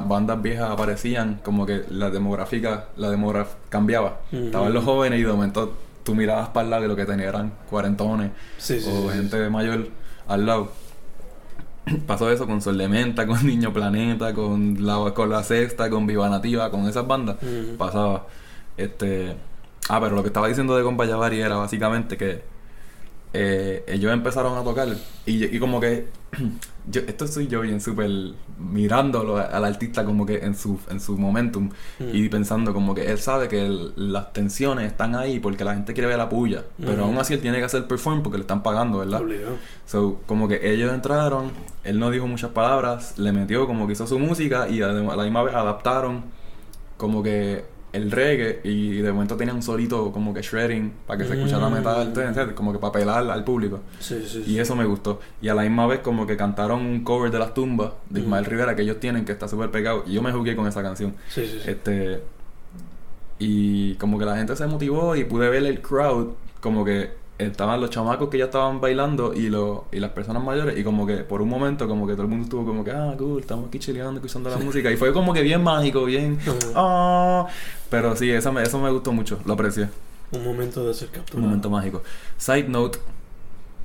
bandas 0.08 0.40
viejas 0.40 0.70
aparecían, 0.70 1.40
como 1.44 1.66
que 1.66 1.84
la 1.90 2.12
demográfica, 2.12 2.90
la 2.96 3.10
demografía 3.10 3.56
cambiaba. 3.70 4.20
Ujú. 4.32 4.44
Estaban 4.44 4.72
los 4.72 4.84
jóvenes 4.84 5.20
y 5.20 5.24
de 5.24 5.32
momento 5.32 5.74
tú 6.04 6.14
mirabas 6.14 6.50
para 6.50 6.66
el 6.66 6.70
lado 6.70 6.86
y 6.86 6.88
lo 6.90 6.96
que 6.96 7.06
tenían 7.06 7.30
eran 7.30 7.54
cuarentones 7.68 8.34
Sí, 8.60 8.80
sí, 8.80 8.88
o 8.88 9.12
sí, 9.12 9.18
gente 9.18 9.50
mayor 9.50 9.88
al 10.28 10.46
lado. 10.46 10.74
Pasó 12.06 12.30
eso 12.30 12.46
con 12.46 12.62
Sol 12.62 12.78
de 12.78 12.88
Menta, 12.88 13.26
con 13.26 13.44
Niño 13.48 13.74
Planeta, 13.74 14.32
con 14.36 14.78
la, 14.80 15.12
con 15.16 15.32
la 15.32 15.42
Sexta, 15.42 15.90
con 15.90 16.06
Viva 16.06 16.30
Nativa, 16.30 16.70
con 16.70 16.88
esas 16.88 17.08
bandas. 17.08 17.38
Ujú. 17.42 17.78
Pasaba. 17.78 18.28
Este. 18.78 19.36
Ah, 19.90 20.00
pero 20.02 20.16
lo 20.16 20.22
que 20.24 20.28
estaba 20.28 20.48
diciendo 20.48 20.76
de 20.78 20.84
Compa 20.84 21.06
Yavari 21.06 21.40
era 21.42 21.56
básicamente 21.56 22.18
que 22.18 22.42
eh, 23.34 23.84
ellos 23.88 24.12
empezaron 24.14 24.58
a 24.58 24.64
tocar 24.64 24.88
y, 25.26 25.44
y 25.46 25.60
como 25.60 25.80
que 25.82 26.08
yo, 26.90 27.02
esto 27.08 27.28
soy 27.28 27.48
yo 27.48 27.60
bien 27.62 27.82
súper 27.82 28.10
mirándolo 28.58 29.38
al 29.38 29.66
artista 29.66 30.06
como 30.06 30.26
que 30.26 30.38
en 30.38 30.56
su 30.56 30.80
en 30.90 31.00
su 31.02 31.18
momentum 31.18 31.70
Mm. 32.00 32.04
y 32.16 32.30
pensando 32.30 32.74
como 32.74 32.96
que 32.96 33.12
él 33.12 33.18
sabe 33.20 33.48
que 33.50 33.66
el- 33.66 33.94
las 34.14 34.32
tensiones 34.34 34.88
están 34.88 35.14
ahí 35.16 35.40
porque 35.40 35.64
la 35.66 35.74
gente 35.74 35.94
quiere 35.94 36.08
ver 36.08 36.18
la 36.18 36.30
puya 36.30 36.64
pero 36.80 37.04
Mm. 37.04 37.10
aún 37.10 37.18
así 37.18 37.34
él 37.34 37.42
tiene 37.42 37.58
que 37.60 37.66
hacer 37.66 37.86
perform 37.88 38.24
porque 38.24 38.38
le 38.38 38.42
están 38.44 38.64
pagando 38.64 39.00
¿verdad? 39.00 39.22
Obligado. 39.22 39.56
So, 39.86 40.20
como 40.26 40.48
que 40.48 40.72
ellos 40.74 40.92
entraron, 40.94 41.52
él 41.84 42.00
no 42.00 42.10
dijo 42.12 42.28
muchas 42.28 42.52
palabras, 42.52 43.18
le 43.18 43.32
metió 43.34 43.68
como 43.68 43.88
que 43.88 43.94
hizo 43.94 44.08
su 44.08 44.20
música 44.20 44.68
y 44.70 44.82
a 44.82 44.88
la 44.88 45.24
misma 45.24 45.44
vez 45.44 45.54
adaptaron 45.56 46.24
como 46.98 47.22
que 47.24 47.66
el 47.98 48.12
reggae 48.12 48.62
y 48.64 48.98
de 49.02 49.12
momento 49.12 49.36
tenían 49.36 49.58
un 49.58 49.62
solito 49.64 50.12
como 50.12 50.34
que 50.34 50.42
shredding 50.42 50.94
para 51.06 51.18
que 51.20 51.26
se 51.28 51.34
escuchara 51.36 51.68
Mm. 51.70 51.74
metal, 51.74 52.08
¿entiendes? 52.08 52.54
como 52.54 52.72
que 52.72 52.80
para 52.80 52.94
pelar 52.94 53.30
al 53.30 53.44
público. 53.44 53.82
Sí, 54.00 54.22
sí, 54.26 54.44
sí. 54.46 54.52
Y 54.54 54.60
eso 54.60 54.76
me 54.76 54.86
gustó. 54.86 55.20
Y 55.42 55.50
a 55.50 55.54
la 55.56 55.64
misma 55.64 55.86
vez 55.88 56.00
como 56.00 56.26
que 56.26 56.38
cantaron 56.38 56.86
un 56.86 57.04
cover 57.04 57.32
de 57.32 57.40
las 57.40 57.54
tumbas 57.54 57.92
de 58.10 58.22
Ismael 58.22 58.46
Mm. 58.46 58.50
Rivera 58.50 58.76
que 58.76 58.84
ellos 58.84 59.00
tienen 59.00 59.26
que 59.26 59.34
está 59.34 59.48
súper 59.48 59.70
pegado. 59.72 60.04
Y 60.08 60.14
yo 60.14 60.22
me 60.22 60.32
jugué 60.32 60.56
con 60.56 60.68
esa 60.68 60.82
canción. 60.82 61.16
Sí, 61.30 61.46
sí, 61.46 61.60
sí. 61.64 61.70
Este 61.72 62.22
y 63.40 63.94
como 63.96 64.18
que 64.18 64.26
la 64.26 64.36
gente 64.38 64.56
se 64.56 64.66
motivó 64.68 65.16
y 65.16 65.24
pude 65.24 65.50
ver 65.50 65.64
el 65.66 65.82
crowd 65.82 66.30
como 66.62 66.84
que 66.84 67.12
estaban 67.38 67.80
los 67.80 67.90
chamacos 67.90 68.30
que 68.30 68.38
ya 68.38 68.46
estaban 68.46 68.82
bailando 68.82 69.34
y 69.34 69.50
los 69.50 69.82
y 69.92 70.00
las 70.00 70.12
personas 70.12 70.44
mayores 70.44 70.78
y 70.78 70.84
como 70.84 71.06
que 71.06 71.18
por 71.18 71.42
un 71.42 71.50
momento 71.50 71.88
como 71.88 72.08
que 72.08 72.14
todo 72.14 72.24
el 72.24 72.30
mundo 72.30 72.46
estuvo 72.46 72.66
como 72.66 72.84
que 72.84 72.92
ah 72.92 73.14
cool 73.18 73.42
estamos 73.42 73.68
aquí 73.68 73.78
chileando 73.80 74.16
escuchando 74.16 74.50
la 74.50 74.58
música 74.58 74.92
y 74.92 74.98
fue 74.98 75.14
como 75.14 75.34
que 75.34 75.42
bien 75.44 75.64
mágico 75.64 76.06
bien 76.06 76.40
ah 76.76 77.46
pero 77.90 78.16
sí 78.16 78.30
eso 78.32 78.52
me 78.52 78.64
eso 78.64 78.80
me 78.80 78.90
gustó 78.90 79.12
mucho 79.12 79.40
lo 79.46 79.54
aprecié. 79.54 79.90
Un 80.32 80.44
momento 80.44 80.86
de 80.86 80.94
ser 80.94 81.08
un 81.08 81.14
capturado. 81.16 81.48
momento 81.48 81.70
mágico. 81.70 82.04
Side 82.38 82.68
note 82.68 83.00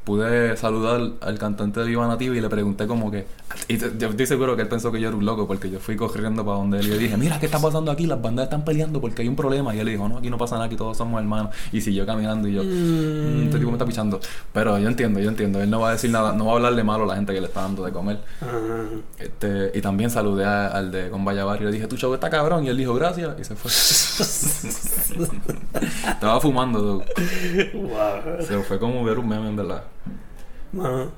pude 0.04 0.56
saludar 0.56 1.00
al 1.20 1.38
cantante 1.38 1.80
de 1.80 1.86
Viva 1.86 2.08
Nativa 2.08 2.36
y 2.36 2.40
le 2.40 2.48
pregunté 2.48 2.86
como 2.88 3.10
que 3.10 3.26
y 3.68 3.76
yo 3.78 4.08
estoy 4.08 4.26
seguro 4.26 4.56
que 4.56 4.62
él 4.62 4.68
pensó 4.68 4.90
que 4.90 5.00
yo 5.00 5.08
era 5.08 5.16
un 5.16 5.24
loco 5.24 5.46
porque 5.46 5.70
yo 5.70 5.78
fui 5.78 5.94
corriendo 5.94 6.44
para 6.44 6.56
donde 6.56 6.80
él 6.80 6.86
y 6.86 6.90
le 6.90 6.98
dije 6.98 7.16
mira 7.16 7.38
qué 7.38 7.46
está 7.46 7.60
pasando 7.60 7.90
aquí 7.92 8.06
las 8.06 8.20
bandas 8.20 8.44
están 8.44 8.64
peleando 8.64 9.00
porque 9.00 9.22
hay 9.22 9.28
un 9.28 9.36
problema. 9.36 9.74
Y 9.74 9.78
él 9.80 9.86
dijo 9.88 10.08
no 10.08 10.18
aquí 10.18 10.30
no 10.30 10.38
pasa 10.38 10.56
nada 10.56 10.66
aquí 10.66 10.74
todos 10.76 10.96
somos 10.96 11.20
hermanos. 11.20 11.54
Y 11.70 11.80
siguió 11.80 12.04
caminando 12.06 12.48
y 12.48 12.54
yo 12.54 12.64
"Mm, 12.64 13.44
este 13.44 13.58
tipo 13.58 13.70
me 13.70 13.76
está 13.76 13.84
pichando. 13.86 14.18
Pero 14.52 14.78
yo 14.78 14.88
entiendo 14.88 15.20
yo 15.20 15.28
entiendo 15.28 15.62
él 15.62 15.70
no 15.70 15.80
va 15.80 15.90
a 15.90 15.92
decir 15.92 16.10
nada 16.10 16.32
no 16.32 16.46
va 16.46 16.52
a 16.52 16.54
hablarle 16.56 16.82
malo 16.82 17.04
a 17.04 17.08
la 17.08 17.16
gente 17.16 17.32
que 17.34 17.40
le 17.40 17.46
está 17.46 17.62
dando 17.62 17.84
de 17.84 17.92
comer. 17.92 18.18
Este 19.18 19.70
y 19.74 19.80
también 19.82 20.10
saludé 20.10 20.44
a- 20.46 20.68
al 20.68 20.90
de 20.90 21.10
con 21.10 21.24
Vallavar 21.24 21.60
y 21.60 21.64
le 21.66 21.72
dije 21.72 21.86
tu 21.86 21.96
show 21.96 22.12
está 22.14 22.30
cabrón. 22.30 22.64
Y 22.64 22.68
él 22.70 22.76
dijo 22.76 22.94
gracias. 22.94 23.38
Y 23.38 23.44
se 23.44 23.54
fue. 23.54 23.70
Estaba 26.08 26.40
fumando. 26.40 27.02
Wow. 27.74 28.42
se 28.46 28.58
fue 28.62 28.78
como 28.78 29.04
ver 29.04 29.18
un 29.18 29.28
meme 29.28 29.48
en 29.48 29.56
verdad 29.56 29.82
Mano, 30.72 31.10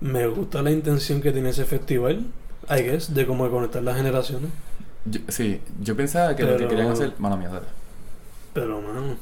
me 0.00 0.26
gusta 0.26 0.62
la 0.62 0.70
intención 0.70 1.20
que 1.20 1.32
tiene 1.32 1.50
ese 1.50 1.64
festival, 1.64 2.26
I 2.68 2.82
guess, 2.82 3.14
de 3.14 3.26
cómo 3.26 3.48
conectar 3.50 3.82
las 3.82 3.96
generaciones. 3.96 4.50
Yo- 5.06 5.20
sí, 5.28 5.60
yo 5.80 5.96
pensaba 5.96 6.34
que 6.36 6.42
lo 6.44 6.56
que 6.56 6.68
querían 6.68 6.88
hacer. 6.88 7.12
Mala 7.18 7.36
mía, 7.36 7.48
dale. 7.48 7.66
Pero, 8.52 8.80
mano, 8.80 9.16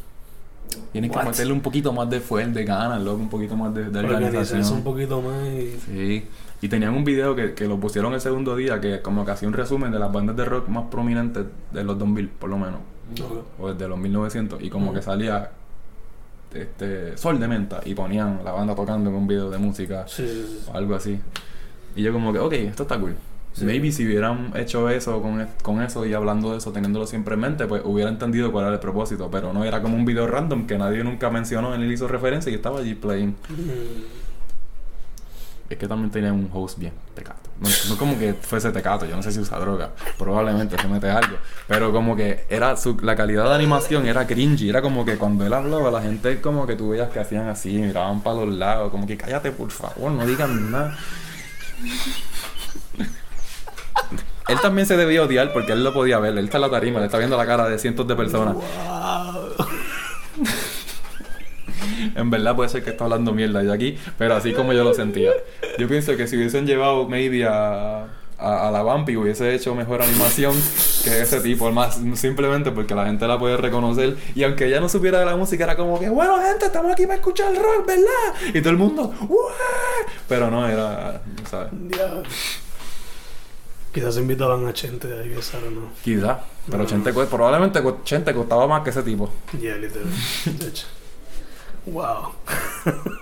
Tienen 0.93 1.11
que 1.11 1.19
meterle 1.23 1.53
un 1.53 1.61
poquito 1.61 1.93
más 1.93 2.09
de 2.09 2.21
fuel, 2.21 2.55
de 2.55 2.65
ganas, 2.65 3.03
loco, 3.03 3.19
un 3.19 3.29
poquito 3.29 3.57
más 3.57 3.75
de, 3.75 3.91
de 3.91 3.99
organización. 3.99 4.65
un 4.73 4.83
poquito 4.85 5.21
más 5.21 5.47
y... 5.49 5.79
Sí. 5.87 6.25
Y 6.63 6.69
tenían 6.69 6.95
un 6.95 7.05
video 7.05 7.35
que, 7.35 7.53
que 7.55 7.67
lo 7.67 7.79
pusieron 7.79 8.15
el 8.15 8.21
segundo 8.21 8.55
día, 8.57 8.81
que 8.81 9.03
como 9.03 9.25
que 9.25 9.33
hacía 9.33 9.49
un 9.49 9.55
resumen 9.55 9.91
de 9.91 9.99
las 9.99 10.11
bandas 10.13 10.37
de 10.37 10.45
rock 10.45 10.69
más 10.69 10.85
prominentes 10.91 11.45
de 11.73 11.85
los 11.85 11.99
2000, 11.99 12.29
por 12.29 12.49
lo 12.51 12.57
menos. 12.57 12.81
O 13.59 13.73
desde 13.73 13.89
los 13.89 13.99
1900. 13.99 14.63
Y 14.63 14.71
como 14.71 14.95
que 14.95 15.03
salía 15.03 15.51
este, 16.55 17.17
Sol 17.17 17.39
de 17.41 17.49
Menta 17.49 17.81
y 17.85 17.95
ponían 17.95 18.41
la 18.45 18.53
banda 18.53 18.75
tocando 18.75 19.11
en 19.11 19.17
un 19.17 19.27
video 19.27 19.51
de 19.51 19.59
música 19.59 20.05
Sí, 20.09 20.27
sí, 20.27 20.59
sí. 20.65 20.71
o 20.73 20.77
algo 20.77 20.95
así. 20.95 21.19
Y 21.97 22.03
yo 22.03 22.13
como 22.13 22.33
que, 22.33 22.39
ok, 22.39 22.53
esto 22.53 22.83
está 22.85 22.99
cool. 22.99 23.15
Maybe 23.61 23.93
si 23.93 24.07
hubieran 24.07 24.51
hecho 24.57 24.89
eso 24.89 25.21
con, 25.21 25.47
con 25.63 25.83
eso 25.83 26.07
y 26.07 26.15
hablando 26.15 26.53
de 26.53 26.57
eso, 26.59 26.73
teniéndolo 26.73 27.07
siempre 27.07 27.35
en 27.35 27.41
mente, 27.41 27.67
pues 27.67 27.83
hubiera 27.85 28.09
entendido 28.11 28.51
cuál 28.51 28.65
era 28.65 28.75
el 28.75 28.81
propósito. 28.81 29.29
Pero 29.31 29.53
no 29.53 29.63
era 29.65 29.83
como 29.83 29.95
un 29.95 30.07
video 30.07 30.27
random 30.27 30.67
que 30.67 30.79
nadie 30.79 31.05
nunca 31.05 31.29
mencionó, 31.29 31.75
él 31.75 31.93
hizo 31.93 32.09
referencia 32.09 32.51
y 32.51 32.55
estaba 32.55 32.81
allí 32.81 32.95
playing. 32.95 33.29
Mm, 33.51 34.03
Es 35.69 35.77
que 35.79 35.87
también 35.87 36.11
tenía 36.11 36.33
un 36.33 36.49
host 36.53 36.79
bien 36.79 36.95
tecato. 37.15 37.42
No, 37.63 37.69
no 37.91 37.97
como 37.97 38.19
que 38.19 38.35
fuese 38.35 38.73
tecato, 38.73 39.07
yo 39.07 39.15
no 39.15 39.23
sé 39.23 39.31
si 39.31 39.39
usa 39.39 39.57
droga. 39.61 39.91
Probablemente 40.19 40.77
se 40.77 40.89
mete 40.89 41.09
algo. 41.09 41.37
Pero 41.69 41.93
como 41.93 42.17
que 42.17 42.45
era 42.49 42.77
su, 42.77 42.99
la 43.01 43.15
calidad 43.15 43.49
de 43.49 43.55
animación 43.55 44.05
era 44.07 44.27
cringy. 44.27 44.69
Era 44.69 44.83
como 44.83 45.05
que 45.05 45.17
cuando 45.17 45.47
él 45.47 45.53
hablaba, 45.53 45.93
la 45.93 46.03
gente 46.03 46.41
como 46.41 46.67
que 46.67 46.75
tú 46.75 46.91
veías 46.91 47.11
que 47.11 47.21
hacían 47.21 47.49
así, 47.49 47.79
miraban 47.79 48.21
para 48.21 48.45
los 48.45 48.49
lados, 48.55 48.91
como 48.91 49.07
que 49.07 49.17
cállate 49.17 49.53
por 49.53 49.71
favor, 49.71 50.11
no 50.11 50.27
digan 50.27 50.73
nada. 50.73 50.99
Él 54.49 54.61
también 54.61 54.87
se 54.87 54.97
debía 54.97 55.23
odiar 55.23 55.53
porque 55.53 55.71
él 55.73 55.85
lo 55.85 55.95
podía 55.95 56.19
ver. 56.19 56.37
Él 56.37 56.47
está 56.47 56.57
en 56.57 56.63
la 56.63 56.71
tarima, 56.71 56.99
le 56.99 57.07
está 57.07 57.19
viendo 57.19 57.37
la 57.37 57.47
cara 57.47 57.69
de 57.69 57.79
cientos 57.79 58.09
de 58.09 58.17
personas. 58.17 58.55
Wow. 58.55 59.67
En 62.15 62.31
verdad 62.31 62.55
puede 62.57 62.69
ser 62.69 62.83
que 62.85 62.91
está 62.91 63.05
hablando 63.05 63.33
mierda 63.33 63.63
de 63.63 63.73
aquí, 63.73 63.99
pero 64.19 64.35
así 64.35 64.53
como 64.53 64.73
yo 64.73 64.85
lo 64.85 64.95
sentía. 64.95 65.33
Yo 65.79 65.89
pienso 65.89 66.17
que 66.17 66.27
si 66.27 66.37
hubiesen 66.37 66.67
llevado 66.67 67.09
maybe 67.09 67.45
a, 67.47 68.05
a, 68.39 68.69
a 68.69 68.71
la 68.71 68.83
Vampi 68.83 69.17
hubiese 69.17 69.55
hecho 69.55 69.75
mejor 69.75 70.03
animación 70.03 70.53
que 71.05 71.21
ese 71.21 71.41
tipo, 71.41 71.71
más 71.73 71.99
simplemente 72.15 72.71
porque 72.71 72.95
la 72.95 73.07
gente 73.07 73.27
la 73.27 73.39
puede 73.39 73.57
reconocer 73.57 74.17
y 74.35 74.43
aunque 74.45 74.67
ella 74.67 74.81
no 74.81 74.89
supiera 74.89 75.19
de 75.21 75.27
la 75.27 75.37
música 75.37 75.65
era 75.65 75.77
como 75.77 75.99
que, 75.99 76.09
bueno 76.09 76.37
gente, 76.41 76.67
estamos 76.67 76.93
aquí 76.93 77.03
para 77.05 77.17
escuchar 77.17 77.53
rock, 77.55 77.87
¿verdad? 77.87 78.35
Y 78.55 78.61
todo 78.61 78.71
el 78.71 78.77
mundo, 78.79 79.13
"Uah". 79.29 80.13
pero 80.29 80.51
no 80.51 80.69
era, 80.69 81.21
¿sabes? 81.51 81.69
Ya. 81.91 82.23
Quizás 83.93 84.17
invitaban 84.17 84.67
a 84.67 84.73
Chente 84.73 85.07
de 85.07 85.23
ahí, 85.23 85.35
esa 85.39 85.59
no. 85.59 85.91
Quizá, 86.03 86.41
pero 86.71 86.87
Chente, 86.87 87.13
cu- 87.13 87.27
probablemente 87.27 87.83
Chente 88.05 88.33
costaba 88.33 88.67
más 88.67 88.83
que 88.83 88.91
ese 88.91 89.03
tipo. 89.03 89.29
Ya, 89.61 89.77
literal. 89.77 90.07
De 90.47 90.67
hecho. 90.69 90.87
Wow. 91.87 92.33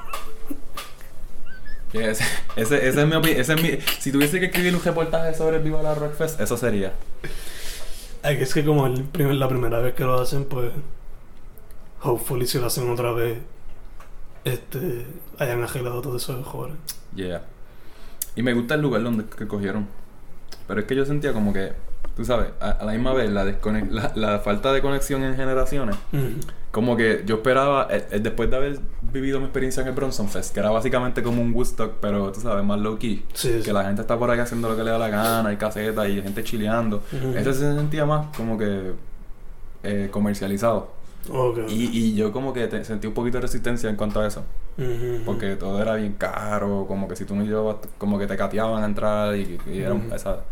Ese, 1.92 2.24
ese, 2.54 2.88
ese 2.88 3.00
es 3.02 3.06
mi 3.08 3.16
opinión. 3.16 3.40
Ese 3.40 3.54
es 3.54 3.62
mi, 3.62 3.78
si 3.98 4.12
tuviese 4.12 4.38
que 4.38 4.46
escribir 4.46 4.74
un 4.76 4.82
reportaje 4.82 5.34
sobre 5.34 5.56
el 5.56 5.62
Viva 5.64 5.82
la 5.82 5.94
Rock 5.94 6.14
Fest, 6.14 6.40
eso 6.40 6.56
sería. 6.56 6.92
Es 8.22 8.54
que 8.54 8.64
como 8.64 8.86
el 8.86 9.02
primer- 9.04 9.34
la 9.34 9.48
primera 9.48 9.80
vez 9.80 9.94
que 9.94 10.04
lo 10.04 10.20
hacen, 10.20 10.44
pues. 10.44 10.70
Hopefully, 12.02 12.46
si 12.46 12.58
lo 12.61 12.66
hacen 12.66 12.88
otra 12.90 13.11
vez, 13.12 13.38
este. 14.44 15.04
hayan 15.38 15.64
arreglado 15.64 16.00
todo 16.00 16.16
eso 16.16 16.36
de 16.36 16.44
joder. 16.44 16.74
Yeah. 17.14 17.42
Y 18.36 18.42
me 18.42 18.54
gusta 18.54 18.74
el 18.76 18.82
lugar 18.82 19.02
donde 19.02 19.24
que 19.24 19.48
cogieron. 19.48 19.88
Pero 20.68 20.80
es 20.80 20.86
que 20.86 20.94
yo 20.94 21.04
sentía 21.04 21.32
como 21.32 21.52
que, 21.52 21.72
tú 22.16 22.24
sabes, 22.24 22.48
a, 22.61 22.70
a 22.70 22.84
la 22.84 22.92
misma 22.92 23.12
vez 23.14 23.30
la, 23.30 23.44
la, 23.44 24.12
la 24.14 24.38
falta 24.40 24.72
de 24.72 24.80
conexión 24.82 25.22
en 25.24 25.36
generaciones. 25.36 25.96
Como 26.70 26.96
que 26.96 27.24
yo 27.26 27.36
esperaba, 27.36 27.88
eh, 27.90 28.07
eh, 28.12 28.20
después 28.20 28.48
de 28.48 28.57
haber 28.57 28.78
vivido 29.03 29.40
mi 29.40 29.46
experiencia 29.46 29.80
en 29.82 29.88
el 29.88 29.94
Bronson 29.94 30.28
Fest, 30.28 30.55
que 30.55 30.61
era 30.61 30.70
básicamente 30.70 31.20
como 31.20 31.42
un 31.42 31.53
Woodstock, 31.53 31.94
pero 32.01 32.30
tú 32.30 32.40
sabes, 32.40 32.64
más 32.64 32.78
low 32.78 32.96
key. 32.96 33.24
Sí, 33.34 33.55
sí. 33.59 33.62
Que 33.64 33.72
la 33.72 33.84
gente 33.84 34.03
está 34.03 34.16
por 34.16 34.30
ahí 34.30 34.38
haciendo 34.38 34.68
lo 34.68 34.76
que 34.76 34.84
le 34.84 34.90
da 34.92 34.98
la 34.98 35.09
gana, 35.09 35.48
hay 35.48 35.57
casetas 35.57 36.09
y 36.09 36.22
gente 36.22 36.44
chileando. 36.44 37.03
Ujú. 37.12 37.36
Ese 37.36 37.55
se 37.55 37.74
sentía 37.74 38.07
más 38.07 38.26
como 38.36 38.57
que 38.57 38.92
eh, 39.82 40.09
comercializado. 40.12 40.92
Ok. 41.28 41.59
Y, 41.68 41.86
y 41.92 42.14
yo 42.14 42.30
como 42.32 42.53
que 42.53 42.66
te- 42.68 42.84
sentí 42.84 43.07
un 43.09 43.14
poquito 43.14 43.38
de 43.38 43.42
resistencia 43.42 43.90
en 43.90 43.96
cuanto 43.96 44.20
a 44.20 44.26
eso. 44.28 44.44
Ujú. 44.78 45.22
Porque 45.26 45.57
todo 45.57 45.82
era 45.82 45.96
bien 45.96 46.12
caro, 46.14 46.84
como 46.86 47.09
que 47.09 47.16
si 47.16 47.24
tú 47.24 47.34
no 47.34 47.42
llevabas, 47.44 47.76
como 47.98 48.16
que 48.18 48.26
te 48.28 48.36
cateaban 48.36 48.82
a 48.82 48.86
entrar 48.86 49.34
y, 49.36 49.59
y 49.66 49.80
era, 49.80 49.96
esa- 50.14 50.44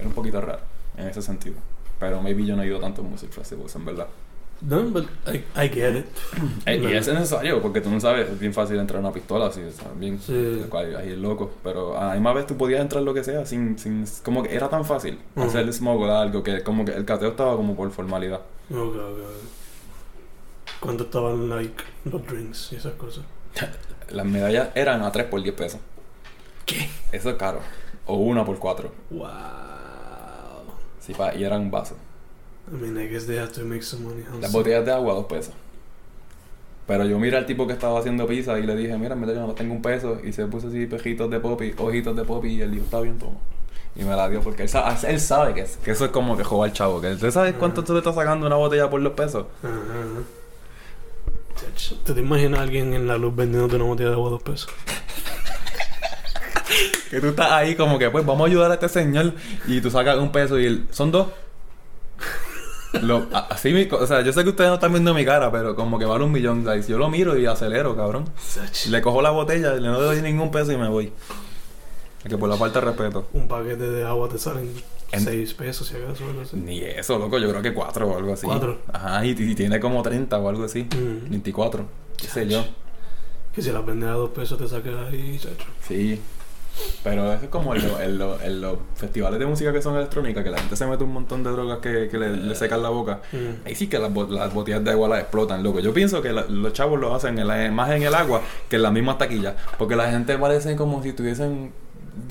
era 0.00 0.08
un 0.08 0.14
poquito 0.14 0.40
raro 0.40 0.60
en 0.96 1.06
ese 1.08 1.22
sentido. 1.22 1.56
Pero 1.98 2.20
maybe 2.22 2.44
yo 2.44 2.56
no 2.56 2.62
he 2.62 2.66
ido 2.66 2.80
tanto 2.80 3.02
a 3.02 3.04
music 3.04 3.30
festivals, 3.30 3.74
en 3.76 3.84
verdad. 3.84 4.06
No, 4.62 4.82
but 4.90 5.06
I, 5.26 5.36
I 5.58 5.68
get 5.70 5.96
it. 5.96 6.06
Eh, 6.66 6.76
y 6.76 6.80
No. 6.80 6.88
es 6.90 7.06
necesario, 7.08 7.62
porque 7.62 7.80
tú 7.80 7.90
no 7.90 7.98
sabes, 7.98 8.28
es 8.28 8.38
bien 8.38 8.52
fácil 8.52 8.78
entrar 8.78 8.98
a 8.98 9.00
una 9.00 9.12
pistola, 9.12 9.46
así, 9.46 9.60
o 9.62 9.98
bien, 9.98 10.18
Sí. 10.20 10.62
cual- 10.68 10.96
ahí 10.96 11.12
es 11.12 11.18
loco. 11.18 11.50
Pero 11.64 11.98
a 11.98 12.08
la 12.08 12.12
misma 12.14 12.34
vez 12.34 12.46
tú 12.46 12.56
podías 12.58 12.80
entrar 12.82 13.02
lo 13.02 13.14
que 13.14 13.24
sea, 13.24 13.46
sin, 13.46 13.78
sin, 13.78 14.04
como 14.22 14.42
que 14.42 14.54
era 14.54 14.68
tan 14.68 14.84
fácil 14.84 15.18
Ujú. 15.34 15.46
hacer 15.46 15.60
el 15.62 15.72
smuggle 15.72 16.10
algo, 16.12 16.42
que 16.42 16.62
como 16.62 16.84
que 16.84 16.92
el 16.92 17.04
cateo 17.06 17.30
estaba 17.30 17.56
como 17.56 17.74
por 17.74 17.90
formalidad. 17.90 18.40
Ok, 18.70 18.76
ok, 18.76 18.96
ok. 18.96 20.80
¿Cuánto 20.80 21.04
estaban, 21.04 21.48
like, 21.48 21.82
los 22.04 22.26
drinks 22.26 22.72
y 22.72 22.76
esas 22.76 22.92
cosas? 22.94 23.24
Las 24.10 24.26
medallas 24.26 24.70
eran 24.74 25.02
a 25.02 25.12
3 25.12 25.26
por 25.26 25.42
10 25.42 25.54
pesos. 25.54 25.80
¿Qué? 26.66 26.88
Eso 27.12 27.30
es 27.30 27.36
caro. 27.36 27.60
O 28.06 28.16
una 28.16 28.44
por 28.44 28.58
4. 28.58 28.90
Wow. 29.10 29.28
Sí, 31.10 31.14
pa, 31.16 31.34
y 31.34 31.44
eran 31.44 31.70
vasos. 31.70 31.96
I 32.72 32.76
mean, 32.76 32.96
I 32.98 33.08
guess 33.08 33.26
they 33.26 33.36
have 33.38 33.52
to 33.52 33.64
make 33.64 33.82
some 33.82 34.04
money. 34.04 34.22
Las 34.40 34.52
botellas 34.52 34.84
de 34.84 34.92
agua, 34.92 35.14
dos 35.14 35.26
pesos. 35.26 35.52
Pero 36.86 37.04
yo 37.04 37.18
miré 37.18 37.36
al 37.36 37.46
tipo 37.46 37.66
que 37.66 37.72
estaba 37.72 37.98
haciendo 37.98 38.26
pizza 38.26 38.58
y 38.58 38.62
le 38.64 38.74
dije, 38.76 38.96
mira, 38.98 39.14
yo 39.16 39.46
no 39.46 39.54
tengo 39.54 39.74
un 39.74 39.82
peso. 39.82 40.18
Y 40.24 40.32
se 40.32 40.46
puso 40.46 40.68
así 40.68 40.86
pejitos 40.86 41.30
de 41.30 41.40
popi, 41.40 41.74
ojitos 41.78 42.14
de 42.16 42.24
popi 42.24 42.48
y 42.48 42.60
él 42.62 42.70
dijo, 42.72 42.84
está 42.84 43.00
bien, 43.00 43.18
toma. 43.18 43.36
Y 43.96 44.04
me 44.04 44.14
la 44.14 44.28
dio 44.28 44.40
porque 44.40 44.62
él, 44.64 44.68
sa- 44.68 44.96
él 45.08 45.20
sabe 45.20 45.52
que, 45.54 45.62
es- 45.62 45.76
que 45.78 45.90
eso 45.92 46.04
es 46.04 46.10
como 46.12 46.36
que 46.36 46.44
jugar 46.44 46.72
chavo. 46.72 47.00
Que 47.00 47.16
¿Tú 47.16 47.30
sabes 47.30 47.54
cuánto 47.54 47.82
tú 47.84 47.92
le 47.92 47.98
estás 47.98 48.14
sacando 48.14 48.46
una 48.46 48.56
botella 48.56 48.88
por 48.90 49.00
los 49.00 49.12
pesos? 49.14 49.46
¿Tú 52.04 52.14
te 52.14 52.20
imaginas 52.20 52.60
a 52.60 52.62
alguien 52.62 52.94
en 52.94 53.06
la 53.06 53.18
luz 53.18 53.34
vendiéndote 53.34 53.76
una 53.76 53.84
botella 53.84 54.10
de 54.10 54.14
agua 54.14 54.28
a 54.28 54.30
dos 54.32 54.42
pesos? 54.42 54.70
Que 57.10 57.20
tú 57.20 57.28
estás 57.28 57.50
ahí 57.52 57.74
como 57.74 57.98
que, 57.98 58.08
pues 58.10 58.24
vamos 58.24 58.42
a 58.46 58.50
ayudar 58.50 58.70
a 58.70 58.74
este 58.74 58.88
señor. 58.88 59.32
Y 59.66 59.80
tú 59.80 59.90
sacas 59.90 60.16
un 60.18 60.30
peso 60.32 60.58
y 60.58 60.66
él, 60.66 60.86
son 60.90 61.10
dos. 61.10 61.28
Lo- 63.02 63.28
así 63.50 63.72
mi, 63.72 63.88
o 63.90 64.06
sea, 64.06 64.20
yo 64.22 64.32
sé 64.32 64.42
que 64.42 64.50
ustedes 64.50 64.68
no 64.68 64.74
están 64.74 64.92
viendo 64.92 65.14
mi 65.14 65.24
cara, 65.24 65.50
pero 65.52 65.76
como 65.76 65.98
que 65.98 66.04
vale 66.04 66.24
un 66.24 66.32
millón, 66.32 66.64
guys. 66.64 66.88
Yo 66.88 66.98
lo 66.98 67.08
miro 67.08 67.36
y 67.38 67.46
acelero, 67.46 67.96
cabrón. 67.96 68.24
Le 68.88 69.00
cojo 69.00 69.22
la 69.22 69.30
botella, 69.30 69.74
le 69.74 69.88
no 69.88 70.00
doy 70.00 70.20
ningún 70.22 70.50
peso 70.50 70.72
y 70.72 70.76
me 70.76 70.88
voy. 70.88 71.12
Que 72.28 72.36
por 72.36 72.48
la 72.48 72.56
falta 72.56 72.80
de 72.80 72.86
respeto. 72.86 73.28
Un 73.32 73.46
paquete 73.48 73.88
de 73.90 74.04
agua 74.04 74.28
te 74.28 74.38
salen 74.38 74.72
En- 75.12 75.20
6 75.24 75.54
pesos, 75.54 75.86
si 75.86 75.96
acaso. 75.96 76.24
algo 76.28 76.42
así. 76.42 76.56
Ni 76.56 76.80
eso, 76.80 77.18
loco, 77.18 77.38
yo 77.38 77.48
creo 77.50 77.62
que 77.62 77.72
cuatro 77.72 78.08
o 78.08 78.16
algo 78.16 78.32
así. 78.34 78.44
¿Cuatro? 78.46 78.78
Ajá, 78.92 79.24
y, 79.24 79.30
y 79.30 79.54
tiene 79.54 79.78
como 79.80 80.02
30 80.02 80.36
o 80.38 80.48
algo 80.48 80.64
así. 80.64 80.82
Mm. 80.84 81.30
24. 81.30 81.86
¿Qué 82.16 82.26
sé 82.26 82.46
yo? 82.48 82.64
Que 83.54 83.62
si 83.62 83.70
las 83.72 83.84
vendes 83.86 84.08
a 84.08 84.12
dos 84.12 84.30
pesos 84.30 84.58
te 84.58 84.68
sacas 84.68 84.94
ahí, 85.10 85.38
chacho. 85.40 85.64
Sí. 85.86 86.20
Pero 87.02 87.32
es 87.32 87.48
como 87.48 87.74
en, 87.74 87.86
lo- 87.88 88.00
en 88.00 88.18
lo- 88.18 88.40
en 88.40 88.60
los 88.60 88.78
festivales 88.94 89.38
de 89.38 89.46
música 89.46 89.72
que 89.72 89.82
son 89.82 89.96
electrónicas, 89.96 90.44
que 90.44 90.50
la 90.50 90.58
gente 90.58 90.76
se 90.76 90.86
mete 90.86 91.04
un 91.04 91.12
montón 91.12 91.42
de 91.42 91.50
drogas 91.50 91.78
que, 91.78 92.08
que 92.10 92.18
le, 92.18 92.36
le 92.36 92.54
secan 92.54 92.82
la 92.82 92.88
boca. 92.90 93.20
Mm. 93.32 93.66
Ahí 93.66 93.74
sí 93.74 93.86
que 93.88 93.98
las, 93.98 94.12
bo- 94.12 94.26
las 94.26 94.52
botellas 94.54 94.82
de 94.84 94.90
agua 94.90 95.08
las 95.08 95.20
explotan, 95.20 95.62
loco. 95.62 95.80
Yo 95.80 95.92
pienso 95.94 96.20
que 96.22 96.32
la- 96.32 96.44
los 96.46 96.72
chavos 96.72 96.98
lo 97.00 97.14
hacen 97.14 97.38
en 97.38 97.46
la- 97.48 97.70
más 97.70 97.90
en 97.90 98.02
el 98.02 98.14
agua 98.14 98.42
que 98.68 98.76
en 98.76 98.82
las 98.82 98.92
mismas 98.92 99.18
taquillas. 99.18 99.54
Porque 99.78 99.96
la 99.96 100.10
gente 100.10 100.36
parece 100.38 100.76
como 100.76 101.02
si 101.02 101.10
estuviesen 101.10 101.72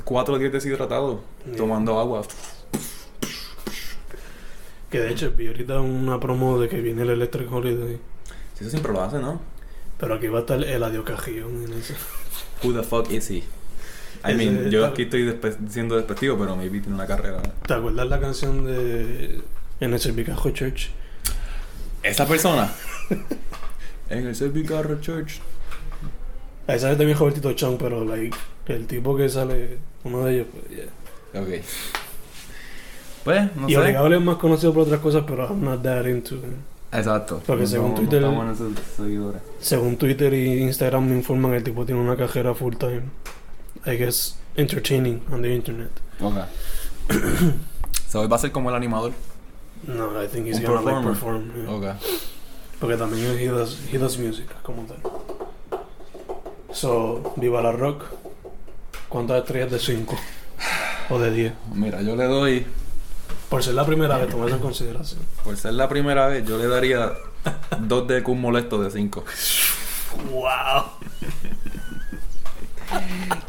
cuatro 0.04 0.38
días 0.38 0.52
deshidratados 0.52 1.20
Yeah. 1.46 1.56
tomando 1.58 2.00
agua. 2.00 2.22
Que 4.90 5.00
de 5.00 5.12
hecho 5.12 5.32
vi 5.32 5.48
ahorita 5.48 5.80
una 5.82 6.20
promo 6.20 6.60
de 6.60 6.68
que 6.68 6.82
viene 6.82 7.04
el 7.04 7.12
Electric 7.12 7.52
Holiday. 7.52 8.00
Si 8.56 8.62
eso 8.64 8.72
siempre 8.72 8.92
lo 8.92 9.02
hacen, 9.02 9.22
¿no? 9.22 9.40
Pero 10.00 10.16
aquí 10.16 10.28
va 10.28 10.40
a 10.40 10.42
estar 10.42 10.64
el 10.64 10.84
adiós 10.84 11.06
cajillón 11.06 11.64
en 11.64 11.74
ese. 11.74 11.94
Who 12.64 12.74
the 12.74 12.84
fuck 12.84 13.10
is 13.12 13.30
he? 13.30 13.44
I 14.28 14.34
mean, 14.34 14.70
yo 14.70 14.86
aquí 14.86 15.04
estoy 15.04 15.24
despe- 15.24 15.58
siendo 15.70 15.96
despectivo, 15.96 16.38
pero 16.38 16.56
maybe 16.56 16.80
tiene 16.80 16.96
una 16.96 17.08
carrera. 17.08 17.42
¿Te 17.66 17.74
acuerdas 17.74 18.08
la 18.08 18.20
canción 18.20 18.66
de 18.66 19.42
en 19.80 19.94
el 19.94 20.00
Servicajo 20.00 20.50
Church? 20.52 20.90
Esa 22.04 22.26
persona. 22.28 22.72
en 24.10 24.28
el 24.28 24.36
Servicarro 24.36 25.00
Church. 25.00 25.40
Ahí 26.68 26.80
sale 26.80 26.96
también 26.98 27.18
Robertito 27.18 27.54
Chong, 27.54 27.78
pero 27.80 28.04
like, 28.06 28.36
el 28.68 28.86
tipo 28.88 29.16
que 29.16 29.28
sale, 29.30 29.78
uno 30.04 30.26
de 30.26 30.36
ellos, 30.36 30.48
pues 30.52 30.78
yeah. 30.78 31.42
Ok. 31.42 31.64
Pues, 33.24 33.56
no 33.56 33.70
y 33.70 33.74
sé. 33.74 33.78
Obligable 33.80 34.18
es 34.18 34.22
más 34.22 34.38
conocido 34.38 34.74
por 34.74 34.84
otras 34.84 35.00
cosas, 35.00 35.24
pero 35.28 35.48
I'm 35.48 35.64
not 35.64 35.82
that 35.82 36.06
into. 36.06 36.36
Exacto. 36.92 37.42
Porque 37.46 37.64
No 37.64 37.68
según 37.68 37.96
Twitter- 37.96 38.22
No. 38.22 38.54
Según 39.60 39.98
Twitter 39.98 40.34
y 40.34 40.62
Instagram 40.62 41.08
me 41.10 41.16
informan, 41.16 41.54
el 41.54 41.64
tipo 41.64 41.86
tiene 41.86 42.02
una 42.02 42.16
carrera 42.16 42.54
full 42.54 42.76
time. 42.76 43.04
I 43.86 43.96
guess 43.96 44.36
entertaining 44.58 45.22
on 45.32 45.42
the 45.42 45.50
internet. 45.54 45.92
Ok. 46.22 46.46
so, 48.08 48.28
va 48.28 48.36
a 48.36 48.40
ser 48.40 48.52
como 48.52 48.70
el 48.70 48.76
animador. 48.76 49.14
No, 49.88 50.22
I 50.22 50.28
think 50.28 50.48
he's 50.48 50.60
gonna 50.60 50.82
like 50.82 51.04
performer. 51.04 51.52
perform. 51.54 51.82
yeah. 51.82 51.92
Ok. 51.92 51.96
Porque 52.80 52.98
también 52.98 53.38
he 53.40 53.48
does, 53.48 53.78
he 53.92 53.98
does 53.98 54.18
music 54.18 54.48
como 54.64 54.84
tal. 54.84 54.98
So, 56.74 57.34
Viva 57.38 57.62
la 57.62 57.72
Rock. 57.72 58.04
¿Cuántas 59.10 59.40
estrellas 59.40 59.72
de 59.72 59.80
5? 59.80 60.16
O 61.10 61.20
de 61.20 61.32
10. 61.32 61.54
Mira, 61.74 62.02
yo 62.02 62.16
le 62.16 62.26
doy. 62.26 62.66
Por 63.50 63.64
ser 63.64 63.74
la 63.74 63.86
primera 63.86 64.18
vez, 64.18 64.30
tomando 64.30 64.56
en 64.56 64.62
consideración. 64.62 65.22
Por 65.44 65.58
ser 65.58 65.74
la 65.74 65.90
primera 65.90 66.28
vez, 66.28 66.46
yo 66.46 66.58
le 66.58 66.68
daría 66.68 67.12
dos 67.80 68.08
de 68.08 68.22
Q 68.22 68.36
molesto 68.36 68.82
de 68.82 68.92
cinco. 68.92 69.26
¡Wow! 70.32 70.84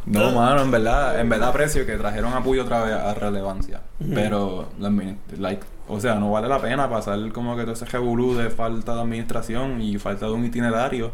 No, 0.06 0.32
mano, 0.32 0.62
en 0.62 0.70
verdad, 0.70 1.20
en 1.20 1.28
verdad 1.28 1.50
aprecio 1.50 1.86
que 1.86 1.96
trajeron 1.96 2.32
a 2.32 2.42
Puyo 2.42 2.62
otra 2.62 2.82
vez 2.82 2.94
a 2.94 3.14
relevancia. 3.14 3.80
Pero, 4.14 4.68
like, 5.38 5.64
o 5.88 6.00
sea, 6.00 6.14
no 6.16 6.30
vale 6.30 6.48
la 6.48 6.60
pena 6.60 6.88
pasar 6.88 7.18
como 7.32 7.56
que 7.56 7.62
todo 7.62 7.72
ese 7.72 7.84
revolú 7.84 8.34
de 8.36 8.50
falta 8.50 8.94
de 8.94 9.00
administración 9.00 9.80
y 9.80 9.98
falta 9.98 10.26
de 10.26 10.32
un 10.32 10.44
itinerario. 10.44 11.10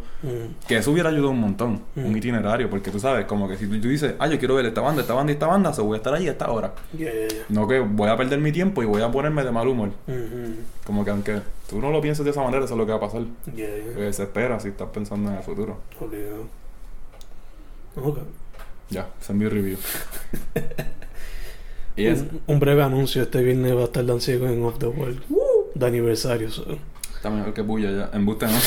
Que 0.66 0.78
eso 0.78 0.90
hubiera 0.92 1.10
ayudado 1.10 1.30
un 1.30 1.40
montón, 1.40 1.82
un 1.96 2.16
itinerario, 2.16 2.68
porque 2.70 2.90
tú 2.90 2.98
sabes, 3.00 3.26
como 3.26 3.48
que 3.48 3.56
si 3.56 3.66
tú, 3.66 3.80
tú 3.80 3.88
dices, 3.88 4.14
ah, 4.18 4.26
yo 4.28 4.38
quiero 4.38 4.54
ver 4.54 4.66
esta 4.66 4.80
banda, 4.80 5.02
esta 5.02 5.14
banda 5.14 5.32
y 5.32 5.34
esta 5.34 5.46
banda, 5.46 5.72
so 5.72 5.84
voy 5.84 5.94
a 5.94 5.98
estar 5.98 6.14
ahí 6.14 6.28
a 6.28 6.32
esta 6.32 6.50
hora. 6.50 6.74
yeah, 6.96 7.12
yeah, 7.12 7.28
yeah. 7.28 7.44
No 7.48 7.66
que 7.66 7.80
voy 7.80 8.08
a 8.08 8.16
perder 8.16 8.38
mi 8.40 8.52
tiempo 8.52 8.82
y 8.82 8.86
voy 8.86 9.02
a 9.02 9.10
ponerme 9.10 9.44
de 9.44 9.52
mal 9.52 9.68
humor. 9.68 9.90
Como 10.84 11.04
que 11.04 11.10
aunque 11.10 11.40
tú 11.68 11.80
no 11.80 11.90
lo 11.90 12.00
pienses 12.00 12.24
de 12.24 12.30
esa 12.30 12.42
manera, 12.42 12.64
eso 12.64 12.74
es 12.74 12.78
lo 12.78 12.86
que 12.86 12.92
va 12.92 12.98
a 12.98 13.00
pasar. 13.00 13.22
Porque 13.44 14.12
se 14.12 14.22
espera 14.22 14.60
si 14.60 14.68
estás 14.68 14.88
pensando 14.88 15.30
en 15.30 15.36
el 15.38 15.42
futuro. 15.42 15.78
Obligado. 16.00 16.65
Ok. 17.96 18.18
Ya, 18.90 19.08
ese 19.20 19.32
es 19.32 19.38
mi 19.38 19.48
review. 19.48 19.78
y 21.96 22.06
es, 22.06 22.20
Un, 22.20 22.40
un 22.46 22.60
breve 22.60 22.82
anuncio. 22.82 23.22
Este 23.22 23.42
viernes 23.42 23.74
va 23.74 23.82
a 23.82 23.84
estar 23.84 24.04
Dan 24.06 24.20
Ciego 24.20 24.46
en 24.46 24.62
Off 24.64 24.78
the 24.78 24.86
World. 24.86 25.22
De 25.74 25.86
aniversario. 25.86 26.50
so. 26.50 26.64
está 27.14 27.30
mejor 27.30 27.52
que 27.52 27.64
Puya 27.64 27.90
ya. 27.90 28.10
Embuste, 28.12 28.46
¿no? 28.46 28.52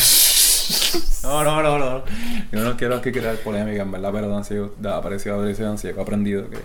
No, 1.24 1.44
no, 1.44 1.62
no, 1.62 1.78
no. 1.78 2.04
Yo 2.52 2.64
no 2.64 2.78
quiero 2.78 2.96
aquí 2.96 3.12
crear 3.12 3.36
polémica, 3.38 3.82
en 3.82 3.92
verdad, 3.92 4.12
pero 4.14 4.30
Dan 4.30 4.46
Ciego, 4.46 4.74
ha 4.86 4.98
aparecido 4.98 5.40
a 5.40 5.46
Dan 5.46 5.78
Ciego, 5.78 6.00
ha 6.00 6.04
aprendido 6.04 6.50
que, 6.50 6.60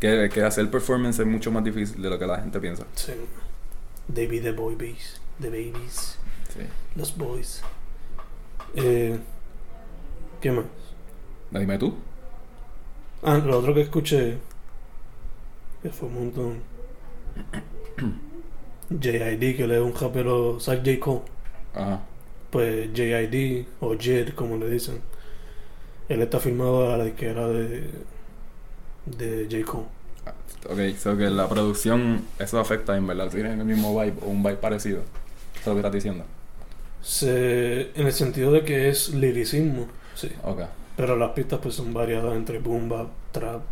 que, 0.00 0.28
que 0.30 0.42
hacer 0.42 0.70
performance 0.70 1.18
es 1.18 1.26
mucho 1.26 1.50
más 1.50 1.62
difícil 1.62 2.00
de 2.00 2.08
lo 2.08 2.18
que 2.18 2.26
la 2.26 2.38
gente 2.40 2.58
piensa. 2.60 2.84
Sí. 2.94 3.12
David 4.08 4.42
the 4.44 4.52
Boy 4.52 4.74
Babies. 4.74 5.20
The 5.40 5.50
Babies. 5.50 6.18
Sí. 6.54 6.60
Los 6.96 7.16
Boys. 7.16 7.62
Eh, 8.74 9.18
¿Qué 10.40 10.50
más? 10.52 10.64
Dime 11.50 11.78
tú. 11.78 11.94
Ah, 13.22 13.38
lo 13.38 13.58
otro 13.58 13.74
que 13.74 13.82
escuché. 13.82 14.38
Que 15.82 15.90
fue 15.90 16.08
un 16.08 16.14
montón. 16.14 16.62
J.I.D. 18.90 19.56
que 19.56 19.66
le 19.66 19.76
es 19.76 19.82
un 19.82 19.94
rapero. 19.94 20.58
¿Sabes 20.60 20.80
J. 20.84 20.98
Cole? 21.00 21.20
Ajá. 21.74 22.00
Pues 22.50 22.88
J.I.D. 22.88 23.66
o 23.80 23.96
Jed, 23.98 24.34
como 24.34 24.56
le 24.56 24.70
dicen. 24.70 25.00
Él 26.08 26.22
está 26.22 26.40
filmado 26.40 26.92
a 26.92 26.96
la 26.96 27.06
izquierda 27.06 27.48
de. 27.48 27.90
de 29.06 29.48
J. 29.50 29.70
Cole. 29.70 29.86
Ok, 30.68 30.96
so 30.98 31.16
que 31.16 31.30
la 31.30 31.48
producción, 31.48 32.24
eso 32.38 32.58
afecta 32.58 32.96
en 32.96 33.06
verdad. 33.06 33.30
Tienen 33.30 33.60
el 33.60 33.66
mismo 33.66 33.98
vibe 33.98 34.16
o 34.22 34.26
un 34.26 34.42
vibe 34.42 34.56
parecido. 34.56 35.00
Eso 35.00 35.60
es 35.60 35.66
lo 35.66 35.72
que 35.74 35.78
estás 35.80 35.92
diciendo. 35.92 36.24
Se, 37.02 37.90
en 37.94 38.06
el 38.06 38.12
sentido 38.12 38.52
de 38.52 38.64
que 38.64 38.88
es 38.88 39.10
liricismo, 39.10 39.86
sí. 40.14 40.30
Ok. 40.42 40.62
Pero 40.98 41.16
las 41.16 41.30
pistas 41.30 41.60
pues 41.62 41.74
son 41.76 41.94
variadas 41.94 42.34
entre 42.36 42.58
boom 42.58 42.88
bap, 42.90 43.08
trap. 43.32 43.62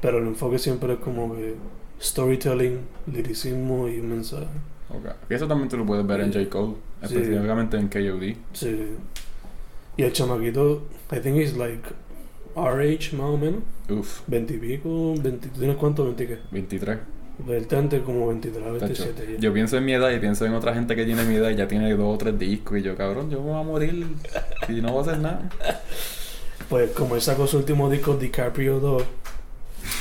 Pero 0.00 0.18
el 0.18 0.26
enfoque 0.28 0.58
siempre 0.58 0.92
es 0.92 0.98
como 1.00 1.34
que 1.34 1.54
storytelling, 2.00 2.78
liricismo 3.12 3.88
y 3.88 3.98
un 4.00 4.10
mensaje. 4.10 4.46
Ok. 4.90 5.06
Y 5.30 5.34
eso 5.34 5.48
también 5.48 5.68
tú 5.70 5.78
lo 5.78 5.86
puedes 5.86 6.06
ver 6.06 6.20
en 6.20 6.32
J. 6.32 6.48
Cole, 6.50 6.74
Sí. 7.00 7.14
específicamente 7.16 7.76
en 7.78 7.88
KOD. 7.88 8.36
Sí. 8.52 8.86
Y 9.96 10.02
el 10.02 10.12
chamaquito, 10.12 10.82
I 11.10 11.20
think 11.20 11.36
he's 11.38 11.56
like 11.56 11.82
our 12.54 12.80
age 12.80 13.12
más 13.16 13.26
o 13.30 13.38
menos. 13.38 13.62
Uf, 13.88 14.20
20 14.26 14.54
y 14.54 14.58
pico, 14.58 15.14
20, 15.22 15.48
¿tú 15.48 15.58
¿tienes 15.58 15.76
cuánto? 15.76 16.04
20 16.04 16.26
qué? 16.26 16.38
23. 16.50 16.98
Él 17.48 17.54
está 17.54 17.78
entre 17.78 18.02
como 18.02 18.28
23, 18.28 18.62
Tacho, 18.62 18.78
27 18.78 19.32
ya. 19.34 19.38
Yo 19.38 19.52
pienso 19.54 19.78
en 19.78 19.84
mi 19.86 19.94
edad 19.94 20.10
y 20.10 20.18
pienso 20.18 20.44
en 20.44 20.52
otra 20.52 20.74
gente 20.74 20.94
que 20.94 21.04
tiene 21.06 21.24
mi 21.24 21.36
edad 21.36 21.48
y 21.50 21.56
ya 21.56 21.66
tiene 21.66 21.90
dos 21.96 22.14
o 22.14 22.18
tres 22.18 22.38
discos. 22.38 22.78
Y 22.78 22.82
yo, 22.82 22.94
cabrón, 22.94 23.30
yo 23.30 23.40
me 23.40 23.50
voy 23.52 23.60
a 23.60 23.62
morir 23.64 24.06
y 24.68 24.72
no 24.82 24.92
voy 24.92 24.98
a 24.98 25.02
hacer 25.02 25.18
nada. 25.18 25.48
Pues 26.72 26.90
como 26.92 27.16
él 27.16 27.20
sacó 27.20 27.46
su 27.46 27.58
último 27.58 27.90
disco, 27.90 28.16
DiCaprio 28.16 28.80
2, 28.80 29.02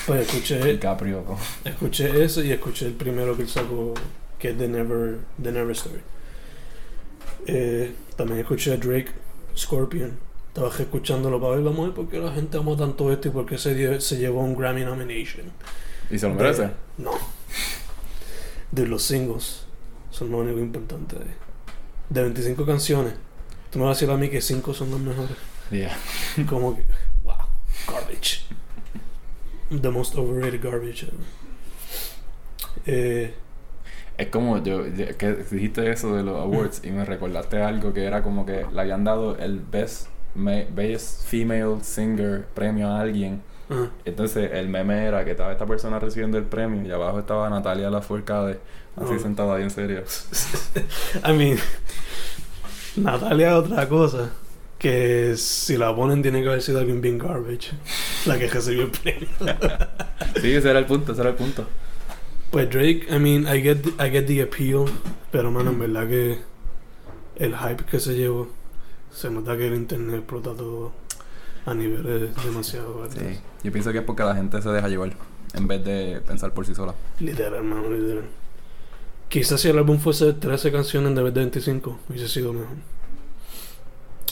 pues 0.07 0.21
escuché, 0.25 0.63
DiCaprio, 0.73 1.21
escuché 1.65 2.23
ese 2.23 2.45
y 2.45 2.51
escuché 2.53 2.85
el 2.85 2.93
primero 2.93 3.35
que 3.35 3.41
él 3.41 3.49
sacó, 3.49 3.93
que 4.39 4.51
es 4.51 4.57
The 4.57 4.69
Never, 4.69 5.17
The 5.43 5.51
Never 5.51 5.71
Story. 5.71 5.99
Eh, 7.47 7.93
también 8.15 8.39
escuché 8.39 8.71
a 8.71 8.77
Drake, 8.77 9.11
Scorpion. 9.57 10.17
Estaba 10.47 10.69
escuchándolo 10.69 11.41
para 11.41 11.55
ver, 11.55 11.63
vamos 11.65 11.79
a 11.81 11.83
ver 11.87 11.93
por 11.93 12.07
qué 12.07 12.19
la 12.19 12.31
gente 12.31 12.57
ama 12.57 12.77
tanto 12.77 13.11
esto 13.11 13.27
y 13.27 13.31
por 13.31 13.45
qué 13.45 13.57
se, 13.57 13.75
dio- 13.75 13.99
se 13.99 14.17
llevó 14.17 14.39
un 14.41 14.55
Grammy 14.55 14.85
nomination. 14.85 15.47
¿Y 16.09 16.17
se 16.19 16.25
lo 16.29 16.35
De- 16.35 16.41
merece? 16.41 16.69
No. 16.97 17.11
De 18.71 18.87
los 18.87 19.03
singles. 19.03 19.65
Son 20.09 20.31
lo 20.31 20.37
único 20.37 20.59
importante. 20.59 21.17
De 22.09 22.21
25 22.21 22.65
canciones. 22.65 23.13
Tú 23.71 23.79
me 23.79 23.85
vas 23.85 23.97
a 23.97 23.99
decir 23.99 24.09
a 24.13 24.17
mí 24.17 24.29
que 24.29 24.39
5 24.39 24.73
son 24.73 24.91
las 24.91 24.99
mejores. 25.01 25.35
Yeah. 25.71 25.95
Como 26.49 26.75
que, 26.75 26.83
wow, 27.23 27.35
garbage. 27.87 28.45
The 29.69 29.89
most 29.91 30.15
overrated 30.17 30.61
garbage 30.61 31.03
ever. 31.03 31.25
Eh, 32.85 33.33
Es 34.17 34.27
como 34.29 34.61
yo, 34.61 34.83
que 35.17 35.45
dijiste 35.49 35.89
eso 35.89 36.15
de 36.15 36.21
los 36.23 36.37
awards 36.37 36.81
y 36.83 36.91
me 36.91 37.05
recordaste 37.05 37.61
algo 37.61 37.91
que 37.93 38.03
era 38.03 38.21
como 38.21 38.45
que 38.45 38.65
le 38.71 38.81
habían 38.81 39.03
dado 39.03 39.35
el 39.37 39.59
best, 39.59 40.07
best 40.35 41.25
female 41.25 41.83
singer 41.83 42.45
premio 42.53 42.87
a 42.89 42.99
alguien. 43.01 43.41
Entonces 44.05 44.51
el 44.53 44.67
meme 44.67 45.05
era 45.05 45.23
que 45.23 45.31
estaba 45.31 45.53
esta 45.53 45.65
persona 45.65 45.97
recibiendo 45.97 46.37
el 46.37 46.43
premio 46.43 46.85
y 46.85 46.91
abajo 46.91 47.19
estaba 47.19 47.49
Natalia 47.49 47.89
Lafourcade 47.89 48.59
así 48.97 49.17
sentada 49.17 49.55
bien 49.55 49.69
seria. 49.71 50.03
I 51.25 51.31
mean, 51.33 51.57
Natalia 52.97 53.47
es 53.51 53.53
otra 53.55 53.87
cosa. 53.87 54.29
Que 54.81 55.35
si 55.37 55.77
la 55.77 55.95
ponen 55.95 56.23
tiene 56.23 56.41
que 56.41 56.47
haber 56.47 56.61
sido 56.63 56.79
alguien 56.79 57.01
bien 57.01 57.19
garbage. 57.19 57.69
La 58.25 58.39
que 58.39 58.47
recibió 58.47 58.83
el 58.85 58.89
premio. 58.89 59.27
Sí, 60.41 60.51
ese 60.53 60.71
era 60.71 60.79
el 60.79 60.85
punto, 60.87 61.11
ese 61.11 61.21
era 61.21 61.29
el 61.29 61.35
punto. 61.35 61.67
Pues 62.49 62.67
Drake, 62.67 63.05
I 63.11 63.19
mean, 63.19 63.43
I 63.43 63.61
get, 63.61 63.83
the- 63.83 64.03
I 64.03 64.09
get 64.09 64.25
the 64.25 64.41
appeal, 64.41 64.85
pero 65.31 65.51
mano, 65.51 65.69
en 65.69 65.77
verdad 65.79 66.07
que 66.07 66.39
el 67.35 67.55
hype 67.55 67.85
que 67.85 67.99
se 67.99 68.15
llevó, 68.15 68.47
se 69.11 69.29
nota 69.29 69.55
que 69.55 69.67
el 69.67 69.75
internet 69.75 70.15
explota 70.15 70.55
todo 70.55 70.93
a 71.67 71.75
niveles 71.75 72.31
demasiado 72.43 73.03
altos. 73.03 73.19
Sí. 73.19 73.39
Yo 73.63 73.71
pienso 73.71 73.91
que 73.91 73.99
es 73.99 74.03
porque 74.03 74.23
la 74.23 74.35
gente 74.35 74.59
se 74.63 74.69
deja 74.69 74.87
llevar 74.89 75.13
en 75.53 75.67
vez 75.67 75.85
de 75.85 76.21
pensar 76.25 76.53
por 76.55 76.65
sí 76.65 76.73
sola. 76.73 76.95
Literal, 77.19 77.53
hermano, 77.53 77.87
literal. 77.91 78.23
Quizás 79.29 79.61
si 79.61 79.69
el 79.69 79.77
álbum 79.77 79.99
fuese 79.99 80.25
de 80.25 80.33
13 80.33 80.71
canciones 80.71 81.09
en 81.09 81.23
vez 81.23 81.33
de 81.35 81.39
25, 81.39 81.99
hubiese 82.09 82.27
sido 82.27 82.51
mejor. 82.51 82.77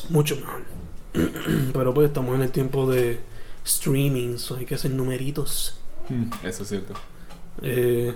Mucho 0.10 0.36
mejor. 0.36 0.62
pero 1.74 1.94
pues 1.94 2.08
estamos 2.08 2.36
en 2.36 2.42
el 2.44 2.52
tiempo 2.52 2.90
de 2.90 3.20
streaming, 3.66 4.38
so 4.38 4.56
hay 4.56 4.66
que 4.66 4.76
hacer 4.76 4.92
numeritos. 4.92 5.80
Eso 6.44 6.64
es 6.64 6.70
cierto. 6.70 6.94
Eh, 7.62 8.14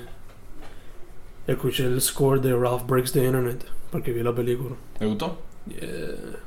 escuché 1.47 1.85
el 1.85 2.01
score 2.01 2.39
de 2.41 2.55
Ralph 2.55 2.85
Breaks 2.87 3.11
the 3.11 3.23
Internet, 3.25 3.65
porque 3.91 4.11
vi 4.11 4.23
la 4.23 4.33
película. 4.33 4.75
¿Te 4.97 5.05
gustó? 5.05 5.39
Yeah. 5.67 6.39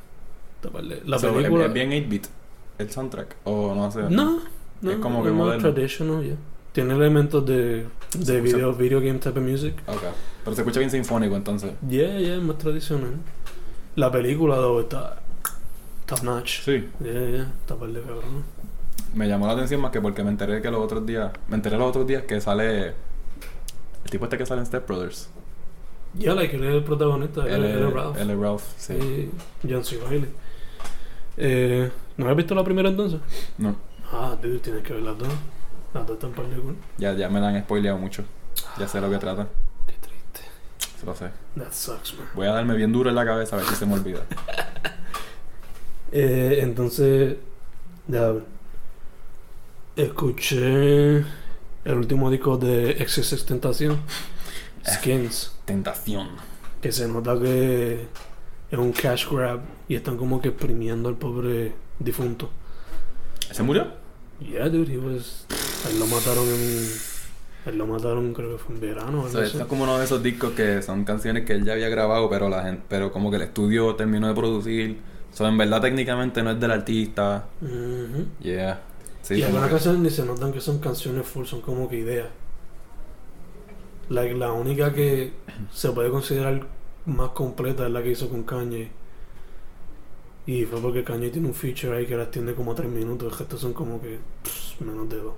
La 1.05 1.19
So, 1.19 1.29
¿es- 1.29 1.35
película. 1.35 1.65
¿Es 1.67 1.73
bien 1.73 1.91
8-bit 1.91 2.27
el 2.79 2.91
soundtrack? 2.91 3.35
¿O 3.45 3.73
no 3.75 3.91
sé? 3.91 4.01
No, 4.09 4.41
no. 4.81 4.91
Es 4.91 4.97
como 4.97 5.23
que 5.23 5.29
más 5.29 5.37
moderno. 5.37 5.73
traditional, 5.73 6.23
yeah. 6.23 6.35
Tiene 6.73 6.93
elementos 6.93 7.45
de, 7.45 7.87
video, 8.41 8.73
video 8.73 8.99
game 8.99 9.19
type 9.19 9.39
of 9.39 9.45
music. 9.45 9.75
Ok. 9.87 10.01
Pero 10.43 10.55
se 10.55 10.61
escucha 10.61 10.79
bien 10.79 10.91
sinfónico 10.91 11.35
entonces. 11.35 11.71
Yeah, 11.87 12.19
yeah, 12.19 12.39
más 12.39 12.57
tradicional. 12.57 13.13
La 13.95 14.11
película, 14.11 14.55
though, 14.57 14.81
está 14.81 15.21
top 16.07 16.23
notch. 16.23 16.61
Sí. 16.61 16.89
Yeah, 16.99 17.29
yeah, 17.29 17.53
está 17.59 17.75
par 17.75 17.89
de 17.89 18.01
cabrón. 18.01 18.43
Me 19.13 19.27
llamó 19.27 19.45
la 19.45 19.53
atención 19.53 19.79
más 19.81 19.91
que 19.91 20.01
porque 20.01 20.23
me 20.23 20.29
enteré 20.29 20.61
que 20.61 20.71
los 20.71 20.81
otros 20.81 21.05
días. 21.05 21.31
Me 21.47 21.55
enteré 21.55 21.77
los 21.77 21.87
otros 21.87 22.07
días 22.07 22.23
que 22.23 22.41
sale. 22.41 22.87
El 24.03 24.09
tipo 24.09 24.25
este 24.25 24.37
que 24.37 24.45
sale 24.45 24.61
en 24.61 24.65
Step 24.65 24.87
Brothers. 24.87 25.29
Yeah, 26.17 26.33
like, 26.33 26.55
él 26.55 26.63
es 26.63 26.73
el 26.73 26.83
protagonista, 26.83 27.45
él, 27.45 27.63
es 27.63 27.93
Ralph. 27.93 28.17
Él 28.17 28.29
es 28.31 28.39
Ralph, 28.39 28.63
sí. 28.77 28.97
Sí, 28.99 29.31
John 29.69 29.83
C. 29.83 29.99
Reilly. 30.09 30.27
Eh, 31.35 31.91
¿No 32.15 32.29
has 32.29 32.35
visto 32.35 32.55
la 32.55 32.63
primera 32.63 32.89
entonces? 32.89 33.19
No. 33.57 33.75
Ah, 34.11 34.35
dude, 34.41 34.59
tienes 34.59 34.83
que 34.83 34.93
ver 34.93 35.03
las 35.03 35.17
dos. 35.17 35.27
Las 35.93 36.07
dos 36.07 36.15
están 36.15 36.31
par 36.31 36.47
de 36.47 36.57
cool. 36.57 36.75
Ya, 36.97 37.13
ya 37.13 37.29
me 37.29 37.39
la 37.39 37.49
han 37.49 37.61
spoileado 37.61 37.97
mucho. 37.97 38.23
Ya 38.79 38.87
sé 38.87 38.99
lo 39.01 39.09
que 39.09 39.17
trata. 39.17 39.47
Qué 39.85 39.93
triste. 39.93 40.41
Se 40.99 41.05
lo 41.05 41.13
sé. 41.13 41.29
That 41.57 41.71
sucks, 41.71 42.15
man. 42.15 42.27
Voy 42.33 42.47
a 42.47 42.53
darme 42.53 42.75
bien 42.75 42.91
duro 42.91 43.09
en 43.09 43.15
la 43.15 43.25
cabeza 43.25 43.55
a 43.55 43.59
ver 43.59 43.67
si 43.67 43.75
se 43.75 43.85
me 43.85 43.93
olvida. 43.93 44.21
Eh, 46.11 46.59
entonces, 46.61 47.35
ya 48.07 48.33
escuché 49.95 51.17
el 51.17 51.93
último 51.93 52.29
disco 52.29 52.57
de 52.57 53.05
XXX 53.07 53.45
Tentación, 53.45 53.99
Skins, 54.85 55.53
Tentación. 55.65 56.29
que 56.81 56.91
se 56.91 57.07
nota 57.07 57.39
que 57.39 58.07
es 58.71 58.77
un 58.77 58.91
cash 58.91 59.27
grab 59.29 59.61
y 59.87 59.95
están 59.95 60.17
como 60.17 60.41
que 60.41 60.49
exprimiendo 60.49 61.09
al 61.09 61.15
pobre 61.15 61.73
difunto. 61.99 62.49
¿Se 63.51 63.63
murió? 63.63 63.87
Yeah, 64.39 64.69
dude, 64.69 64.93
he 64.93 64.97
was. 64.97 65.45
Él 65.89 65.99
lo 65.99 66.05
mataron 66.05 66.47
en. 66.47 66.87
Él 67.65 67.77
lo 67.77 67.87
mataron, 67.87 68.33
creo 68.33 68.51
que 68.51 68.63
fue 68.63 68.75
en 68.75 68.81
verano. 68.81 69.23
o 69.23 69.29
sea, 69.29 69.43
esto 69.43 69.59
es 69.59 69.65
como 69.65 69.83
uno 69.83 69.97
de 69.97 70.05
esos 70.05 70.21
discos 70.23 70.51
que 70.53 70.81
son 70.81 71.03
canciones 71.03 71.45
que 71.45 71.53
él 71.53 71.65
ya 71.65 71.73
había 71.73 71.89
grabado, 71.89 72.29
pero 72.29 72.47
la 72.47 72.63
gente, 72.63 72.83
pero 72.87 73.11
como 73.11 73.29
que 73.29 73.37
el 73.37 73.41
estudio 73.41 73.95
terminó 73.95 74.27
de 74.27 74.33
producir, 74.33 74.97
So, 75.37 75.47
en 75.47 75.55
verdad, 75.55 75.79
técnicamente 75.81 76.41
no 76.41 76.49
es 76.49 76.59
del 76.59 76.71
artista. 76.71 77.45
Yeah. 78.41 78.81
Sí, 79.21 79.35
y 79.35 79.43
algunas 79.43 79.65
que- 79.67 79.73
canciones 79.75 80.01
ni 80.01 80.09
se 80.09 80.25
notan 80.25 80.51
que 80.51 80.59
son 80.59 80.79
canciones 80.79 81.27
full, 81.27 81.45
son 81.45 81.61
como 81.61 81.87
que 81.87 81.97
ideas. 81.97 82.27
Like, 84.09 84.33
la 84.33 84.51
única 84.51 84.91
que 84.91 85.33
se 85.71 85.91
puede 85.91 86.09
considerar 86.09 86.65
más 87.05 87.29
completa 87.29 87.85
es 87.85 87.91
la 87.91 88.01
que 88.01 88.09
hizo 88.09 88.29
con 88.29 88.41
Kanye. 88.45 88.89
Y 90.47 90.63
fue 90.65 90.81
porque 90.81 91.03
Kanye 91.03 91.29
tiene 91.29 91.49
un 91.49 91.53
feature 91.53 91.95
ahí 91.95 92.07
que 92.07 92.17
las 92.17 92.31
tiene 92.31 92.55
como 92.55 92.73
3 92.73 92.89
minutos. 92.89 93.31
El 93.31 93.37
resto 93.37 93.59
son 93.59 93.73
como 93.73 94.01
que 94.01 94.17
pss, 94.43 94.81
menos 94.81 95.07
de 95.07 95.17
2. 95.17 95.33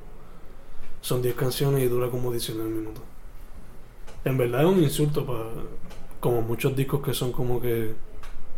Son 1.01 1.21
10 1.21 1.35
canciones 1.35 1.83
y 1.83 1.87
dura 1.87 2.09
como 2.09 2.31
19 2.31 2.69
minutos. 2.69 3.03
En 4.23 4.37
verdad 4.37 4.61
es 4.61 4.67
un 4.67 4.81
insulto 4.81 5.25
para. 5.25 5.43
Como 6.21 6.41
muchos 6.41 6.73
discos 6.73 7.01
que 7.01 7.13
son 7.13 7.33
como 7.33 7.59
que. 7.59 7.95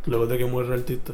Luego 0.05 0.27
de 0.27 0.37
que 0.37 0.45
muere 0.45 0.67
el 0.67 0.75
artista. 0.81 1.13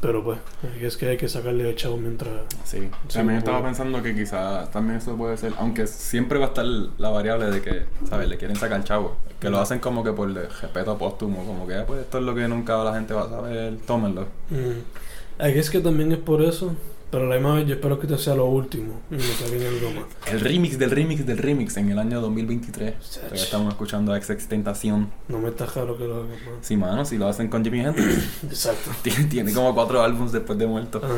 Pero 0.00 0.22
pues, 0.22 0.38
es 0.80 0.96
que 0.96 1.08
hay 1.08 1.16
que 1.16 1.28
sacarle 1.28 1.68
el 1.68 1.74
chavo 1.74 1.96
mientras. 1.96 2.32
Sí, 2.64 2.88
también 3.12 3.38
estaba 3.38 3.62
pensando 3.62 4.00
que 4.02 4.14
quizás 4.14 4.70
también 4.70 4.98
eso 4.98 5.16
puede 5.16 5.36
ser, 5.36 5.52
aunque 5.58 5.88
siempre 5.88 6.38
va 6.38 6.46
a 6.46 6.48
estar 6.48 6.64
la 6.64 7.10
variable 7.10 7.50
de 7.50 7.60
que, 7.60 7.82
¿sabes? 8.08 8.28
Le 8.28 8.36
quieren 8.36 8.56
sacar 8.56 8.84
chavo. 8.84 9.16
Que 9.40 9.50
lo 9.50 9.58
hacen 9.58 9.80
como 9.80 10.04
que 10.04 10.12
por 10.12 10.32
respeto 10.32 10.96
póstumo, 10.98 11.44
como 11.44 11.66
que, 11.66 11.74
ah, 11.74 11.84
pues 11.86 12.02
esto 12.02 12.18
es 12.18 12.24
lo 12.24 12.34
que 12.34 12.46
nunca 12.46 12.82
la 12.84 12.94
gente 12.94 13.12
va 13.12 13.22
a 13.22 13.28
saber, 13.28 13.76
tómenlo. 13.86 14.22
Mm. 14.50 15.42
Aquí 15.42 15.58
es 15.58 15.70
que 15.70 15.80
también 15.80 16.12
es 16.12 16.18
por 16.18 16.42
eso. 16.42 16.74
Pero 17.10 17.24
a 17.24 17.26
la 17.28 17.34
misma 17.36 17.54
vez 17.54 17.66
yo 17.66 17.74
espero 17.74 17.98
que 17.98 18.06
esto 18.06 18.18
sea 18.18 18.34
lo 18.34 18.46
último. 18.46 19.00
Y 19.10 19.14
no 19.14 19.20
saquen 19.20 19.66
algo 19.66 19.90
más. 20.00 20.04
El 20.26 20.40
remix 20.40 20.78
del 20.78 20.90
remix 20.90 21.24
del 21.24 21.38
remix 21.38 21.76
en 21.78 21.90
el 21.90 21.98
año 21.98 22.20
2023. 22.20 22.94
Sach. 23.00 23.22
Todavía 23.22 23.42
estamos 23.42 23.72
escuchando 23.72 24.12
a 24.12 24.20
Tentación. 24.20 25.10
No 25.28 25.38
me 25.38 25.48
está 25.48 25.64
raro 25.66 25.96
que 25.96 26.04
lo 26.04 26.16
hagan 26.16 26.30
más. 26.30 26.38
Sí, 26.60 26.76
mano, 26.76 27.04
si 27.06 27.16
lo 27.16 27.26
hacen 27.26 27.48
con 27.48 27.64
Jimi 27.64 27.80
Hendrix. 27.80 28.42
Exacto. 28.44 28.90
tiene, 29.02 29.24
tiene 29.24 29.52
como 29.54 29.74
cuatro 29.74 30.02
álbumes 30.02 30.32
después 30.32 30.58
de 30.58 30.66
muerto. 30.66 30.98
Ajá. 31.02 31.14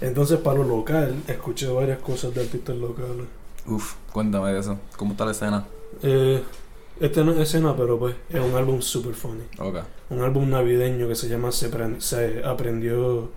Entonces, 0.00 0.38
para 0.38 0.58
lo 0.58 0.64
local, 0.64 1.14
escuché 1.26 1.66
varias 1.66 1.98
cosas 1.98 2.32
de 2.34 2.42
artistas 2.42 2.76
locales. 2.76 3.26
Uf, 3.66 3.94
cuéntame 4.12 4.52
de 4.52 4.60
eso. 4.60 4.78
¿Cómo 4.96 5.12
está 5.12 5.24
la 5.24 5.32
escena? 5.32 5.66
Eh, 6.02 6.42
este 7.00 7.24
no 7.24 7.32
es 7.32 7.38
escena, 7.38 7.76
pero 7.76 7.98
pues 7.98 8.14
es 8.30 8.40
un 8.40 8.54
álbum 8.54 8.80
super 8.80 9.14
funny. 9.14 9.42
Ok. 9.58 9.78
Un 10.10 10.22
álbum 10.22 10.48
navideño 10.48 11.08
que 11.08 11.14
se 11.16 11.28
llama 11.28 11.52
Se, 11.52 11.70
se 12.00 12.44
aprendió 12.44 13.30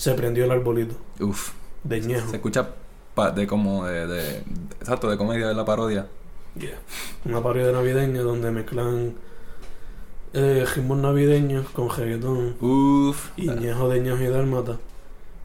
Se 0.00 0.14
prendió 0.14 0.46
el 0.46 0.50
arbolito 0.50 0.94
Uf. 1.20 1.50
de 1.84 2.00
Ñejo. 2.00 2.30
Se 2.30 2.36
escucha 2.36 2.68
pa- 3.14 3.32
de 3.32 3.46
como 3.46 3.84
de, 3.84 4.38
Exacto, 4.80 5.10
de 5.10 5.18
comedia 5.18 5.46
de 5.48 5.52
la 5.54 5.66
parodia. 5.66 6.06
Yeah. 6.58 6.78
Una 7.26 7.42
parodia 7.42 7.70
navideña 7.70 8.22
donde 8.22 8.50
mezclan 8.50 9.12
eh, 10.32 10.64
ritmos 10.74 10.96
navideños 10.98 11.68
con 11.68 11.90
reggaetón 11.90 12.56
Uf. 12.62 13.28
y 13.36 13.48
Ñejo 13.50 13.90
de 13.90 14.00
Ñejo 14.00 14.22
y 14.22 14.28
Dálmata. 14.28 14.78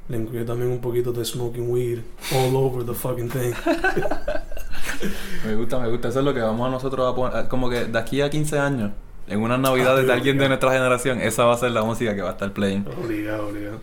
Le 0.08 0.18
incluye 0.20 0.46
también 0.46 0.72
un 0.72 0.80
poquito 0.80 1.12
de 1.12 1.26
smoking 1.26 1.70
weed 1.70 2.00
all 2.34 2.56
over 2.56 2.86
the 2.86 2.94
fucking 2.94 3.28
thing. 3.28 3.52
Me 5.46 5.56
gusta, 5.56 5.80
me 5.80 5.90
gusta. 5.90 6.08
Eso 6.08 6.20
es 6.20 6.26
lo 6.26 6.34
que 6.34 6.40
vamos 6.40 6.66
a 6.68 6.72
nosotros 6.72 7.12
a 7.12 7.14
poner. 7.16 7.48
Como 7.50 7.70
que 7.70 7.86
de 7.86 8.00
aquí 8.00 8.22
a 8.22 8.30
15 8.30 8.58
años, 8.60 8.92
en 9.28 9.42
unas 9.42 9.60
navidades 9.60 10.08
de 10.08 10.14
alguien 10.14 10.38
de 10.38 10.48
nuestra 10.48 10.72
generación, 10.72 11.20
esa 11.20 11.44
va 11.44 11.54
a 11.56 11.58
ser 11.58 11.72
la 11.72 11.84
música 11.84 12.16
que 12.16 12.22
va 12.22 12.30
a 12.30 12.32
estar 12.34 12.54
playing. 12.54 12.86
Obligado, 13.04 13.48
obligado. 13.50 13.80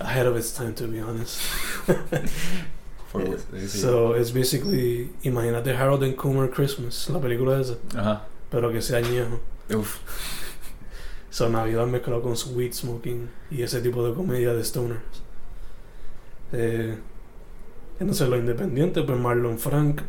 Ahead 0.00 0.26
of 0.26 0.36
its 0.36 0.52
time, 0.52 0.74
to 0.74 0.86
be 0.86 1.00
honest. 1.00 1.40
So, 3.68 4.14
it's 4.14 4.32
basically, 4.32 5.08
imagínate 5.22 5.72
Harold 5.76 6.02
and 6.02 6.16
Kumar 6.16 6.48
Christmas, 6.48 7.08
la 7.10 7.20
película 7.20 7.60
esa, 7.60 7.76
Ajá. 7.96 8.22
pero 8.50 8.72
que 8.72 8.82
sea 8.82 9.00
Ñejo. 9.00 9.38
Uf. 9.72 9.98
So, 11.30 11.48
Navidad 11.48 11.86
mezclado 11.86 12.22
con 12.22 12.36
sweet 12.36 12.72
smoking 12.74 13.28
y 13.52 13.62
ese 13.62 13.80
tipo 13.80 14.04
de 14.04 14.14
comedia 14.14 14.52
de 14.52 14.64
stoners. 14.64 14.98
Eh, 16.52 16.96
entonces, 18.00 18.28
lo 18.28 18.36
independiente, 18.36 19.02
pues 19.02 19.16
Marlon 19.18 19.58
Frank, 19.60 20.00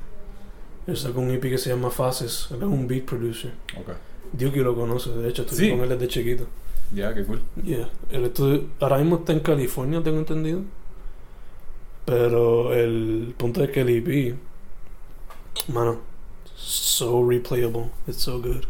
él 0.87 0.97
sacó 0.97 1.19
un 1.19 1.29
EP 1.29 1.41
que 1.41 1.59
se 1.59 1.69
llama 1.69 1.91
Fases, 1.91 2.47
él 2.49 2.57
es 2.57 2.63
un 2.63 2.87
beat 2.87 3.05
producer. 3.05 3.51
Ok. 3.79 3.89
Duke 4.33 4.57
lo 4.61 4.73
conoce, 4.75 5.11
de 5.11 5.29
hecho, 5.29 5.43
estuve 5.43 5.59
Sí. 5.59 5.69
con 5.69 5.81
él 5.81 5.89
desde 5.89 6.07
chiquito. 6.07 6.47
Ya, 6.95 7.13
qué 7.13 7.25
cool. 7.25 7.41
Yeah. 7.61 7.89
Estudio, 8.09 8.69
ahora 8.79 8.99
mismo 8.99 9.17
está 9.17 9.33
en 9.33 9.41
California, 9.41 10.01
tengo 10.01 10.19
entendido. 10.19 10.61
Pero 12.05 12.73
el 12.73 13.35
punto 13.37 13.61
es 13.63 13.69
que 13.71 13.81
el 13.81 13.89
EP, 13.89 14.37
mano, 15.67 15.99
so 16.55 17.27
replayable, 17.29 17.89
it's 18.07 18.21
so 18.21 18.39
good. 18.39 18.63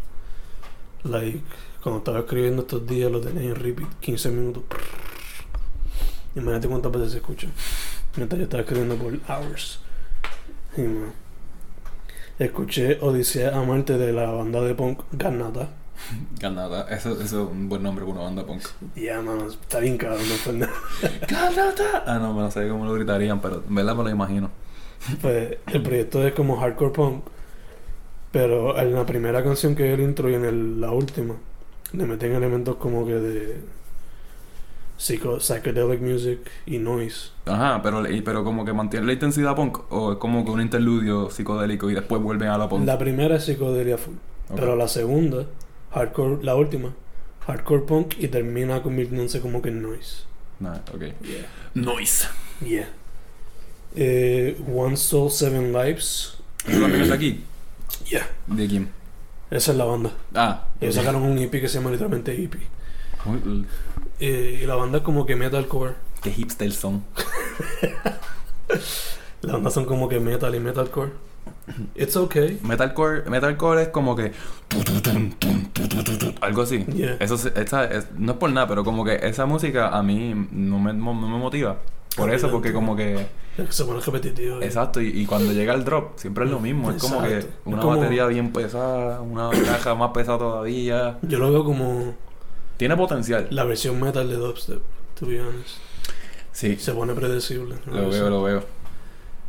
Like, 1.04 1.42
cuando 1.80 1.98
estaba 1.98 2.18
escribiendo 2.18 2.62
estos 2.62 2.84
días 2.84 3.12
lo 3.12 3.20
tenía 3.20 3.50
en 3.50 3.54
repeat, 3.54 3.94
15 4.00 4.30
minutos. 4.30 4.64
Imagínate 6.34 6.66
cuántas 6.66 6.90
veces 6.90 7.12
se 7.12 7.18
escucha. 7.18 7.48
Mientras 8.16 8.38
yo 8.40 8.44
estaba 8.44 8.62
escribiendo 8.62 8.96
por 8.96 9.12
hours. 9.30 9.78
Y, 10.76 10.82
man, 10.82 11.12
Escuché 12.40 12.98
Odisea 13.00 13.56
Amarte 13.56 13.96
de 13.96 14.12
la 14.12 14.30
banda 14.30 14.60
de 14.62 14.74
punk 14.74 15.04
Garnata. 15.12 15.70
Ganata. 16.40 16.82
Eso, 16.94 17.12
eso 17.12 17.22
es 17.22 17.32
un 17.32 17.68
buen 17.68 17.82
nombre 17.82 18.04
para 18.04 18.16
una 18.18 18.24
banda 18.26 18.44
punk. 18.46 18.62
Ya, 18.94 19.20
mano, 19.20 19.46
está 19.48 19.80
bien 19.80 19.96
cabrón, 19.96 20.22
no 20.46 20.52
nada. 20.52 20.72
Ganata. 21.28 22.04
Ah, 22.06 22.18
no, 22.18 22.32
no 22.34 22.50
sé 22.50 22.68
cómo 22.68 22.84
lo 22.84 22.94
gritarían, 22.94 23.40
pero 23.40 23.62
en 23.68 23.74
verdad 23.74 23.94
me 23.96 24.04
lo 24.04 24.10
imagino. 24.10 24.50
Pues 25.20 25.58
el 25.68 25.82
proyecto 25.82 26.26
es 26.26 26.32
como 26.34 26.56
hardcore 26.58 26.92
punk, 26.92 27.24
pero 28.32 28.78
en 28.78 28.92
la 28.94 29.06
primera 29.06 29.42
canción 29.42 29.74
que 29.74 29.92
es 29.92 29.98
el 29.98 30.04
intro 30.04 30.28
y 30.30 30.34
en 30.34 30.44
el- 30.44 30.80
la 30.80 30.90
última 30.90 31.34
le 31.92 32.04
meten 32.06 32.34
elementos 32.34 32.76
como 32.76 33.06
que 33.06 33.12
de 33.14 33.60
psico- 34.98 35.38
psychedelic 35.40 36.00
music 36.00 36.40
y 36.66 36.78
noise. 36.78 37.30
Ajá, 37.46 37.80
pero, 37.82 38.08
y- 38.10 38.22
pero 38.22 38.42
como 38.44 38.64
que 38.64 38.72
mantiene 38.72 39.06
la 39.06 39.12
intensidad 39.12 39.54
punk 39.54 39.78
o 39.92 40.12
es 40.12 40.18
como 40.18 40.44
que 40.44 40.50
un 40.50 40.60
interludio 40.60 41.30
psicodélico 41.30 41.90
y 41.90 41.94
después 41.94 42.20
vuelven 42.22 42.48
a 42.48 42.58
la 42.58 42.68
punk. 42.68 42.86
La 42.86 42.98
primera 42.98 43.36
es 43.36 43.44
psicodelia 43.44 43.98
full, 43.98 44.14
Ok. 44.48 44.56
pero 44.56 44.74
la 44.76 44.88
segunda, 44.88 45.44
hardcore, 45.96 46.44
la 46.44 46.54
última, 46.54 46.92
hardcore 47.46 47.82
punk 47.82 48.14
y 48.18 48.28
termina 48.28 48.82
convirtiéndose 48.82 49.40
como 49.40 49.62
que 49.62 49.70
en 49.70 49.82
noise. 49.82 50.24
Nah, 50.60 50.78
ok. 50.92 51.00
Yeah. 51.22 51.46
Noise. 51.74 52.28
Yeah. 52.60 52.88
Eh, 53.94 54.56
One 54.72 54.96
Soul, 54.96 55.30
Seven 55.30 55.72
Lives. 55.72 56.36
¿Eso 56.66 56.80
también 56.80 57.02
está 57.02 57.14
aquí? 57.14 57.42
Yeah. 58.10 58.28
¿De 58.46 58.66
quién? 58.68 58.90
Esa 59.50 59.72
es 59.72 59.78
la 59.78 59.84
banda. 59.84 60.12
Ah. 60.34 60.68
Ellos 60.80 60.96
sacaron 60.96 61.22
un 61.22 61.38
EP 61.38 61.50
que 61.50 61.68
se 61.68 61.78
llama 61.78 61.90
literalmente 61.90 62.32
EP. 62.32 62.54
Eh, 64.20 64.60
y 64.62 64.66
la 64.66 64.74
banda 64.74 64.98
es 64.98 65.04
como 65.04 65.24
que 65.24 65.34
metalcore. 65.36 65.94
Qué 66.22 66.30
hipster 66.32 66.72
son. 66.72 67.04
La 69.42 69.52
banda 69.52 69.70
son 69.70 69.84
como 69.84 70.08
que 70.08 70.18
metal 70.18 70.54
y 70.54 70.60
metalcore. 70.60 71.12
It's 71.94 72.16
okay. 72.16 72.58
Metalcore, 72.62 73.28
metalcore 73.28 73.82
es 73.82 73.88
como 73.88 74.14
que 74.16 74.32
algo 76.40 76.62
así. 76.62 76.84
Yeah. 76.86 77.16
Eso 77.20 77.34
esa, 77.34 77.84
es- 77.84 78.08
no 78.16 78.32
es 78.32 78.38
por 78.38 78.50
nada, 78.50 78.66
pero 78.68 78.84
como 78.84 79.04
que 79.04 79.16
esa 79.22 79.46
música 79.46 79.88
a 79.88 80.02
mí 80.02 80.34
no 80.52 80.78
me, 80.78 80.92
no 80.92 81.14
me 81.14 81.38
motiva. 81.38 81.78
Por 82.16 82.32
eso, 82.32 82.50
porque 82.50 82.72
como 82.72 82.96
que 82.96 83.26
se 83.68 83.84
pone 83.84 84.00
repetitivo. 84.00 84.60
eh. 84.62 84.64
exacto 84.66 85.02
y, 85.02 85.08
y 85.08 85.26
cuando 85.26 85.52
llega 85.52 85.74
el 85.74 85.84
drop 85.84 86.16
siempre 86.18 86.44
es 86.46 86.50
lo 86.50 86.60
mismo, 86.60 86.90
es 86.90 87.02
como 87.02 87.22
que 87.22 87.44
una 87.66 87.82
como- 87.82 87.96
batería 87.98 88.26
bien 88.26 88.52
pesada, 88.52 89.20
una 89.20 89.50
caja 89.50 89.94
más 89.94 90.12
pesada 90.12 90.38
todavía. 90.38 91.18
Yo 91.22 91.38
lo 91.38 91.50
veo 91.52 91.64
como 91.64 92.14
Tiene 92.78 92.96
potencial. 92.96 93.48
la 93.50 93.64
versión 93.64 94.00
metal 94.00 94.28
de 94.30 94.36
dubstep, 94.36 94.80
to 95.18 95.26
be 95.26 95.40
honest. 95.40 95.76
Sí, 96.52 96.76
Se 96.76 96.92
pone 96.92 97.12
predecible. 97.12 97.74
lo 97.86 98.08
veo, 98.08 98.30
lo 98.30 98.42
veo. 98.44 98.64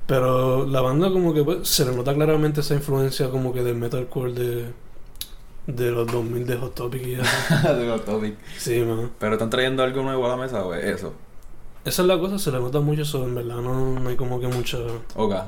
Pero 0.08 0.66
la 0.66 0.82
banda 0.82 1.10
como 1.12 1.34
que 1.34 1.44
pues, 1.44 1.68
se 1.68 1.86
le 1.86 1.96
nota 1.96 2.14
claramente 2.14 2.62
esa 2.62 2.74
influencia 2.74 3.30
como 3.30 3.54
que 3.54 3.62
del 3.62 3.76
metalcore 3.76 4.34
de, 4.34 4.66
de 5.68 5.92
los 5.92 6.08
2000 6.10 6.48
de 6.48 6.56
Hot 6.58 6.74
Topic 6.76 7.06
y 7.06 7.14
eso. 7.16 7.24
De 7.76 7.86
los 7.86 8.06
topic. 8.06 8.36
Sí, 8.58 8.80
man. 8.80 9.12
Pero 9.20 9.34
están 9.34 9.50
trayendo 9.50 9.84
algo 9.84 10.02
nuevo 10.04 10.26
a 10.26 10.30
la 10.30 10.38
mesa, 10.38 10.62
güey, 10.62 10.88
eso. 10.90 11.14
Esa 11.84 12.02
es 12.02 12.08
la 12.08 12.18
cosa, 12.20 12.38
se 12.40 12.52
le 12.52 12.60
nota 12.60 12.80
mucho 12.82 13.02
eso, 13.04 13.24
en 13.26 13.36
verdad 13.36 13.58
no, 13.58 13.98
no 14.00 14.10
hay 14.10 14.16
como 14.18 14.40
que 14.42 14.48
mucha 14.48 14.78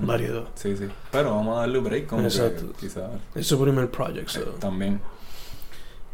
variedad. 0.01 0.43
Sí, 0.55 0.75
sí. 0.77 0.85
Pero 1.11 1.35
vamos 1.35 1.57
a 1.57 1.61
darle 1.61 1.79
un 1.79 1.83
break 1.85 2.07
como 2.07 2.21
Exacto. 2.23 2.67
que 2.73 2.87
quizás 2.87 3.11
Es 3.35 3.47
su 3.47 3.61
primer 3.61 3.89
project, 3.89 4.29
so. 4.29 4.41
también. 4.59 5.01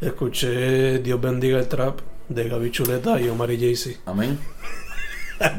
Escuché 0.00 0.98
Dios 0.98 1.20
bendiga 1.20 1.58
el 1.58 1.68
trap 1.68 2.00
de 2.28 2.48
Gaby 2.48 2.70
Chuleta 2.70 3.20
y 3.20 3.28
Omar 3.28 3.50
y 3.52 3.58
Jay-Z. 3.58 4.00
Amén. 4.06 4.38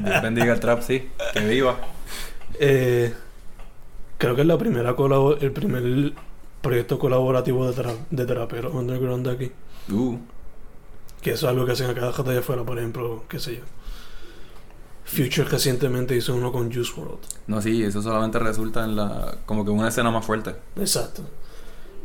Dios 0.04 0.22
bendiga 0.22 0.54
el 0.54 0.60
trap, 0.60 0.82
sí. 0.82 1.10
Que 1.34 1.40
viva. 1.42 1.78
Eh, 2.60 3.14
creo 4.18 4.36
que 4.36 4.42
es 4.42 4.48
la 4.48 4.58
primera 4.58 4.96
el 5.40 5.52
primer 5.52 6.14
proyecto 6.62 7.00
colaborativo 7.00 7.72
de, 7.72 7.96
de 8.10 8.26
traperos 8.26 8.74
underground 8.74 9.28
de 9.28 9.34
aquí. 9.34 9.52
Uh. 9.92 10.18
Que 11.22 11.32
eso 11.32 11.48
es 11.48 11.52
algo 11.52 11.66
que 11.66 11.72
hacen 11.74 11.90
a 11.90 11.94
cada 11.94 12.12
jata 12.12 12.32
allá 12.32 12.40
afuera, 12.40 12.64
por 12.64 12.78
ejemplo, 12.78 13.24
qué 13.28 13.40
sé 13.40 13.58
yo. 13.58 13.64
Future 15.06 15.46
recientemente 15.46 16.16
hizo 16.16 16.36
uno 16.36 16.52
con 16.52 16.72
Juice 16.72 16.92
World. 16.98 17.20
No, 17.48 17.62
sí, 17.62 17.82
eso 17.82 18.02
solamente 18.02 18.40
resulta 18.40 18.84
en 18.84 18.98
la 18.98 19.38
como 19.46 19.64
que 19.64 19.72
una 19.72 19.88
escena 19.88 20.12
más 20.12 20.26
fuerte. 20.26 20.56
Exacto. 20.76 21.24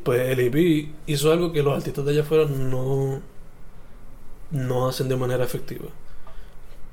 Pues 0.04 0.20
el 0.28 0.40
EP 0.40 0.88
hizo 1.06 1.32
algo 1.32 1.52
que 1.52 1.62
los 1.62 1.76
artistas 1.76 2.04
de 2.04 2.12
allá 2.12 2.22
afuera 2.22 2.46
no 2.46 3.20
no 4.52 4.88
hacen 4.88 5.08
de 5.08 5.16
manera 5.16 5.42
efectiva. 5.42 5.88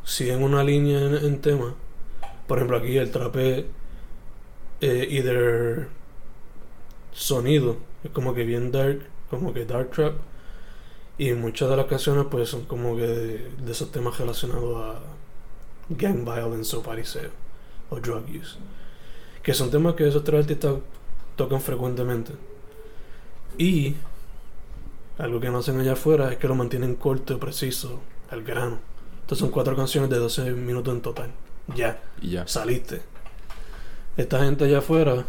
Siguen 0.03 0.41
una 0.41 0.63
línea 0.63 0.99
en, 0.99 1.15
en 1.15 1.41
tema. 1.41 1.75
Por 2.49 2.57
ejemplo, 2.57 2.77
aquí 2.77 2.97
el 2.97 3.11
trap 3.11 3.35
es 3.35 3.65
eh, 4.81 5.07
either 5.07 5.87
sonido, 7.11 7.77
es 8.03 8.09
como 8.09 8.33
que 8.33 8.43
bien 8.43 8.71
dark, 8.71 9.01
como 9.29 9.53
que 9.53 9.65
dark 9.65 9.91
trap. 9.91 10.15
Y 11.19 11.33
muchas 11.33 11.69
de 11.69 11.77
las 11.77 11.85
canciones 11.85 12.25
pues 12.31 12.49
son 12.49 12.65
como 12.65 12.95
que 12.95 13.05
de, 13.05 13.71
esos 13.71 13.91
temas 13.91 14.17
relacionados 14.17 14.83
a 14.83 14.99
gang 15.89 16.25
violence 16.25 16.75
o 16.75 16.81
pariseo 16.81 17.29
o 17.91 17.99
drug 17.99 18.25
use. 18.29 18.57
Que 19.43 19.53
son 19.53 19.69
temas 19.69 19.93
que 19.93 20.07
esos 20.07 20.23
tres 20.23 20.41
artistas 20.41 20.77
tocan 21.35 21.61
frecuentemente. 21.61 22.33
Y 23.59 23.95
algo 25.19 25.39
que 25.39 25.51
no 25.51 25.59
hacen 25.59 25.79
allá 25.79 25.93
afuera 25.93 26.31
es 26.31 26.39
que 26.39 26.47
lo 26.47 26.55
mantienen 26.55 26.95
corto, 26.95 27.39
preciso, 27.39 28.01
al 28.31 28.41
grano. 28.41 28.79
Entonces 29.21 29.37
son 29.37 29.51
cuatro 29.51 29.75
canciones 29.75 30.09
de 30.09 30.17
12 30.17 30.51
minutos 30.53 30.95
en 30.95 31.01
total. 31.01 31.31
Ya, 31.75 31.99
Y 32.21 32.31
ya. 32.31 32.47
saliste. 32.47 33.01
Esta 34.17 34.43
gente 34.43 34.65
allá 34.65 34.79
afuera, 34.79 35.25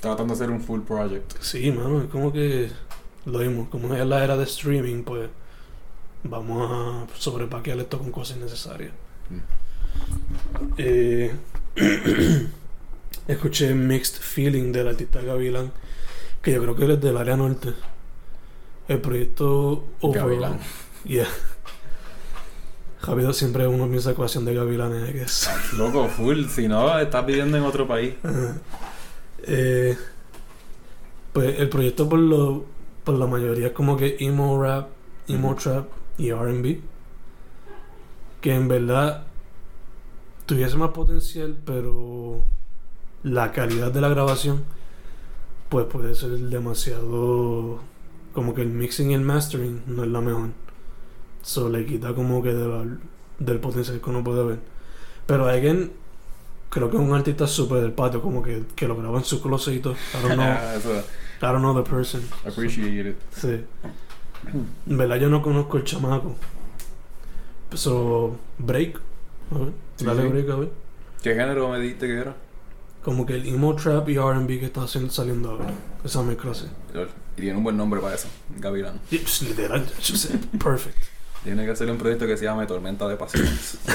Tratando 0.00 0.34
de 0.34 0.38
hacer 0.44 0.50
un 0.54 0.60
full 0.60 0.80
project. 0.82 1.34
sí, 1.40 1.72
mano, 1.72 2.02
es 2.02 2.08
como 2.08 2.32
que 2.32 2.70
lo 3.26 3.38
mismo. 3.40 3.68
Como 3.70 3.92
es 3.94 4.06
la 4.06 4.22
era 4.22 4.36
de 4.36 4.44
streaming, 4.44 5.02
pues 5.02 5.28
vamos 6.22 6.70
a 6.70 7.06
sobrepaquear 7.18 7.78
esto 7.78 7.98
con 7.98 8.12
cosas 8.12 8.36
innecesarias. 8.36 8.92
Mm. 9.30 9.38
Eh, 10.78 11.32
escuché 13.28 13.74
Mixed 13.74 14.20
Feeling 14.20 14.72
del 14.72 14.88
artista 14.88 15.20
Gavilán, 15.20 15.72
que 16.42 16.52
yo 16.52 16.62
creo 16.62 16.76
que 16.76 16.84
él 16.84 16.90
es 16.92 17.00
del 17.00 17.16
área 17.16 17.36
norte. 17.36 17.74
El 18.86 19.00
proyecto 19.00 19.84
Over- 20.00 20.20
Gavilán. 20.22 20.58
Yeah. 21.04 21.26
Javier 23.00 23.32
siempre 23.32 23.66
uno 23.66 23.88
piensa 23.88 24.10
ecuación 24.10 24.44
de 24.44 24.54
gavilanes, 24.54 25.08
I 25.08 25.12
guess. 25.12 25.50
Loco, 25.76 26.08
full. 26.08 26.46
Si 26.46 26.66
no, 26.68 26.98
estás 26.98 27.24
viviendo 27.24 27.56
en 27.56 27.64
otro 27.64 27.86
país. 27.86 28.14
Eh, 29.50 29.96
pues 31.32 31.60
el 31.60 31.68
proyecto 31.68 32.08
por 32.08 32.18
lo 32.18 32.66
por 33.04 33.14
la 33.14 33.26
mayoría 33.26 33.68
es 33.68 33.72
como 33.72 33.96
que 33.96 34.16
emo 34.20 34.60
rap, 34.62 34.88
emo 35.28 35.54
trap 35.54 35.86
y 36.18 36.28
R&B. 36.30 36.80
Que 38.42 38.54
en 38.54 38.68
verdad 38.68 39.24
tuviese 40.44 40.76
más 40.76 40.90
potencial, 40.90 41.56
pero 41.64 42.42
la 43.22 43.52
calidad 43.52 43.92
de 43.92 44.00
la 44.00 44.08
grabación 44.08 44.64
pues 45.68 45.86
puede 45.86 46.14
ser 46.14 46.30
demasiado 46.30 47.80
como 48.32 48.54
que 48.54 48.62
el 48.62 48.68
mixing 48.68 49.12
y 49.12 49.14
el 49.14 49.22
mastering 49.22 49.82
no 49.86 50.04
es 50.04 50.10
la 50.10 50.20
mejor. 50.20 50.50
So 51.42 51.68
le 51.68 51.86
quita 51.86 52.14
como 52.14 52.42
que 52.42 52.52
del 52.52 53.60
potencial 53.60 54.00
que 54.00 54.10
uno 54.10 54.22
puede 54.24 54.44
ver. 54.44 54.58
Pero 55.26 55.46
again, 55.48 55.92
creo 56.70 56.90
que 56.90 56.96
es 56.96 57.02
un 57.02 57.14
artista 57.14 57.46
súper 57.46 57.80
del 57.82 57.92
patio, 57.92 58.20
como 58.22 58.42
que, 58.42 58.64
que 58.74 58.86
lo 58.88 58.96
graba 58.96 59.18
en 59.18 59.24
su 59.24 59.40
closet 59.40 59.74
y 59.74 59.78
todo. 59.80 59.94
I 59.94 60.22
don't 60.22 60.34
know, 60.34 60.46
Eso, 60.76 60.90
I 61.40 61.46
don't 61.46 61.58
know 61.60 61.74
the 61.82 61.88
person. 61.88 62.22
appreciate 62.46 63.10
it. 63.10 63.16
Sí. 63.30 63.64
En 64.88 64.96
verdad 64.96 65.16
yo 65.16 65.28
no 65.28 65.42
conozco 65.42 65.76
el 65.78 65.84
chamaco. 65.84 66.34
So, 67.74 68.36
break. 68.58 68.98
A 69.54 69.58
ver, 69.58 69.72
Sí, 69.96 70.04
dale 70.04 70.22
sí. 70.22 70.28
break 70.28 70.50
a 70.50 70.56
ver. 70.56 70.70
¿Qué 71.22 71.30
género 71.34 71.68
me 71.70 71.80
dijiste 71.80 72.06
que 72.06 72.14
era? 72.18 72.36
Como 73.02 73.26
que 73.26 73.34
el 73.34 73.46
emo 73.46 73.74
trap 73.74 74.08
y 74.08 74.16
R&B 74.16 74.58
que 74.60 74.66
está 74.66 74.82
haciendo, 74.82 75.10
saliendo 75.12 75.50
ahora. 75.50 75.66
Esa 76.04 76.22
mezcla 76.22 76.50
así. 76.52 76.66
Y 77.36 77.40
tiene 77.42 77.56
un 77.58 77.64
buen 77.64 77.76
nombre 77.76 78.00
para 78.00 78.14
eso. 78.14 78.28
Gavilán. 78.56 79.00
Pues, 79.10 79.42
literal, 79.42 79.84
perfect. 80.62 80.96
Tiene 81.44 81.64
que 81.64 81.70
hacer 81.70 81.90
un 81.90 81.98
proyecto 81.98 82.26
que 82.26 82.36
se 82.36 82.44
llame 82.44 82.66
Tormenta 82.66 83.08
de 83.08 83.16
Pasiones. 83.16 83.78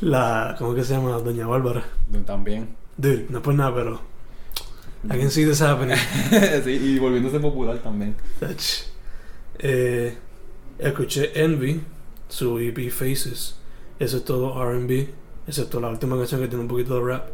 La, 0.00 0.56
¿cómo 0.58 0.74
que 0.74 0.84
se 0.84 0.94
llama? 0.94 1.18
Doña 1.18 1.46
Bárbara. 1.46 1.84
También. 2.26 2.74
Dude, 2.96 3.26
no 3.28 3.38
es 3.38 3.44
por 3.44 3.54
nada, 3.54 3.74
pero 3.74 4.00
I 5.04 5.18
can 5.18 5.30
see 5.30 5.44
this 5.46 5.62
happening. 5.62 5.96
sí, 6.64 6.70
y 6.70 6.98
volviéndose 6.98 7.40
popular 7.40 7.78
también. 7.78 8.14
Eh, 9.58 10.16
escuché 10.78 11.42
Envy, 11.42 11.80
su 12.28 12.58
EP 12.58 12.90
Faces. 12.90 13.56
Eso 13.98 14.18
es 14.18 14.24
todo 14.24 14.62
RB, 14.62 15.08
excepto 15.46 15.80
la 15.80 15.88
última 15.88 16.16
canción 16.16 16.40
que 16.40 16.48
tiene 16.48 16.62
un 16.62 16.68
poquito 16.68 16.96
de 16.96 17.12
rap. 17.12 17.28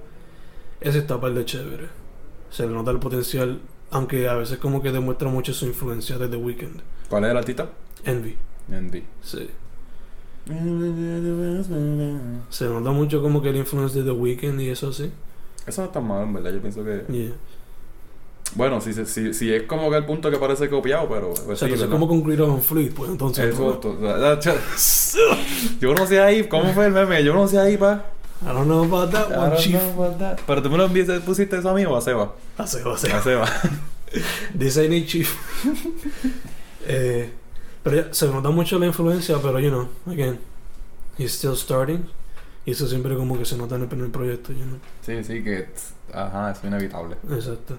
Ese 0.80 0.98
está 0.98 1.20
par 1.20 1.34
de 1.34 1.44
chévere. 1.44 1.88
Se 2.50 2.66
le 2.66 2.72
nota 2.72 2.90
el 2.92 2.98
potencial, 2.98 3.60
aunque 3.90 4.28
a 4.28 4.34
veces 4.34 4.58
como 4.58 4.82
que 4.82 4.92
demuestra 4.92 5.28
mucho 5.28 5.52
su 5.54 5.66
influencia 5.66 6.18
de 6.18 6.28
The 6.28 6.36
Weeknd. 6.36 6.80
¿Cuál 7.08 7.24
es 7.24 7.30
el 7.30 7.36
artista? 7.36 7.68
Envy, 8.04 8.36
Andy. 8.72 9.02
sí. 9.22 9.48
Se 12.50 12.64
nota 12.66 12.90
mucho 12.90 13.20
como 13.22 13.42
que 13.42 13.52
la 13.52 13.58
influencia 13.58 14.02
de 14.02 14.06
The 14.06 14.16
Weeknd 14.16 14.60
y 14.60 14.68
eso 14.70 14.88
así. 14.88 15.10
Eso 15.66 15.80
no 15.82 15.86
está 15.88 16.00
mal, 16.00 16.22
en 16.24 16.32
verdad. 16.34 16.52
Yo 16.52 16.60
pienso 16.60 16.84
que. 16.84 17.04
Yeah. 17.12 17.32
Bueno, 18.54 18.80
si, 18.80 18.92
si, 18.94 19.34
si 19.34 19.52
es 19.52 19.64
como 19.64 19.90
que 19.90 19.96
el 19.96 20.04
punto 20.06 20.30
que 20.30 20.36
parece 20.38 20.70
copiado, 20.70 21.08
pero. 21.08 21.30
Pues, 21.30 21.40
O 21.40 21.46
sea, 21.56 21.56
sí, 21.56 21.64
entonces 21.74 21.88
como 21.88 22.06
concluir 22.06 22.40
Van 22.40 22.62
Fleet, 22.62 22.92
pues 22.94 23.10
entonces... 23.10 23.52
Eso, 23.52 23.72
to- 23.78 23.98
o 24.00 24.40
sea, 24.40 24.54
yo 25.80 25.94
no 25.94 26.06
sé 26.06 26.20
ahí, 26.20 26.46
¿cómo 26.46 26.72
fue 26.72 26.86
el 26.86 26.92
meme? 26.92 27.24
Yo 27.24 27.34
no 27.34 27.48
sé 27.48 27.58
ahí, 27.58 27.76
pa. 27.76 28.04
I 28.46 28.52
don't 28.52 28.68
know 28.68 28.84
about 28.84 29.10
that 29.10 29.32
I 29.32 29.38
one, 29.38 29.50
don't 29.50 29.60
chief. 29.60 29.74
know 29.74 29.90
about 30.04 30.18
that. 30.20 30.40
Pero 30.46 30.62
tú 30.62 30.70
me 30.70 30.76
lo 30.78 30.84
enviaste, 30.86 31.20
pusiste 31.20 31.56
eso 31.58 31.68
a 31.70 31.74
mí 31.74 31.84
o 31.84 31.96
a 31.96 32.00
Seba. 32.00 32.32
Hace, 32.56 32.80
hace. 32.84 33.12
A 33.12 33.20
Seba. 33.22 33.46
This 34.56 34.76
ain't 34.78 34.92
it, 34.94 35.06
chief. 35.08 35.34
eh, 36.86 37.30
pero 37.82 37.96
ya, 37.96 38.14
se 38.14 38.28
nota 38.28 38.50
mucho 38.50 38.78
la 38.78 38.86
influencia, 38.86 39.38
pero 39.42 39.58
you 39.58 39.70
know, 39.70 39.88
again, 40.06 40.38
he's 41.18 41.32
still 41.32 41.56
starting. 41.56 42.06
Y 42.64 42.70
eso 42.72 42.86
siempre 42.88 43.16
como 43.16 43.36
que 43.38 43.44
se 43.44 43.56
nota 43.56 43.74
en 43.76 43.82
el 43.82 43.88
primer 43.88 44.10
proyecto, 44.10 44.52
you 44.52 44.64
know. 44.64 44.78
Sí, 45.02 45.22
sí, 45.24 45.42
que. 45.42 45.68
Ajá, 46.12 46.52
es 46.52 46.62
inevitable. 46.64 47.16
Exacto. 47.30 47.78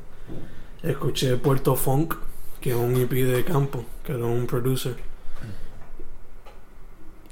Escuché 0.84 1.38
Puerto 1.38 1.76
Funk, 1.76 2.13
que 2.61 2.72
es 2.72 2.76
un 2.76 2.95
EP 2.97 3.11
de 3.11 3.43
campo, 3.45 3.86
que 4.03 4.13
era 4.13 4.26
un 4.26 4.45
producer. 4.47 4.95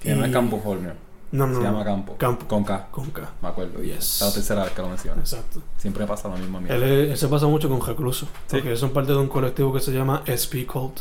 Que 0.01 0.15
no 0.15 0.21
Y- 0.23 0.29
es 0.29 0.33
Campo 0.33 0.61
Holmio. 0.63 0.93
No, 1.35 1.47
no, 1.47 1.53
Se 1.55 1.59
no. 1.59 1.65
llama 1.71 1.83
Campo. 1.85 2.15
Campo. 2.17 2.47
Con 2.47 2.63
K, 2.63 2.87
Con 2.91 3.09
K. 3.11 3.31
me 3.41 3.47
acuerdo. 3.49 3.81
Yes. 3.81 3.97
es 4.15 4.21
la 4.21 4.33
tercera 4.33 4.63
vez 4.63 4.73
que 4.73 4.81
lo 4.81 4.89
mencionas. 4.89 5.31
Exacto. 5.33 5.61
Siempre 5.77 6.05
pasa 6.05 6.27
lo 6.29 6.37
mismo 6.37 6.57
a 6.57 6.61
mí. 6.61 6.67
Él, 6.69 6.83
es- 6.83 7.09
él 7.11 7.17
se 7.17 7.27
pasa 7.27 7.47
mucho 7.47 7.67
con 7.69 7.81
Recluso. 7.85 8.25
Sí. 8.47 8.57
Porque 8.57 8.75
son 8.77 8.91
parte 8.91 9.11
de 9.11 9.17
un 9.17 9.27
colectivo 9.27 9.73
que 9.73 9.79
se 9.79 9.91
llama 9.91 10.23
SP 10.25 10.65
Cult. 10.65 10.99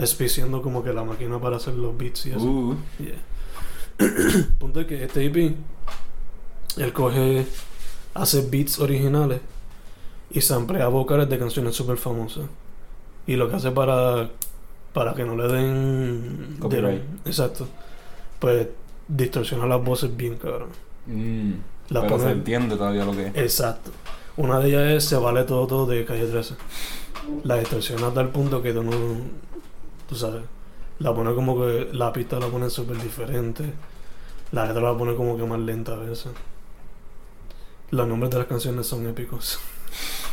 SP 0.00 0.26
siendo 0.28 0.60
como 0.60 0.82
que 0.82 0.92
la 0.92 1.04
máquina 1.04 1.38
para 1.40 1.56
hacer 1.56 1.74
los 1.74 1.96
beats 1.96 2.26
y 2.26 2.30
eso. 2.30 2.44
Uh, 2.44 2.76
Yeah. 2.98 3.14
Punto 4.58 4.80
es 4.80 4.86
que 4.86 5.04
este 5.04 5.24
EP, 5.26 5.54
él 6.78 6.92
coge, 6.92 7.46
hace 8.14 8.42
beats 8.50 8.80
originales 8.80 9.40
y 10.30 10.40
samplea 10.40 10.88
vocales 10.88 11.28
de 11.28 11.38
canciones 11.38 11.76
súper 11.76 11.96
famosas. 11.96 12.46
Y 13.26 13.36
lo 13.36 13.48
que 13.48 13.54
hace 13.56 13.70
para, 13.70 14.30
para 14.92 15.14
que 15.14 15.24
no 15.24 15.36
le 15.36 15.46
den... 15.46 16.56
Copyright. 16.58 17.02
de- 17.02 17.30
exacto. 17.30 17.68
Pues 18.40 18.66
distorsiona 19.08 19.66
las 19.66 19.82
voces 19.84 20.16
bien, 20.16 20.36
cabrón. 20.36 20.68
mm, 21.06 21.52
Las 21.88 22.04
pero 22.04 22.18
se 22.18 22.30
entiende 22.30 22.76
todavía 22.76 23.04
lo 23.04 23.12
que 23.12 23.26
es. 23.28 23.36
Exacto. 23.36 23.90
Una 24.36 24.58
de 24.58 24.68
ellas 24.68 24.82
es 24.92 25.04
Se 25.08 25.16
vale 25.16 25.44
todo, 25.44 25.66
todo 25.66 25.86
de 25.86 26.04
Calle 26.04 26.26
13. 26.26 26.54
La 27.44 27.56
distorsiona 27.56 28.08
a 28.08 28.14
tal 28.14 28.30
punto 28.30 28.62
que 28.62 28.72
tú 28.72 28.82
no. 28.82 28.92
Tú 30.08 30.14
sabes. 30.14 30.42
La 30.98 31.14
pone 31.14 31.34
como 31.34 31.56
que. 31.58 31.88
La 31.92 32.12
pista 32.12 32.38
la 32.38 32.48
pone 32.48 32.70
súper 32.70 33.00
diferente. 33.02 33.72
La 34.52 34.66
letra 34.66 34.82
la 34.82 34.96
pone 34.98 35.14
como 35.14 35.36
que 35.36 35.44
más 35.44 35.60
lenta 35.60 35.92
a 35.92 35.96
veces. 35.96 36.32
Los 37.90 38.08
nombres 38.08 38.30
de 38.30 38.38
las 38.38 38.46
canciones 38.46 38.86
son 38.86 39.06
épicos. 39.08 39.58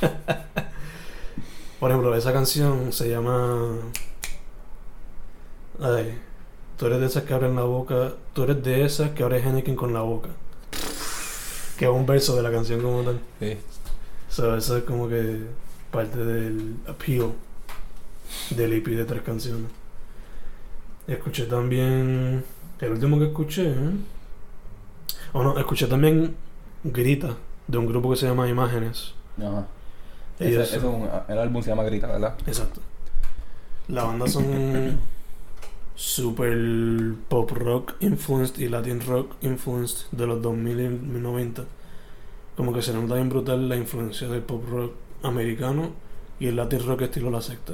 Por 1.80 1.89
ejemplo, 1.91 2.15
esa 2.15 2.32
canción 2.34 2.91
se 2.93 3.09
llama. 3.09 3.76
Ay. 5.80 6.17
Tú 6.78 6.88
eres 6.88 6.99
de 6.99 7.05
esas 7.05 7.24
que 7.24 7.34
abren 7.34 7.55
la 7.55 7.63
boca. 7.63 8.13
Tú 8.34 8.43
eres 8.43 8.63
de 8.63 8.86
esas 8.86 9.11
que 9.11 9.24
abres 9.24 9.45
Henneken 9.45 9.76
con 9.76 9.93
la 9.93 10.01
boca. 10.01 10.30
Que 11.78 11.86
es 11.86 11.91
un 11.91 12.05
verso 12.05 12.36
de 12.36 12.43
la 12.43 12.51
canción 12.51 12.82
como 12.82 13.01
tal. 13.03 13.19
Sí. 13.39 13.57
So, 14.30 14.55
eso 14.55 14.78
es 14.78 14.84
como 14.84 15.07
que 15.09 15.41
parte 15.91 16.17
del 16.17 16.76
appeal 16.88 17.32
del 18.51 18.74
EP 18.74 18.88
de 18.88 19.05
tres 19.05 19.22
canciones. 19.24 19.69
Escuché 21.07 21.45
también. 21.45 22.43
El 22.80 22.91
último 22.91 23.19
que 23.19 23.26
escuché. 23.26 23.69
¿eh? 23.72 23.91
O 25.34 25.43
no, 25.43 25.57
escuché 25.59 25.88
también 25.88 26.36
Grita, 26.84 27.36
de 27.67 27.78
un 27.78 27.86
grupo 27.88 28.09
que 28.11 28.15
se 28.15 28.28
llama 28.28 28.47
Imágenes. 28.49 29.13
Ajá. 29.38 29.67
Ese- 30.39 30.61
eso 30.63 30.76
es 30.78 30.84
un- 30.84 31.09
el 31.28 31.38
álbum 31.38 31.61
se 31.61 31.69
llama 31.69 31.84
Grita, 31.84 32.07
¿verdad? 32.07 32.36
Exacto. 32.47 32.82
La 33.88 34.03
banda 34.05 34.28
son 34.28 34.45
super 36.02 37.14
pop 37.30 37.52
rock 37.52 37.93
influenced 37.99 38.58
y 38.60 38.68
latin 38.68 39.02
rock 39.06 39.36
influenced 39.41 40.08
de 40.12 40.26
los 40.26 40.41
2000 40.41 40.80
y 40.80 41.20
90. 41.20 41.64
Como 42.58 42.74
que 42.74 42.82
se 42.82 42.91
nota 42.91 43.14
bien 43.16 43.30
brutal 43.30 43.70
la 43.70 43.76
influencia 43.76 44.28
del 44.28 44.41
pop 44.41 44.64
rock 44.68 44.93
americano 45.22 45.91
y 46.39 46.47
el 46.47 46.56
latin 46.56 46.88
rock 46.88 47.04
estilo 47.04 47.30
la 47.30 47.39
secta. 47.39 47.74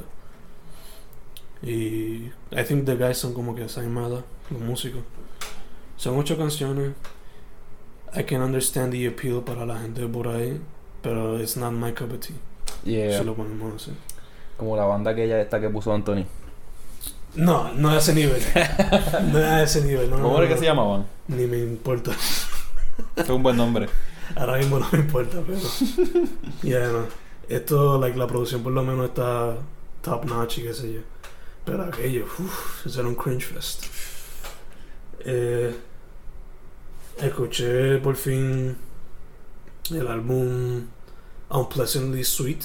Y 1.62 2.30
I 2.52 2.64
think 2.68 2.86
the 2.86 2.98
guys 2.98 3.18
son 3.18 3.34
como 3.34 3.56
que 3.56 3.64
esa 3.64 3.82
los 3.82 4.62
músicos. 4.62 5.04
Son 5.96 6.18
ocho 6.18 6.38
canciones. 6.38 6.92
I 8.14 8.24
can 8.24 8.42
understand 8.42 8.92
the 8.92 9.08
appeal 9.08 9.42
para 9.42 9.66
la 9.66 9.80
gente 9.80 10.06
por 10.06 10.28
ahí, 10.28 10.60
pero 11.02 11.40
it's 11.40 11.56
not 11.56 11.72
my 11.72 11.94
cup 11.94 12.12
of 12.12 12.20
tea. 12.20 12.36
Yeah. 12.84 13.20
Si 13.20 13.24
lo 13.24 13.36
ponemos 13.36 13.82
así. 13.82 13.92
Como 14.58 14.76
la 14.76 14.84
banda 14.84 15.16
que 15.16 15.24
ella 15.24 15.40
esta 15.42 15.62
que 15.62 15.70
puso 15.70 15.94
Anthony. 15.94 16.26
No, 17.38 17.72
no 17.74 17.92
a 17.92 17.98
ese 17.98 18.16
nivel. 18.16 18.42
no 19.32 19.38
a 19.38 19.62
ese 19.62 19.82
nivel. 19.84 20.10
No, 20.10 20.18
¿Cómo 20.18 20.38
era 20.38 20.48
no, 20.48 20.54
que 20.54 20.60
se 20.60 20.66
llamaban? 20.66 21.06
Ni 21.28 21.46
me 21.46 21.60
importa. 21.60 22.12
Es 23.16 23.30
un 23.30 23.44
buen 23.44 23.56
nombre. 23.56 23.88
Ahora 24.36 24.58
mismo 24.58 24.80
no 24.80 24.88
me 24.92 25.00
importa, 25.00 25.38
pero. 25.46 25.60
Ya, 26.64 26.88
no. 26.88 27.06
Esto, 27.48 28.00
like, 28.00 28.18
la 28.18 28.26
producción 28.26 28.64
por 28.64 28.74
lo 28.74 28.84
menos 28.84 29.10
está 29.10 29.56
top 30.02 30.26
notch 30.26 30.58
y 30.58 30.64
qué 30.64 30.74
sé 30.74 30.94
yo. 30.94 31.02
Pero 31.64 31.84
aquello, 31.84 32.26
uff, 32.26 32.88
eso 32.88 33.00
era 33.00 33.08
un 33.08 33.16
cringe 33.16 33.46
fest. 33.46 33.86
Eh, 35.20 35.76
escuché 37.18 37.98
por 37.98 38.16
fin 38.16 38.78
el 39.92 40.08
álbum 40.08 40.88
Unpleasantly 41.50 42.24
Sweet 42.24 42.64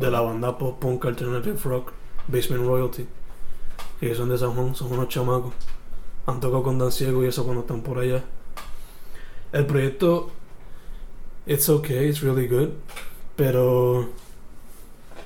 de 0.00 0.10
la 0.10 0.20
banda 0.20 0.56
pop 0.56 0.80
punk 0.80 1.04
alternative 1.04 1.58
rock 1.64 1.92
Basement 2.26 2.64
Royalty. 2.64 3.06
Que 4.00 4.14
son 4.14 4.28
de 4.28 4.38
San 4.38 4.54
Juan, 4.54 4.74
son 4.74 4.92
unos 4.92 5.08
chamacos. 5.08 5.52
Han 6.26 6.40
tocado 6.40 6.62
con 6.62 6.78
Dan 6.78 6.92
Ciego 6.92 7.24
y 7.24 7.28
eso 7.28 7.44
cuando 7.44 7.62
están 7.62 7.82
por 7.82 7.98
allá. 7.98 8.22
El 9.52 9.66
proyecto, 9.66 10.30
it's 11.46 11.68
okay, 11.68 12.08
it's 12.08 12.20
really 12.20 12.46
good. 12.46 12.70
Pero, 13.34 14.10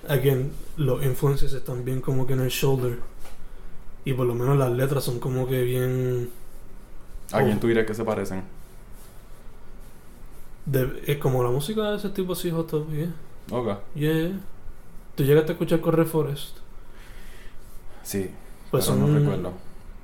again, 0.08 0.52
los 0.76 1.04
influences 1.04 1.52
están 1.52 1.84
bien 1.84 2.00
como 2.00 2.26
que 2.26 2.34
en 2.34 2.40
el 2.40 2.48
shoulder. 2.48 2.98
Y 4.04 4.14
por 4.14 4.26
lo 4.26 4.34
menos 4.34 4.56
las 4.56 4.70
letras 4.70 5.04
son 5.04 5.18
como 5.18 5.46
que 5.46 5.62
bien. 5.62 6.30
¿A 7.32 7.42
quién 7.42 7.60
tú 7.60 7.68
dirías 7.68 7.86
que 7.86 7.94
se 7.94 8.04
parecen? 8.04 8.42
De, 10.66 11.02
es 11.06 11.18
como 11.18 11.42
la 11.42 11.50
música 11.50 11.90
de 11.90 11.96
ese 11.96 12.10
tipo 12.10 12.34
así, 12.34 12.50
hot 12.50 12.70
top, 12.70 12.90
yeah. 12.90 13.12
Ok. 13.50 13.78
Yeah. 13.94 14.40
¿Tú 15.16 15.24
llegaste 15.24 15.52
a 15.52 15.54
escuchar 15.54 15.80
Corre 15.80 16.04
Forest? 16.04 16.58
Sí. 18.02 18.30
Pues 18.72 18.86
pero 18.86 18.98
son, 18.98 19.12
no 19.12 19.18
recuerdo. 19.20 19.52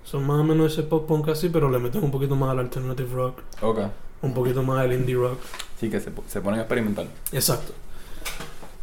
son 0.04 0.24
más 0.26 0.38
o 0.38 0.44
menos 0.44 0.72
ese 0.72 0.84
pop 0.84 1.08
punk 1.08 1.28
así, 1.30 1.48
pero 1.48 1.68
le 1.70 1.78
meten 1.80 2.04
un 2.04 2.10
poquito 2.12 2.36
más 2.36 2.50
al 2.50 2.60
alternative 2.60 3.08
rock, 3.12 3.40
Ok. 3.62 3.80
un 4.22 4.32
poquito 4.34 4.62
más 4.62 4.78
al 4.78 4.92
indie 4.92 5.16
rock. 5.16 5.38
Sí, 5.80 5.90
que 5.90 5.98
se, 5.98 6.12
se 6.28 6.40
ponen 6.40 6.60
a 6.60 6.62
experimentar. 6.62 7.06
Exacto. 7.32 7.72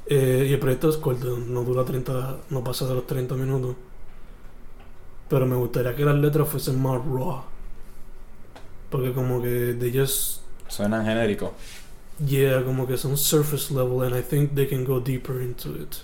Eh, 0.08 0.48
y 0.50 0.54
el 0.54 0.60
proyecto 0.60 0.90
es 0.90 0.98
corto, 0.98 1.38
no 1.38 1.64
dura 1.64 1.84
30, 1.86 2.38
no 2.50 2.64
pasa 2.64 2.86
de 2.88 2.96
los 2.96 3.08
30 3.08 3.36
minutos. 3.36 3.76
Pero 5.30 5.46
me 5.48 5.56
gustaría 5.56 5.96
que 5.96 6.06
las 6.06 6.16
letras 6.16 6.48
fuesen 6.48 6.82
más 6.82 7.00
raw. 7.06 7.44
Porque 8.92 9.14
como 9.14 9.42
que 9.42 9.76
they 9.80 9.92
just, 9.98 10.42
Suenan 10.68 11.06
genéricos. 11.06 11.52
yeah, 12.26 12.64
como 12.64 12.86
que 12.88 12.98
son 12.98 13.18
surface 13.18 13.74
level 13.74 14.04
and 14.04 14.16
I 14.16 14.22
think 14.22 14.54
they 14.54 14.68
can 14.68 14.84
go 14.86 15.00
deeper 15.00 15.42
into 15.42 15.70
it. 15.76 15.96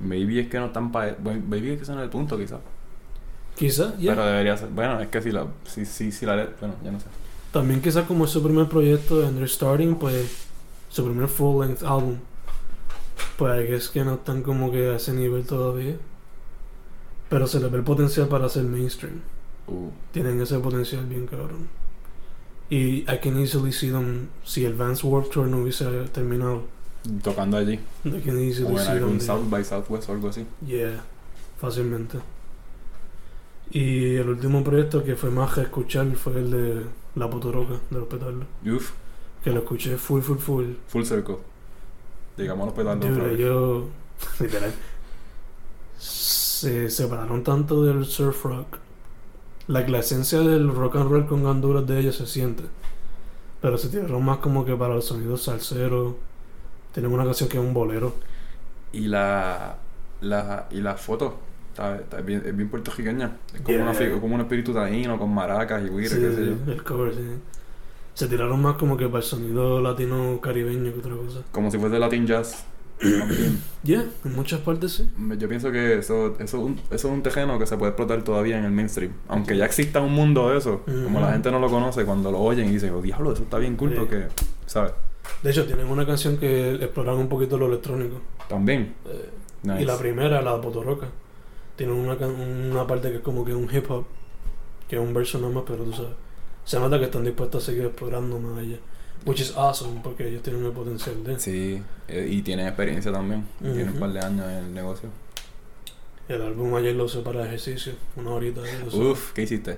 Maybe 0.00 0.40
es 0.40 0.48
que 0.48 0.58
no 0.58 0.66
están 0.66 0.90
para... 0.92 1.16
Maybe 1.22 1.72
es 1.72 1.78
que 1.78 1.82
ese 1.82 1.92
no 1.92 1.98
es 1.98 2.04
el 2.04 2.10
punto, 2.10 2.38
quizás. 2.38 2.60
Quizá, 3.56 3.96
yeah. 3.96 4.14
Pero 4.14 4.26
debería 4.26 4.56
ser... 4.56 4.68
Bueno, 4.68 5.00
es 5.00 5.08
que 5.08 5.20
si 5.20 5.30
la... 5.30 5.46
Si, 5.64 5.84
si, 5.84 6.10
si 6.10 6.26
la... 6.26 6.48
Bueno, 6.58 6.74
ya 6.82 6.90
no 6.90 7.00
sé. 7.00 7.06
También 7.52 7.82
quizá 7.82 8.06
como 8.06 8.24
es 8.24 8.30
su 8.30 8.42
primer 8.42 8.68
proyecto 8.68 9.26
en 9.26 9.40
Restarting, 9.40 9.96
pues 9.96 10.46
su 10.88 11.04
primer 11.04 11.28
full 11.28 11.64
length 11.64 11.82
álbum. 11.82 12.16
Pues 13.36 13.70
es 13.70 13.88
que 13.88 14.04
no 14.04 14.14
están 14.14 14.42
como 14.42 14.70
que 14.70 14.88
a 14.88 14.96
ese 14.96 15.12
nivel 15.12 15.44
todavía. 15.44 15.96
Pero 17.28 17.46
se 17.46 17.60
les 17.60 17.70
ve 17.70 17.78
el 17.78 17.84
potencial 17.84 18.28
para 18.28 18.46
hacer 18.46 18.64
mainstream. 18.64 19.20
Uh, 19.66 19.90
Tienen 20.12 20.40
ese 20.40 20.58
potencial 20.58 21.04
bien 21.06 21.26
cabrón. 21.26 21.68
Y 22.70 23.00
I 23.10 23.18
can 23.20 23.38
easily 23.38 23.72
see 23.72 23.90
them, 23.90 24.28
si 24.44 24.64
el 24.64 24.74
Vans 24.74 25.02
Warped 25.02 25.30
Tour 25.30 25.48
no 25.48 25.58
hubiese 25.58 25.84
terminado, 26.12 26.64
tocando 27.22 27.56
allí. 27.56 27.80
I 28.04 28.20
can 28.20 28.38
easily 28.38 28.74
O 28.74 28.80
en 28.80 28.88
algún. 28.88 29.20
South 29.20 29.48
by 29.48 29.64
Southwest 29.64 30.08
o 30.08 30.12
algo 30.12 30.28
así. 30.28 30.46
Yeah, 30.66 31.02
fácilmente. 31.60 32.18
Y 33.70 34.16
el 34.16 34.28
último 34.28 34.64
proyecto 34.64 35.04
que 35.04 35.14
fue 35.16 35.30
más 35.30 35.54
que 35.54 35.62
escuchar 35.62 36.10
fue 36.16 36.34
el 36.34 36.50
de 36.50 36.82
La 37.14 37.30
Potoroca, 37.30 37.74
de 37.90 37.98
los 37.98 38.08
petardos. 38.08 38.44
Uf, 38.66 38.90
Que 39.44 39.50
lo 39.50 39.60
escuché 39.60 39.96
full, 39.96 40.20
full, 40.22 40.38
full. 40.38 40.66
full 40.88 41.04
circle. 41.04 41.36
Llegamos 42.36 42.64
a 42.64 42.66
los 42.66 42.74
pedales 42.74 43.04
otra 43.04 43.24
Dude, 43.24 43.30
vez. 43.36 43.38
yo, 43.38 43.88
literal, 44.40 44.72
se 45.98 46.90
separaron 46.90 47.42
tanto 47.44 47.84
del 47.84 48.04
surf 48.06 48.44
rock. 48.44 48.78
Like, 49.68 49.90
la 49.90 50.00
esencia 50.00 50.40
del 50.40 50.74
rock 50.74 50.96
and 50.96 51.10
roll 51.10 51.26
con 51.26 51.46
Honduras 51.46 51.86
de 51.86 52.00
ellos 52.00 52.16
se 52.16 52.26
siente. 52.26 52.64
Pero 53.60 53.78
se 53.78 53.88
tiraron 53.88 54.24
más 54.24 54.38
como 54.38 54.64
que 54.64 54.74
para 54.74 54.94
los 54.94 55.04
sonidos 55.04 55.42
salseros. 55.42 56.14
Tienen 56.92 57.12
una 57.12 57.24
canción 57.24 57.48
que 57.48 57.58
es 57.58 57.62
un 57.64 57.72
bolero. 57.74 58.14
Y 58.92 59.06
la... 59.08 59.76
la 60.20 60.66
y 60.70 60.80
la 60.80 60.94
foto. 60.96 61.38
Está, 61.70 61.96
está 61.96 62.20
bien, 62.20 62.42
es 62.44 62.56
bien 62.56 62.68
puertorriqueña. 62.68 63.36
Es 63.54 63.60
como, 63.60 63.78
Yeah. 63.78 63.90
una, 63.90 64.20
como 64.20 64.34
un 64.34 64.40
espíritu 64.40 64.74
taíno 64.74 65.18
con 65.18 65.32
maracas 65.32 65.82
y 65.84 65.88
guira, 65.88 66.08
Sí, 66.08 66.16
qué 66.20 66.32
sé 66.32 66.46
yo. 66.46 66.72
el 66.72 66.82
cover, 66.82 67.14
sí. 67.14 67.20
Se 68.14 68.26
tiraron 68.26 68.60
más 68.60 68.76
como 68.76 68.96
que 68.96 69.06
para 69.06 69.18
el 69.18 69.22
sonido 69.24 69.80
latino 69.80 70.40
caribeño 70.42 70.92
que 70.92 70.98
otra 70.98 71.14
cosa. 71.14 71.40
Como 71.52 71.70
si 71.70 71.78
fuese 71.78 71.98
Latin 71.98 72.26
Jazz. 72.26 72.64
También. 73.00 73.62
Yeah, 73.82 74.04
en 74.26 74.36
muchas 74.36 74.60
partes 74.60 74.92
sí. 74.92 75.10
Yo 75.38 75.48
pienso 75.48 75.70
que 75.72 75.98
eso, 76.00 76.34
eso, 76.38 76.42
es 76.44 76.52
un, 76.54 76.74
eso 76.90 77.08
es 77.08 77.14
un 77.14 77.22
terreno 77.22 77.58
que 77.58 77.66
se 77.66 77.78
puede 77.78 77.90
explotar 77.92 78.22
todavía 78.24 78.58
en 78.58 78.64
el 78.66 78.72
mainstream. 78.72 79.12
Aunque 79.28 79.56
ya 79.56 79.64
exista 79.64 80.00
un 80.02 80.12
mundo 80.12 80.50
de 80.50 80.58
eso, 80.58 80.82
como 80.84 81.18
la 81.20 81.32
gente 81.32 81.50
no 81.50 81.60
lo 81.60 81.70
conoce, 81.70 82.04
cuando 82.04 82.30
lo 82.30 82.40
oyen 82.40 82.68
y 82.68 82.72
dicen, 82.72 82.92
oh 82.92 83.00
diablo, 83.00 83.32
eso 83.32 83.44
está 83.44 83.56
bien 83.56 83.76
cool 83.76 83.94
porque, 83.94 84.26
¿sabes? 84.66 84.92
De 85.42 85.50
hecho, 85.50 85.66
tienen 85.66 85.86
una 85.86 86.06
canción 86.06 86.36
que 86.36 86.74
exploran 86.74 87.16
un 87.16 87.28
poquito 87.28 87.56
lo 87.56 87.66
electrónico. 87.66 88.20
También. 88.48 88.94
Eh, 89.06 89.30
Nice. 89.62 89.82
Y 89.82 89.84
la 89.84 89.98
primera, 89.98 90.40
la 90.40 90.56
de 90.56 90.62
Potoroca, 90.62 91.08
tiene 91.76 91.92
una, 91.92 92.14
una 92.14 92.86
parte 92.86 93.10
que 93.10 93.16
es 93.16 93.22
como 93.22 93.44
que 93.44 93.54
un 93.54 93.68
hip 93.70 93.90
hop, 93.90 94.06
que 94.88 94.96
es 94.96 95.02
un 95.02 95.12
verso 95.12 95.38
nada 95.38 95.52
más, 95.52 95.64
pero 95.66 95.84
tú 95.84 95.92
sabes. 95.92 96.12
Se 96.64 96.80
nota 96.80 96.98
que 96.98 97.04
están 97.06 97.24
dispuestos 97.24 97.62
a 97.62 97.66
seguir 97.66 97.84
explorando 97.84 98.38
más 98.38 98.58
allá. 98.58 98.78
Which 99.26 99.40
is 99.40 99.54
awesome, 99.56 100.00
porque 100.02 100.28
ellos 100.28 100.42
tienen 100.42 100.64
el 100.64 100.72
potencial 100.72 101.22
de. 101.24 101.38
Sí, 101.38 101.82
eh, 102.08 102.26
y 102.30 102.40
tienen 102.40 102.66
experiencia 102.68 103.12
también. 103.12 103.46
Tienen 103.60 103.90
un 103.90 104.00
par 104.00 104.12
de 104.12 104.20
años 104.20 104.46
en 104.46 104.56
el 104.64 104.74
negocio. 104.74 105.10
El 106.26 106.40
álbum 106.40 106.74
ayer 106.76 106.94
lo 106.94 107.04
usé 107.04 107.20
para 107.20 107.44
ejercicio, 107.44 107.92
una 108.16 108.30
horita. 108.30 108.62
Uf, 108.92 109.32
¿qué 109.32 109.42
hiciste? 109.42 109.76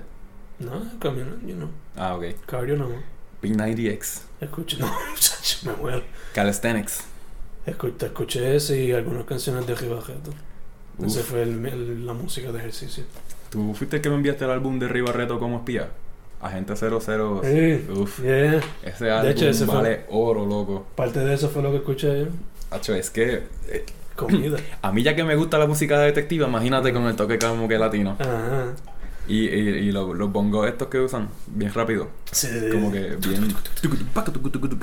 No, 0.59 0.71
caminar, 0.99 1.39
you 1.45 1.55
know. 1.55 1.67
Ah, 1.97 2.15
ok. 2.15 2.23
Cardio 2.45 2.77
nada 2.77 2.89
más. 2.89 3.03
Big 3.43 3.55
90X. 3.55 4.21
Escuché, 4.41 4.77
no, 4.79 4.87
muchacho, 4.87 5.57
me 5.65 5.73
muero. 5.73 6.01
Calisthenics. 6.33 7.03
Escuché, 7.67 8.05
escuché 8.07 8.55
ese 8.55 8.83
y 8.83 8.91
algunas 8.91 9.25
canciones 9.25 9.67
de 9.67 9.75
Ribajeto. 9.75 10.31
Ese 11.05 11.19
Uf. 11.19 11.25
fue 11.29 11.43
el- 11.43 11.65
el- 11.65 12.05
la 12.05 12.13
música 12.13 12.51
de 12.51 12.57
ejercicio. 12.59 13.03
¿Tú 13.49 13.73
fuiste 13.75 13.97
el 13.97 14.01
que 14.01 14.09
me 14.09 14.15
enviaste 14.15 14.45
el 14.45 14.51
álbum 14.51 14.79
de 14.79 14.87
Ribarreto 14.87 15.37
como 15.39 15.57
espía? 15.57 15.89
Agente 16.41 16.75
00. 16.75 17.41
Sí, 17.43 17.85
Uf, 17.91 18.19
yeah. 18.21 18.59
ese 18.83 19.11
álbum 19.11 19.31
hecho, 19.31 19.47
ese 19.47 19.65
fue- 19.65 19.75
vale 19.75 20.05
oro, 20.09 20.45
loco. 20.45 20.85
Parte 20.95 21.19
de 21.19 21.33
eso 21.35 21.49
fue 21.49 21.61
lo 21.61 21.71
que 21.71 21.77
escuché 21.77 22.21
yo. 22.21 22.27
Hacho, 22.71 22.93
es 22.95 23.09
que 23.09 23.43
eh, 23.69 23.85
Comida. 24.15 24.57
a 24.81 24.91
mí 24.91 25.03
ya 25.03 25.15
que 25.15 25.23
me 25.23 25.35
gusta 25.35 25.57
la 25.57 25.67
música 25.67 25.97
de 25.99 26.07
detective, 26.07 26.45
imagínate 26.45 26.91
con 26.93 27.03
el 27.07 27.15
toque 27.15 27.37
como 27.39 27.67
que 27.67 27.77
latino. 27.77 28.17
Ajá. 28.19 28.73
Y, 29.27 29.47
y, 29.47 29.59
y 29.87 29.91
lo- 29.93 30.13
los 30.13 30.31
bongos 30.31 30.67
estos 30.67 30.89
que 30.89 30.99
usan, 30.99 31.29
bien 31.47 31.73
rápido. 31.73 32.09
Sí. 32.31 32.47
Como 32.71 32.91
que 32.91 33.15
bien... 33.25 33.55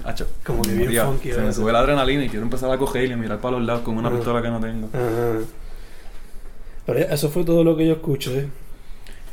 Hacho, 0.05 0.26
Como 0.45 0.62
que 0.62 0.72
bien 0.72 0.88
funky. 1.07 1.32
Se 1.32 1.41
me 1.43 1.53
sube 1.53 1.72
la 1.72 1.80
adrenalina 1.80 2.24
y 2.24 2.28
quiero 2.30 2.45
empezar 2.45 2.70
a 2.70 2.78
coger 2.78 3.09
y 3.09 3.12
a 3.12 3.16
mirar 3.18 3.38
para 3.41 3.59
los 3.59 3.66
lados 3.66 3.82
con 3.82 3.99
una 3.99 4.11
pistola 4.11 4.41
que 4.43 4.49
no 4.49 4.59
tengo. 4.61 4.88
Pero 6.86 6.99
eso 6.99 7.28
fue 7.30 7.45
todo 7.45 7.62
lo 7.64 7.76
que 7.76 7.86
yo 7.86 7.93
escuché. 7.95 8.49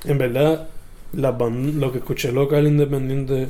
En 0.03 0.17
verdad, 0.17 0.67
las 1.13 1.37
band- 1.37 1.75
lo 1.79 1.91
que 1.91 1.99
escuché 1.99 2.31
local 2.33 2.67
independiente, 2.67 3.47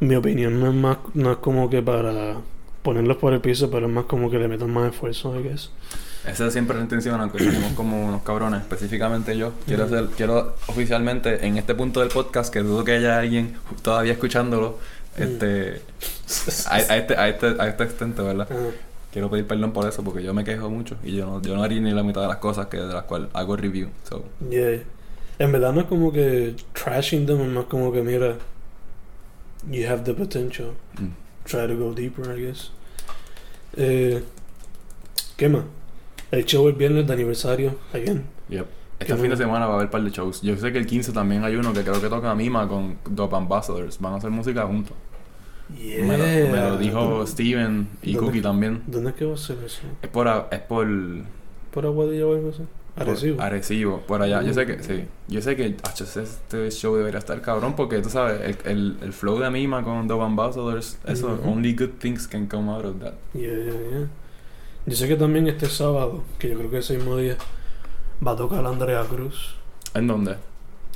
mi 0.00 0.14
opinión 0.14 0.60
no 0.60 0.68
es 0.68 0.74
más, 0.74 0.98
no 1.14 1.32
es 1.32 1.38
como 1.38 1.68
que 1.68 1.82
para 1.82 2.36
ponerlos 2.82 3.16
por 3.16 3.32
el 3.34 3.40
piso, 3.40 3.68
pero 3.70 3.86
es 3.86 3.92
más 3.92 4.04
como 4.04 4.30
que 4.30 4.38
le 4.38 4.46
metan 4.48 4.70
más 4.72 4.92
esfuerzo, 4.92 5.38
I 5.38 5.42
guess. 5.42 5.70
Esa 6.30 6.46
es 6.46 6.52
siempre 6.52 6.76
la 6.76 6.82
intención, 6.82 7.20
aunque 7.20 7.38
tenemos 7.38 7.72
como 7.72 8.06
unos 8.06 8.22
cabrones, 8.22 8.60
específicamente 8.62 9.36
yo. 9.36 9.52
Quiero 9.66 9.84
hacer, 9.84 10.06
quiero 10.16 10.54
oficialmente 10.66 11.46
en 11.46 11.56
este 11.58 11.74
punto 11.74 12.00
del 12.00 12.08
podcast, 12.10 12.52
que 12.52 12.60
dudo 12.60 12.84
que 12.84 12.92
haya 12.92 13.18
alguien 13.18 13.56
todavía 13.82 14.12
escuchándolo, 14.12 14.78
este, 15.16 15.80
a, 16.66 16.74
a 16.74 16.96
este, 16.96 17.16
a 17.16 17.28
este, 17.28 17.46
a 17.58 17.68
este 17.68 17.84
extento, 17.84 18.24
¿verdad? 18.24 18.48
Quiero 19.12 19.30
pedir 19.30 19.46
perdón 19.46 19.72
por 19.72 19.88
eso, 19.88 20.04
porque 20.04 20.22
yo 20.22 20.34
me 20.34 20.44
quejo 20.44 20.68
mucho 20.68 20.96
y 21.02 21.16
yo 21.16 21.26
no, 21.26 21.40
yo 21.42 21.56
no 21.56 21.62
haría 21.62 21.80
ni 21.80 21.92
la 21.92 22.02
mitad 22.02 22.20
de 22.22 22.28
las 22.28 22.36
cosas 22.36 22.66
que 22.66 22.76
de 22.76 22.92
las 22.92 23.04
cuales 23.04 23.28
hago 23.32 23.56
review. 23.56 23.88
So, 24.08 24.24
Yeah. 24.50 24.80
En 25.40 25.52
verdad 25.52 25.72
no 25.72 25.80
es 25.82 25.86
como 25.86 26.12
que 26.12 26.54
trashing 26.74 27.24
them, 27.26 27.40
es 27.40 27.48
más 27.48 27.64
como 27.66 27.92
que 27.92 28.02
mira, 28.02 28.34
you 29.70 29.86
have 29.88 30.02
the 30.04 30.12
potential. 30.14 30.72
mm. 30.98 31.08
Try 31.44 31.66
to 31.66 31.76
go 31.76 31.94
deeper, 31.94 32.36
I 32.36 32.42
guess. 32.42 32.70
Eh, 33.76 34.22
¿Qué 35.36 35.48
más? 35.48 35.62
El 36.30 36.44
show 36.44 36.68
el 36.68 36.74
viernes 36.74 37.06
de 37.06 37.12
aniversario, 37.12 37.74
again. 37.92 38.24
Yep. 38.48 38.66
Este 39.00 39.16
fin 39.16 39.30
de 39.30 39.36
semana 39.36 39.66
va 39.66 39.72
a 39.72 39.74
haber 39.76 39.86
un 39.86 39.90
par 39.92 40.02
de 40.02 40.10
shows. 40.10 40.42
Yo 40.42 40.56
sé 40.56 40.72
que 40.72 40.78
el 40.78 40.86
15 40.86 41.12
también 41.12 41.44
hay 41.44 41.54
uno 41.56 41.72
que 41.72 41.82
creo 41.82 42.00
que 42.00 42.08
toca 42.08 42.34
Mima 42.34 42.66
con 42.66 42.98
Dope 43.08 43.36
Ambassadors. 43.36 43.98
Van 44.00 44.14
a 44.14 44.16
hacer 44.16 44.30
música 44.30 44.66
juntos. 44.66 44.96
Yeah. 45.78 46.04
Me, 46.04 46.16
lo, 46.18 46.24
me 46.52 46.56
lo 46.70 46.78
dijo 46.78 47.26
Steven 47.26 47.88
y. 48.02 48.14
Cookie 48.16 48.40
también. 48.40 48.82
¿Dónde 48.86 49.10
es 49.10 49.16
que 49.16 49.24
va 49.24 49.34
a 49.34 49.36
ser 49.36 49.58
eso? 49.64 49.82
Es 50.02 50.08
por, 50.08 50.26
a- 50.26 50.48
es 50.50 50.60
por, 50.60 50.86
¿Por 51.70 51.86
Aguadilla 51.86 52.26
o 52.26 52.34
algo 52.34 52.48
así? 52.50 52.62
por 52.96 53.08
Arecibo. 53.08 53.40
Arecibo, 53.40 54.00
por 54.00 54.22
allá. 54.22 54.42
Yo 54.42 54.52
sé 54.52 54.66
que, 54.66 54.76
Mm. 54.78 54.82
sí. 54.82 55.04
Yo 55.28 55.40
sé 55.42 55.54
que 55.54 55.76
este 55.76 56.70
show 56.72 56.96
debería 56.96 57.18
estar 57.20 57.40
cabrón 57.40 57.76
porque 57.76 57.98
tú 58.00 58.08
sabes, 58.10 58.40
el, 58.64 58.70
el, 58.72 58.96
el 59.02 59.12
flow 59.12 59.38
de 59.38 59.48
Mima 59.50 59.84
con 59.84 60.08
Dope 60.08 60.24
Ambassadors, 60.24 60.98
eso, 61.06 61.34
Ujú. 61.34 61.48
only 61.50 61.74
good 61.74 61.90
things 62.00 62.26
can 62.26 62.46
come 62.46 62.68
out 62.70 62.84
of 62.84 62.98
that. 63.00 63.14
Yeah, 63.34 63.52
yeah, 63.54 63.72
yeah. 63.72 64.06
Yo 64.88 64.96
sé 64.96 65.06
que 65.08 65.16
también 65.16 65.46
este 65.48 65.66
sábado, 65.66 66.24
que 66.38 66.48
yo 66.48 66.56
creo 66.58 66.70
que 66.70 66.78
ese 66.78 66.96
mismo 66.96 67.16
día, 67.16 67.36
va 68.26 68.32
a 68.32 68.36
tocar 68.36 68.64
Andrea 68.64 69.04
Cruz 69.04 69.54
¿En 69.94 70.06
dónde? 70.06 70.36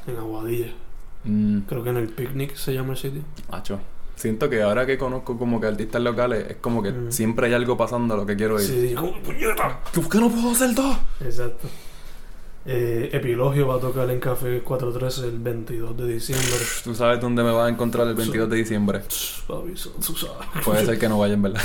en 0.07 0.17
Aguadilla. 0.17 0.73
Mm, 1.25 1.59
Creo 1.69 1.85
que 1.85 1.91
en 1.91 1.97
el 1.99 2.09
Picnic 2.09 2.55
se 2.57 2.73
llama 2.75 2.93
el 2.93 2.99
sitio. 2.99 3.23
acho. 3.51 3.79
Siento 4.17 4.49
que 4.51 4.63
ahora 4.63 4.87
que 4.87 4.99
conozco 4.99 5.37
como 5.39 5.61
que 5.61 5.67
artistas 5.67 6.01
locales, 6.03 6.47
es 6.51 6.57
como 6.57 6.83
que 6.83 6.91
Mm. 6.93 7.13
siempre 7.13 7.47
hay 7.47 7.55
algo 7.55 7.77
pasando 7.77 8.15
a 8.15 8.17
lo 8.17 8.27
que 8.27 8.37
quiero 8.37 8.61
ir. 8.61 8.67
Sí, 8.67 8.95
como 8.95 9.13
puñeta. 9.23 9.81
¿Por 9.93 10.09
qué 10.09 10.19
no 10.19 10.31
puedo 10.31 10.51
hacer 10.53 10.75
todo? 10.75 10.97
Exacto. 11.21 11.69
Eh, 12.65 13.11
Epilogio 13.13 13.67
va 13.67 13.77
a 13.77 13.81
tocar 13.81 14.09
en 14.11 14.21
Café 14.21 14.61
413 14.61 15.29
el 15.29 15.39
22 15.39 15.97
de 15.97 16.07
diciembre. 16.07 16.57
Tú 16.85 16.95
sabes 16.95 17.21
dónde 17.21 17.43
me 17.43 17.51
vas 17.51 17.67
a 17.67 17.69
encontrar 17.71 18.07
el 18.07 18.15
22 18.15 18.49
de 18.49 18.57
diciembre. 18.57 19.03
Puede 20.65 20.87
ser 20.87 20.99
que 20.99 21.09
no 21.09 21.19
vaya 21.19 21.35
en 21.35 21.43
verdad. 21.43 21.63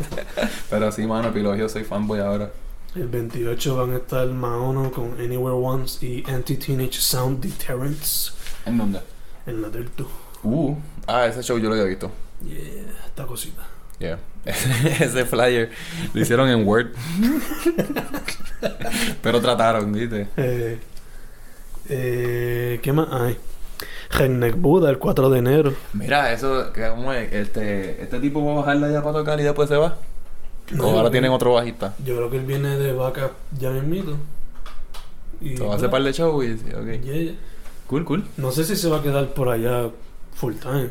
Pero 0.70 0.90
sí, 0.90 1.06
mano, 1.06 1.28
Epilogio, 1.28 1.68
soy 1.68 1.84
fanboy 1.84 2.18
ahora. 2.18 2.50
El 2.96 3.08
28 3.08 3.76
van 3.76 3.92
a 3.92 3.96
estar 3.96 4.26
Maono 4.28 4.90
con 4.90 5.12
Anywhere 5.20 5.56
Once 5.56 6.04
y 6.04 6.24
Anti-Teenage 6.28 7.00
Sound 7.00 7.40
Deterrence 7.40 8.32
¿En 8.66 8.78
dónde? 8.78 9.00
en 9.46 9.62
la 9.62 9.68
Delta. 9.68 10.04
Uh, 10.42 10.76
ah, 11.06 11.26
ese 11.26 11.42
show 11.42 11.58
yo 11.58 11.68
lo 11.68 11.74
había 11.74 11.86
visto. 11.86 12.10
Yeah, 12.44 13.06
esta 13.06 13.26
cosita. 13.26 13.62
Yeah. 13.98 14.18
ese 14.44 15.24
flyer 15.24 15.70
lo 16.12 16.20
hicieron 16.20 16.48
en 16.48 16.66
Word. 16.66 16.88
Pero 19.22 19.40
trataron, 19.40 19.92
¿viste? 19.92 20.28
Eh, 20.36 20.78
eh, 21.88 22.80
¿Qué 22.82 22.92
más 22.92 23.08
hay? 23.10 23.38
Redneck 24.10 24.56
Buda 24.56 24.90
el 24.90 24.98
4 24.98 25.30
de 25.30 25.38
enero. 25.38 25.74
Mira, 25.92 26.32
eso, 26.32 26.72
que 26.72 26.88
¿cómo 26.88 27.12
es? 27.12 27.32
Este, 27.32 28.02
este 28.02 28.20
tipo 28.20 28.44
va 28.44 28.52
a 28.52 28.56
bajarla 28.56 28.90
ya 28.90 29.02
para 29.02 29.18
tocar 29.18 29.40
y 29.40 29.42
después 29.42 29.68
se 29.68 29.76
va. 29.76 29.96
No, 30.70 30.88
o 30.88 30.98
ahora 30.98 31.10
tienen 31.10 31.32
otro 31.32 31.52
bajista. 31.52 31.94
Yo 32.04 32.16
creo 32.16 32.30
que 32.30 32.38
él 32.38 32.44
viene 32.44 32.78
de 32.78 32.92
backup 32.92 33.32
ya 33.58 33.70
mismito. 33.70 34.16
Y 35.40 35.56
Se 35.56 35.64
va 35.64 35.74
a 35.74 35.76
hacer 35.76 35.90
par 35.90 36.02
de 36.02 36.12
show 36.12 36.42
y 36.42 36.52
ok. 36.52 37.02
Yeah, 37.02 37.14
yeah. 37.14 37.34
Cool, 37.86 38.04
cool. 38.04 38.24
No 38.36 38.50
sé 38.50 38.64
si 38.64 38.76
se 38.76 38.88
va 38.88 38.98
a 38.98 39.02
quedar 39.02 39.34
por 39.34 39.48
allá 39.48 39.90
full 40.34 40.54
time. 40.54 40.88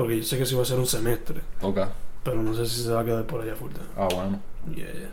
Porque 0.00 0.16
yo 0.18 0.24
sé 0.24 0.38
que 0.38 0.46
sí 0.46 0.54
va 0.54 0.62
a 0.62 0.64
ser 0.64 0.78
un 0.78 0.86
semestre. 0.86 1.40
Ok. 1.62 1.78
Pero 2.24 2.42
no 2.42 2.54
sé 2.54 2.66
si 2.66 2.82
se 2.82 2.90
va 2.90 3.00
a 3.00 3.04
quedar 3.04 3.26
por 3.26 3.40
allá 3.42 3.54
full. 3.54 3.70
Ah, 3.96 4.08
bueno. 4.14 4.40
Yeah, 4.74 4.92
yeah. 4.92 5.10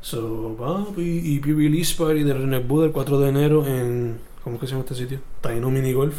So, 0.00 0.54
papi, 0.58 1.20
y 1.24 1.38
pre-release 1.40 1.94
party 1.96 2.22
de 2.24 2.34
Redneck 2.34 2.66
Buda 2.66 2.86
el 2.86 2.92
4 2.92 3.18
de 3.20 3.28
enero 3.28 3.66
en. 3.66 4.18
¿Cómo 4.42 4.56
es 4.56 4.60
que 4.60 4.66
se 4.66 4.72
llama 4.72 4.82
este 4.84 4.94
sitio? 4.94 5.20
Taino 5.40 5.70
Mini 5.70 5.92
Golf. 5.94 6.14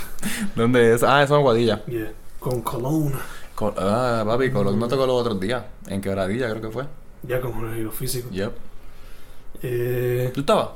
¿Dónde 0.56 0.94
es? 0.94 1.02
Ah, 1.04 1.22
eso 1.22 1.34
es 1.34 1.38
Aguadilla. 1.38 1.84
Yeah. 1.86 2.12
Con 2.40 2.62
Cologne. 2.62 3.12
Col- 3.54 3.74
ah, 3.76 4.24
papi, 4.26 4.50
Colón 4.50 4.78
no 4.78 4.88
tocó 4.88 5.06
los 5.06 5.20
otros 5.20 5.38
días. 5.38 5.62
En 5.86 6.00
Quebradilla 6.00 6.50
creo 6.50 6.62
que 6.62 6.70
fue. 6.70 6.84
Ya 7.22 7.40
con 7.40 7.68
el 7.68 7.76
giro 7.76 7.92
físico. 7.92 8.28
Yep. 8.30 8.52
Eh, 9.62 10.30
¿Tú 10.34 10.40
estabas? 10.40 10.70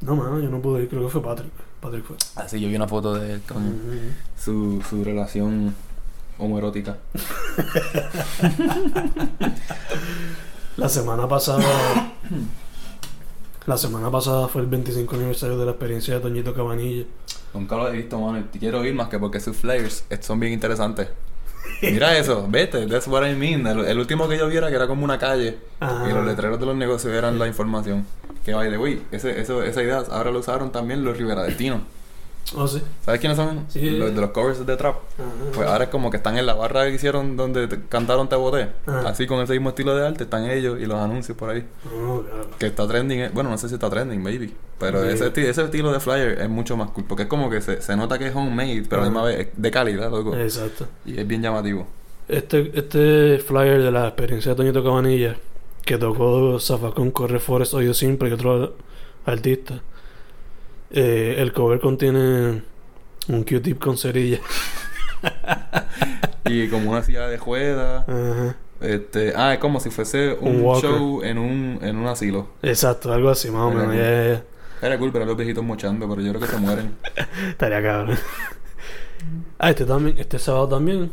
no, 0.00 0.14
mano, 0.16 0.38
yo 0.40 0.48
no 0.48 0.60
pude 0.60 0.82
ir. 0.82 0.88
Creo 0.88 1.02
que 1.04 1.08
fue 1.10 1.22
Patrick. 1.22 1.52
Patrick 1.84 2.04
fue. 2.06 2.16
Ah, 2.36 2.48
sí, 2.48 2.58
yo 2.58 2.68
vi 2.68 2.76
una 2.76 2.88
foto 2.88 3.12
de 3.14 3.34
él 3.34 3.42
con 3.46 3.78
su, 4.42 4.82
su 4.88 5.04
relación 5.04 5.74
homoerótica. 6.38 6.96
La 10.78 10.88
semana 10.88 11.28
pasada. 11.28 11.62
la 13.66 13.76
semana 13.76 14.10
pasada 14.10 14.48
fue 14.48 14.62
el 14.62 14.68
25 14.68 15.14
aniversario 15.14 15.58
de 15.58 15.66
la 15.66 15.72
experiencia 15.72 16.14
de 16.14 16.20
Toñito 16.20 16.54
Cabanilla. 16.54 17.04
Nunca 17.52 17.76
lo 17.76 17.88
he 17.88 17.92
visto, 17.98 18.18
mano. 18.18 18.38
y 18.52 18.58
Quiero 18.58 18.82
ir 18.84 18.94
más 18.94 19.08
que 19.08 19.18
porque 19.18 19.38
sus 19.38 19.54
flyers 19.54 20.04
son 20.20 20.40
bien 20.40 20.54
interesantes. 20.54 21.08
Mira 21.82 22.16
eso, 22.16 22.46
vete, 22.48 22.86
that's 22.86 23.06
what 23.06 23.26
I 23.26 23.34
mean. 23.34 23.66
El, 23.66 23.84
el 23.84 23.98
último 23.98 24.28
que 24.28 24.38
yo 24.38 24.48
viera 24.48 24.68
que 24.68 24.76
era 24.76 24.86
como 24.86 25.04
una 25.04 25.18
calle 25.18 25.58
Ajá. 25.80 26.08
y 26.08 26.12
los 26.12 26.24
letreros 26.24 26.58
de 26.60 26.66
los 26.66 26.76
negocios 26.76 27.12
eran 27.12 27.38
la 27.38 27.46
información. 27.46 28.06
Que 28.44 28.54
by 28.54 28.70
the 28.70 28.78
way, 28.78 29.02
ese, 29.10 29.40
eso, 29.40 29.62
esa 29.62 29.82
idea 29.82 30.02
ahora 30.10 30.30
lo 30.30 30.38
usaron 30.40 30.70
también 30.70 31.04
los 31.04 31.16
Rivera 31.16 31.42
Destino. 31.42 31.80
Oh, 32.56 32.68
sí. 32.68 32.82
¿Sabes 33.04 33.20
quiénes 33.20 33.36
son? 33.38 33.64
Sí. 33.68 33.90
Los 33.90 34.14
de 34.14 34.20
los 34.20 34.30
covers 34.30 34.64
de 34.66 34.76
trap. 34.76 34.96
Ajá. 35.18 35.28
Pues 35.54 35.66
ahora 35.66 35.84
es 35.84 35.90
como 35.90 36.10
que 36.10 36.18
están 36.18 36.36
en 36.36 36.44
la 36.44 36.52
barra 36.54 36.84
que 36.84 36.94
hicieron 36.94 37.36
donde 37.36 37.66
te- 37.68 37.80
cantaron 37.88 38.28
Te 38.28 38.36
Boté. 38.36 38.68
Ajá. 38.86 39.08
Así 39.08 39.26
con 39.26 39.40
ese 39.42 39.54
mismo 39.54 39.70
estilo 39.70 39.96
de 39.96 40.06
arte 40.06 40.24
están 40.24 40.48
ellos 40.50 40.78
y 40.80 40.84
los 40.86 40.98
anuncios 40.98 41.36
por 41.38 41.50
ahí. 41.50 41.64
Oh, 41.86 42.22
claro. 42.22 42.46
Que 42.58 42.66
está 42.66 42.86
trending, 42.86 43.20
eh, 43.20 43.30
bueno, 43.32 43.48
no 43.50 43.56
sé 43.58 43.68
si 43.68 43.74
está 43.74 43.88
trending, 43.88 44.22
maybe. 44.22 44.50
Pero 44.78 45.02
ese, 45.04 45.28
ese 45.48 45.62
estilo 45.62 45.90
de 45.90 46.00
flyer 46.00 46.38
es 46.42 46.48
mucho 46.50 46.76
más 46.76 46.90
cool. 46.90 47.04
Porque 47.08 47.22
es 47.24 47.28
como 47.28 47.48
que 47.48 47.60
se, 47.62 47.80
se 47.80 47.96
nota 47.96 48.18
que 48.18 48.26
es 48.28 48.36
homemade, 48.36 48.84
pero 48.90 49.02
a 49.02 49.04
la 49.06 49.10
misma 49.10 49.20
Ajá. 49.26 49.28
vez 49.36 49.48
es 49.48 49.48
de 49.56 49.70
calidad, 49.70 50.10
loco. 50.10 50.36
Exacto. 50.36 50.86
Y 51.06 51.18
es 51.18 51.26
bien 51.26 51.40
llamativo. 51.42 51.86
Este, 52.28 52.70
este 52.78 53.38
flyer 53.38 53.82
de 53.82 53.90
la 53.90 54.08
experiencia 54.08 54.50
de 54.52 54.56
Toñito 54.56 54.84
Cabanilla, 54.84 55.36
que 55.84 55.96
tocó 55.98 56.58
Zafacón, 56.60 57.10
Corre 57.10 57.38
Forest, 57.40 57.74
Oído 57.74 57.94
Simple 57.94 58.28
y 58.28 58.32
otro 58.32 58.74
artista, 59.26 59.80
eh, 60.94 61.36
el 61.38 61.52
cover 61.52 61.80
contiene 61.80 62.62
un 63.28 63.44
Q-tip 63.44 63.78
con 63.78 63.98
cerilla. 63.98 64.40
Y 66.46 66.68
como 66.68 66.90
una 66.90 67.02
silla 67.02 67.26
de 67.26 67.38
juega. 67.38 68.00
Ajá. 68.00 68.56
Este, 68.80 69.32
ah, 69.34 69.54
es 69.54 69.60
como 69.60 69.80
si 69.80 69.88
fuese 69.88 70.36
un, 70.38 70.62
Un 70.62 70.80
show 70.80 71.22
en 71.22 71.38
un, 71.38 71.78
en 71.80 71.96
un 71.96 72.06
asilo. 72.06 72.48
Exacto, 72.62 73.12
algo 73.12 73.30
así, 73.30 73.50
más 73.50 73.62
o 73.62 73.70
menos. 73.70 73.86
cool. 73.86 74.44
Era 74.82 74.98
cool, 74.98 75.10
pero 75.10 75.24
los 75.24 75.36
viejitos 75.38 75.64
mochando, 75.64 76.06
pero 76.06 76.20
yo 76.20 76.32
creo 76.34 76.42
que 76.42 76.48
se 76.48 76.58
mueren. 76.58 76.94
Estaría 77.48 77.82
cabrón. 77.82 78.18
ah, 79.58 79.70
este 79.70 79.86
también, 79.86 80.18
este 80.18 80.38
sábado 80.38 80.68
también 80.68 81.10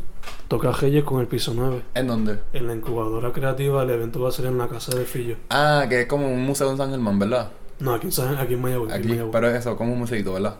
toca 0.48 0.70
Reyes 0.72 1.04
con 1.04 1.20
el 1.20 1.26
piso 1.26 1.54
9. 1.56 1.82
¿En 1.94 2.06
dónde? 2.06 2.40
En 2.52 2.66
la 2.66 2.74
incubadora 2.74 3.32
creativa, 3.32 3.82
el 3.84 3.90
evento 3.90 4.20
va 4.20 4.28
a 4.28 4.32
ser 4.32 4.44
en 4.46 4.58
la 4.58 4.68
casa 4.68 4.94
de 4.94 5.06
Fillo. 5.06 5.36
Ah, 5.48 5.86
que 5.88 6.02
es 6.02 6.06
como 6.06 6.30
un 6.30 6.44
museo 6.44 6.70
en 6.70 6.76
San 6.76 6.90
Germán, 6.90 7.18
¿verdad? 7.18 7.52
No, 7.82 7.94
aquí 7.94 8.06
en, 8.06 8.12
San- 8.12 8.36
aquí 8.38 8.54
en 8.54 8.62
Mayagüez. 8.62 8.92
Aquí, 8.92 9.08
Mayagüez. 9.08 9.32
pero 9.32 9.48
es 9.50 9.54
eso, 9.58 9.76
como 9.76 9.92
un 9.92 9.98
museito, 9.98 10.32
¿verdad? 10.32 10.56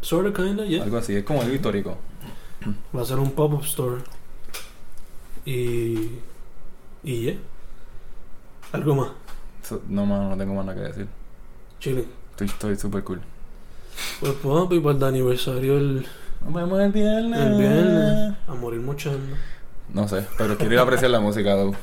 Sort 0.00 0.26
of, 0.28 0.34
kinda, 0.34 0.64
yeah. 0.64 0.82
Algo 0.82 0.96
así, 0.96 1.14
es 1.14 1.24
como 1.24 1.42
algo 1.42 1.54
histórico. 1.54 1.98
Va 2.96 3.02
a 3.02 3.04
ser 3.04 3.18
un 3.18 3.30
pop-up 3.32 3.62
store. 3.64 4.02
Y. 5.44 6.08
Y 7.02 7.20
yeah. 7.22 7.34
Algo 8.72 8.94
más. 8.94 9.08
So- 9.62 9.82
no, 9.88 10.06
mano, 10.06 10.30
no 10.30 10.36
tengo 10.38 10.54
más 10.54 10.64
nada 10.64 10.78
que 10.80 10.86
decir. 10.88 11.06
Chile. 11.80 12.06
Estoy 12.30 12.46
estoy 12.48 12.76
súper 12.76 13.04
cool. 13.04 13.20
Pues 14.20 14.32
papi, 14.32 14.80
para 14.80 14.96
el 14.96 15.04
aniversario 15.04 15.76
el, 15.76 16.06
Nos 16.44 16.54
vemos 16.54 16.80
el 16.80 16.92
viernes. 16.92 17.40
el 17.40 17.58
viernes. 17.58 18.34
A 18.48 18.54
morir 18.54 18.80
mochando. 18.80 19.36
No 19.92 20.08
sé, 20.08 20.26
pero 20.38 20.56
quiero 20.56 20.72
ir 20.72 20.78
a 20.78 20.82
apreciar 20.82 21.10
la 21.10 21.20
música, 21.20 21.54
though. 21.54 21.74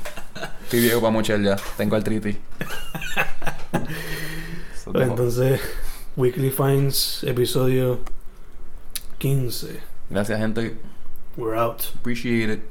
Estoy 0.64 0.80
viejo 0.82 1.00
para 1.02 1.12
mochar 1.12 1.40
ya. 1.42 1.56
Tengo 1.78 1.96
artritis. 1.96 2.36
Entonces, 4.94 5.62
Weekly 6.16 6.50
Finds, 6.50 7.24
episodio 7.24 8.00
15. 9.20 9.80
Gracias, 10.10 10.40
gente. 10.40 10.78
We're 11.38 11.56
out. 11.56 11.84
Appreciate 11.96 12.50
it. 12.50 12.62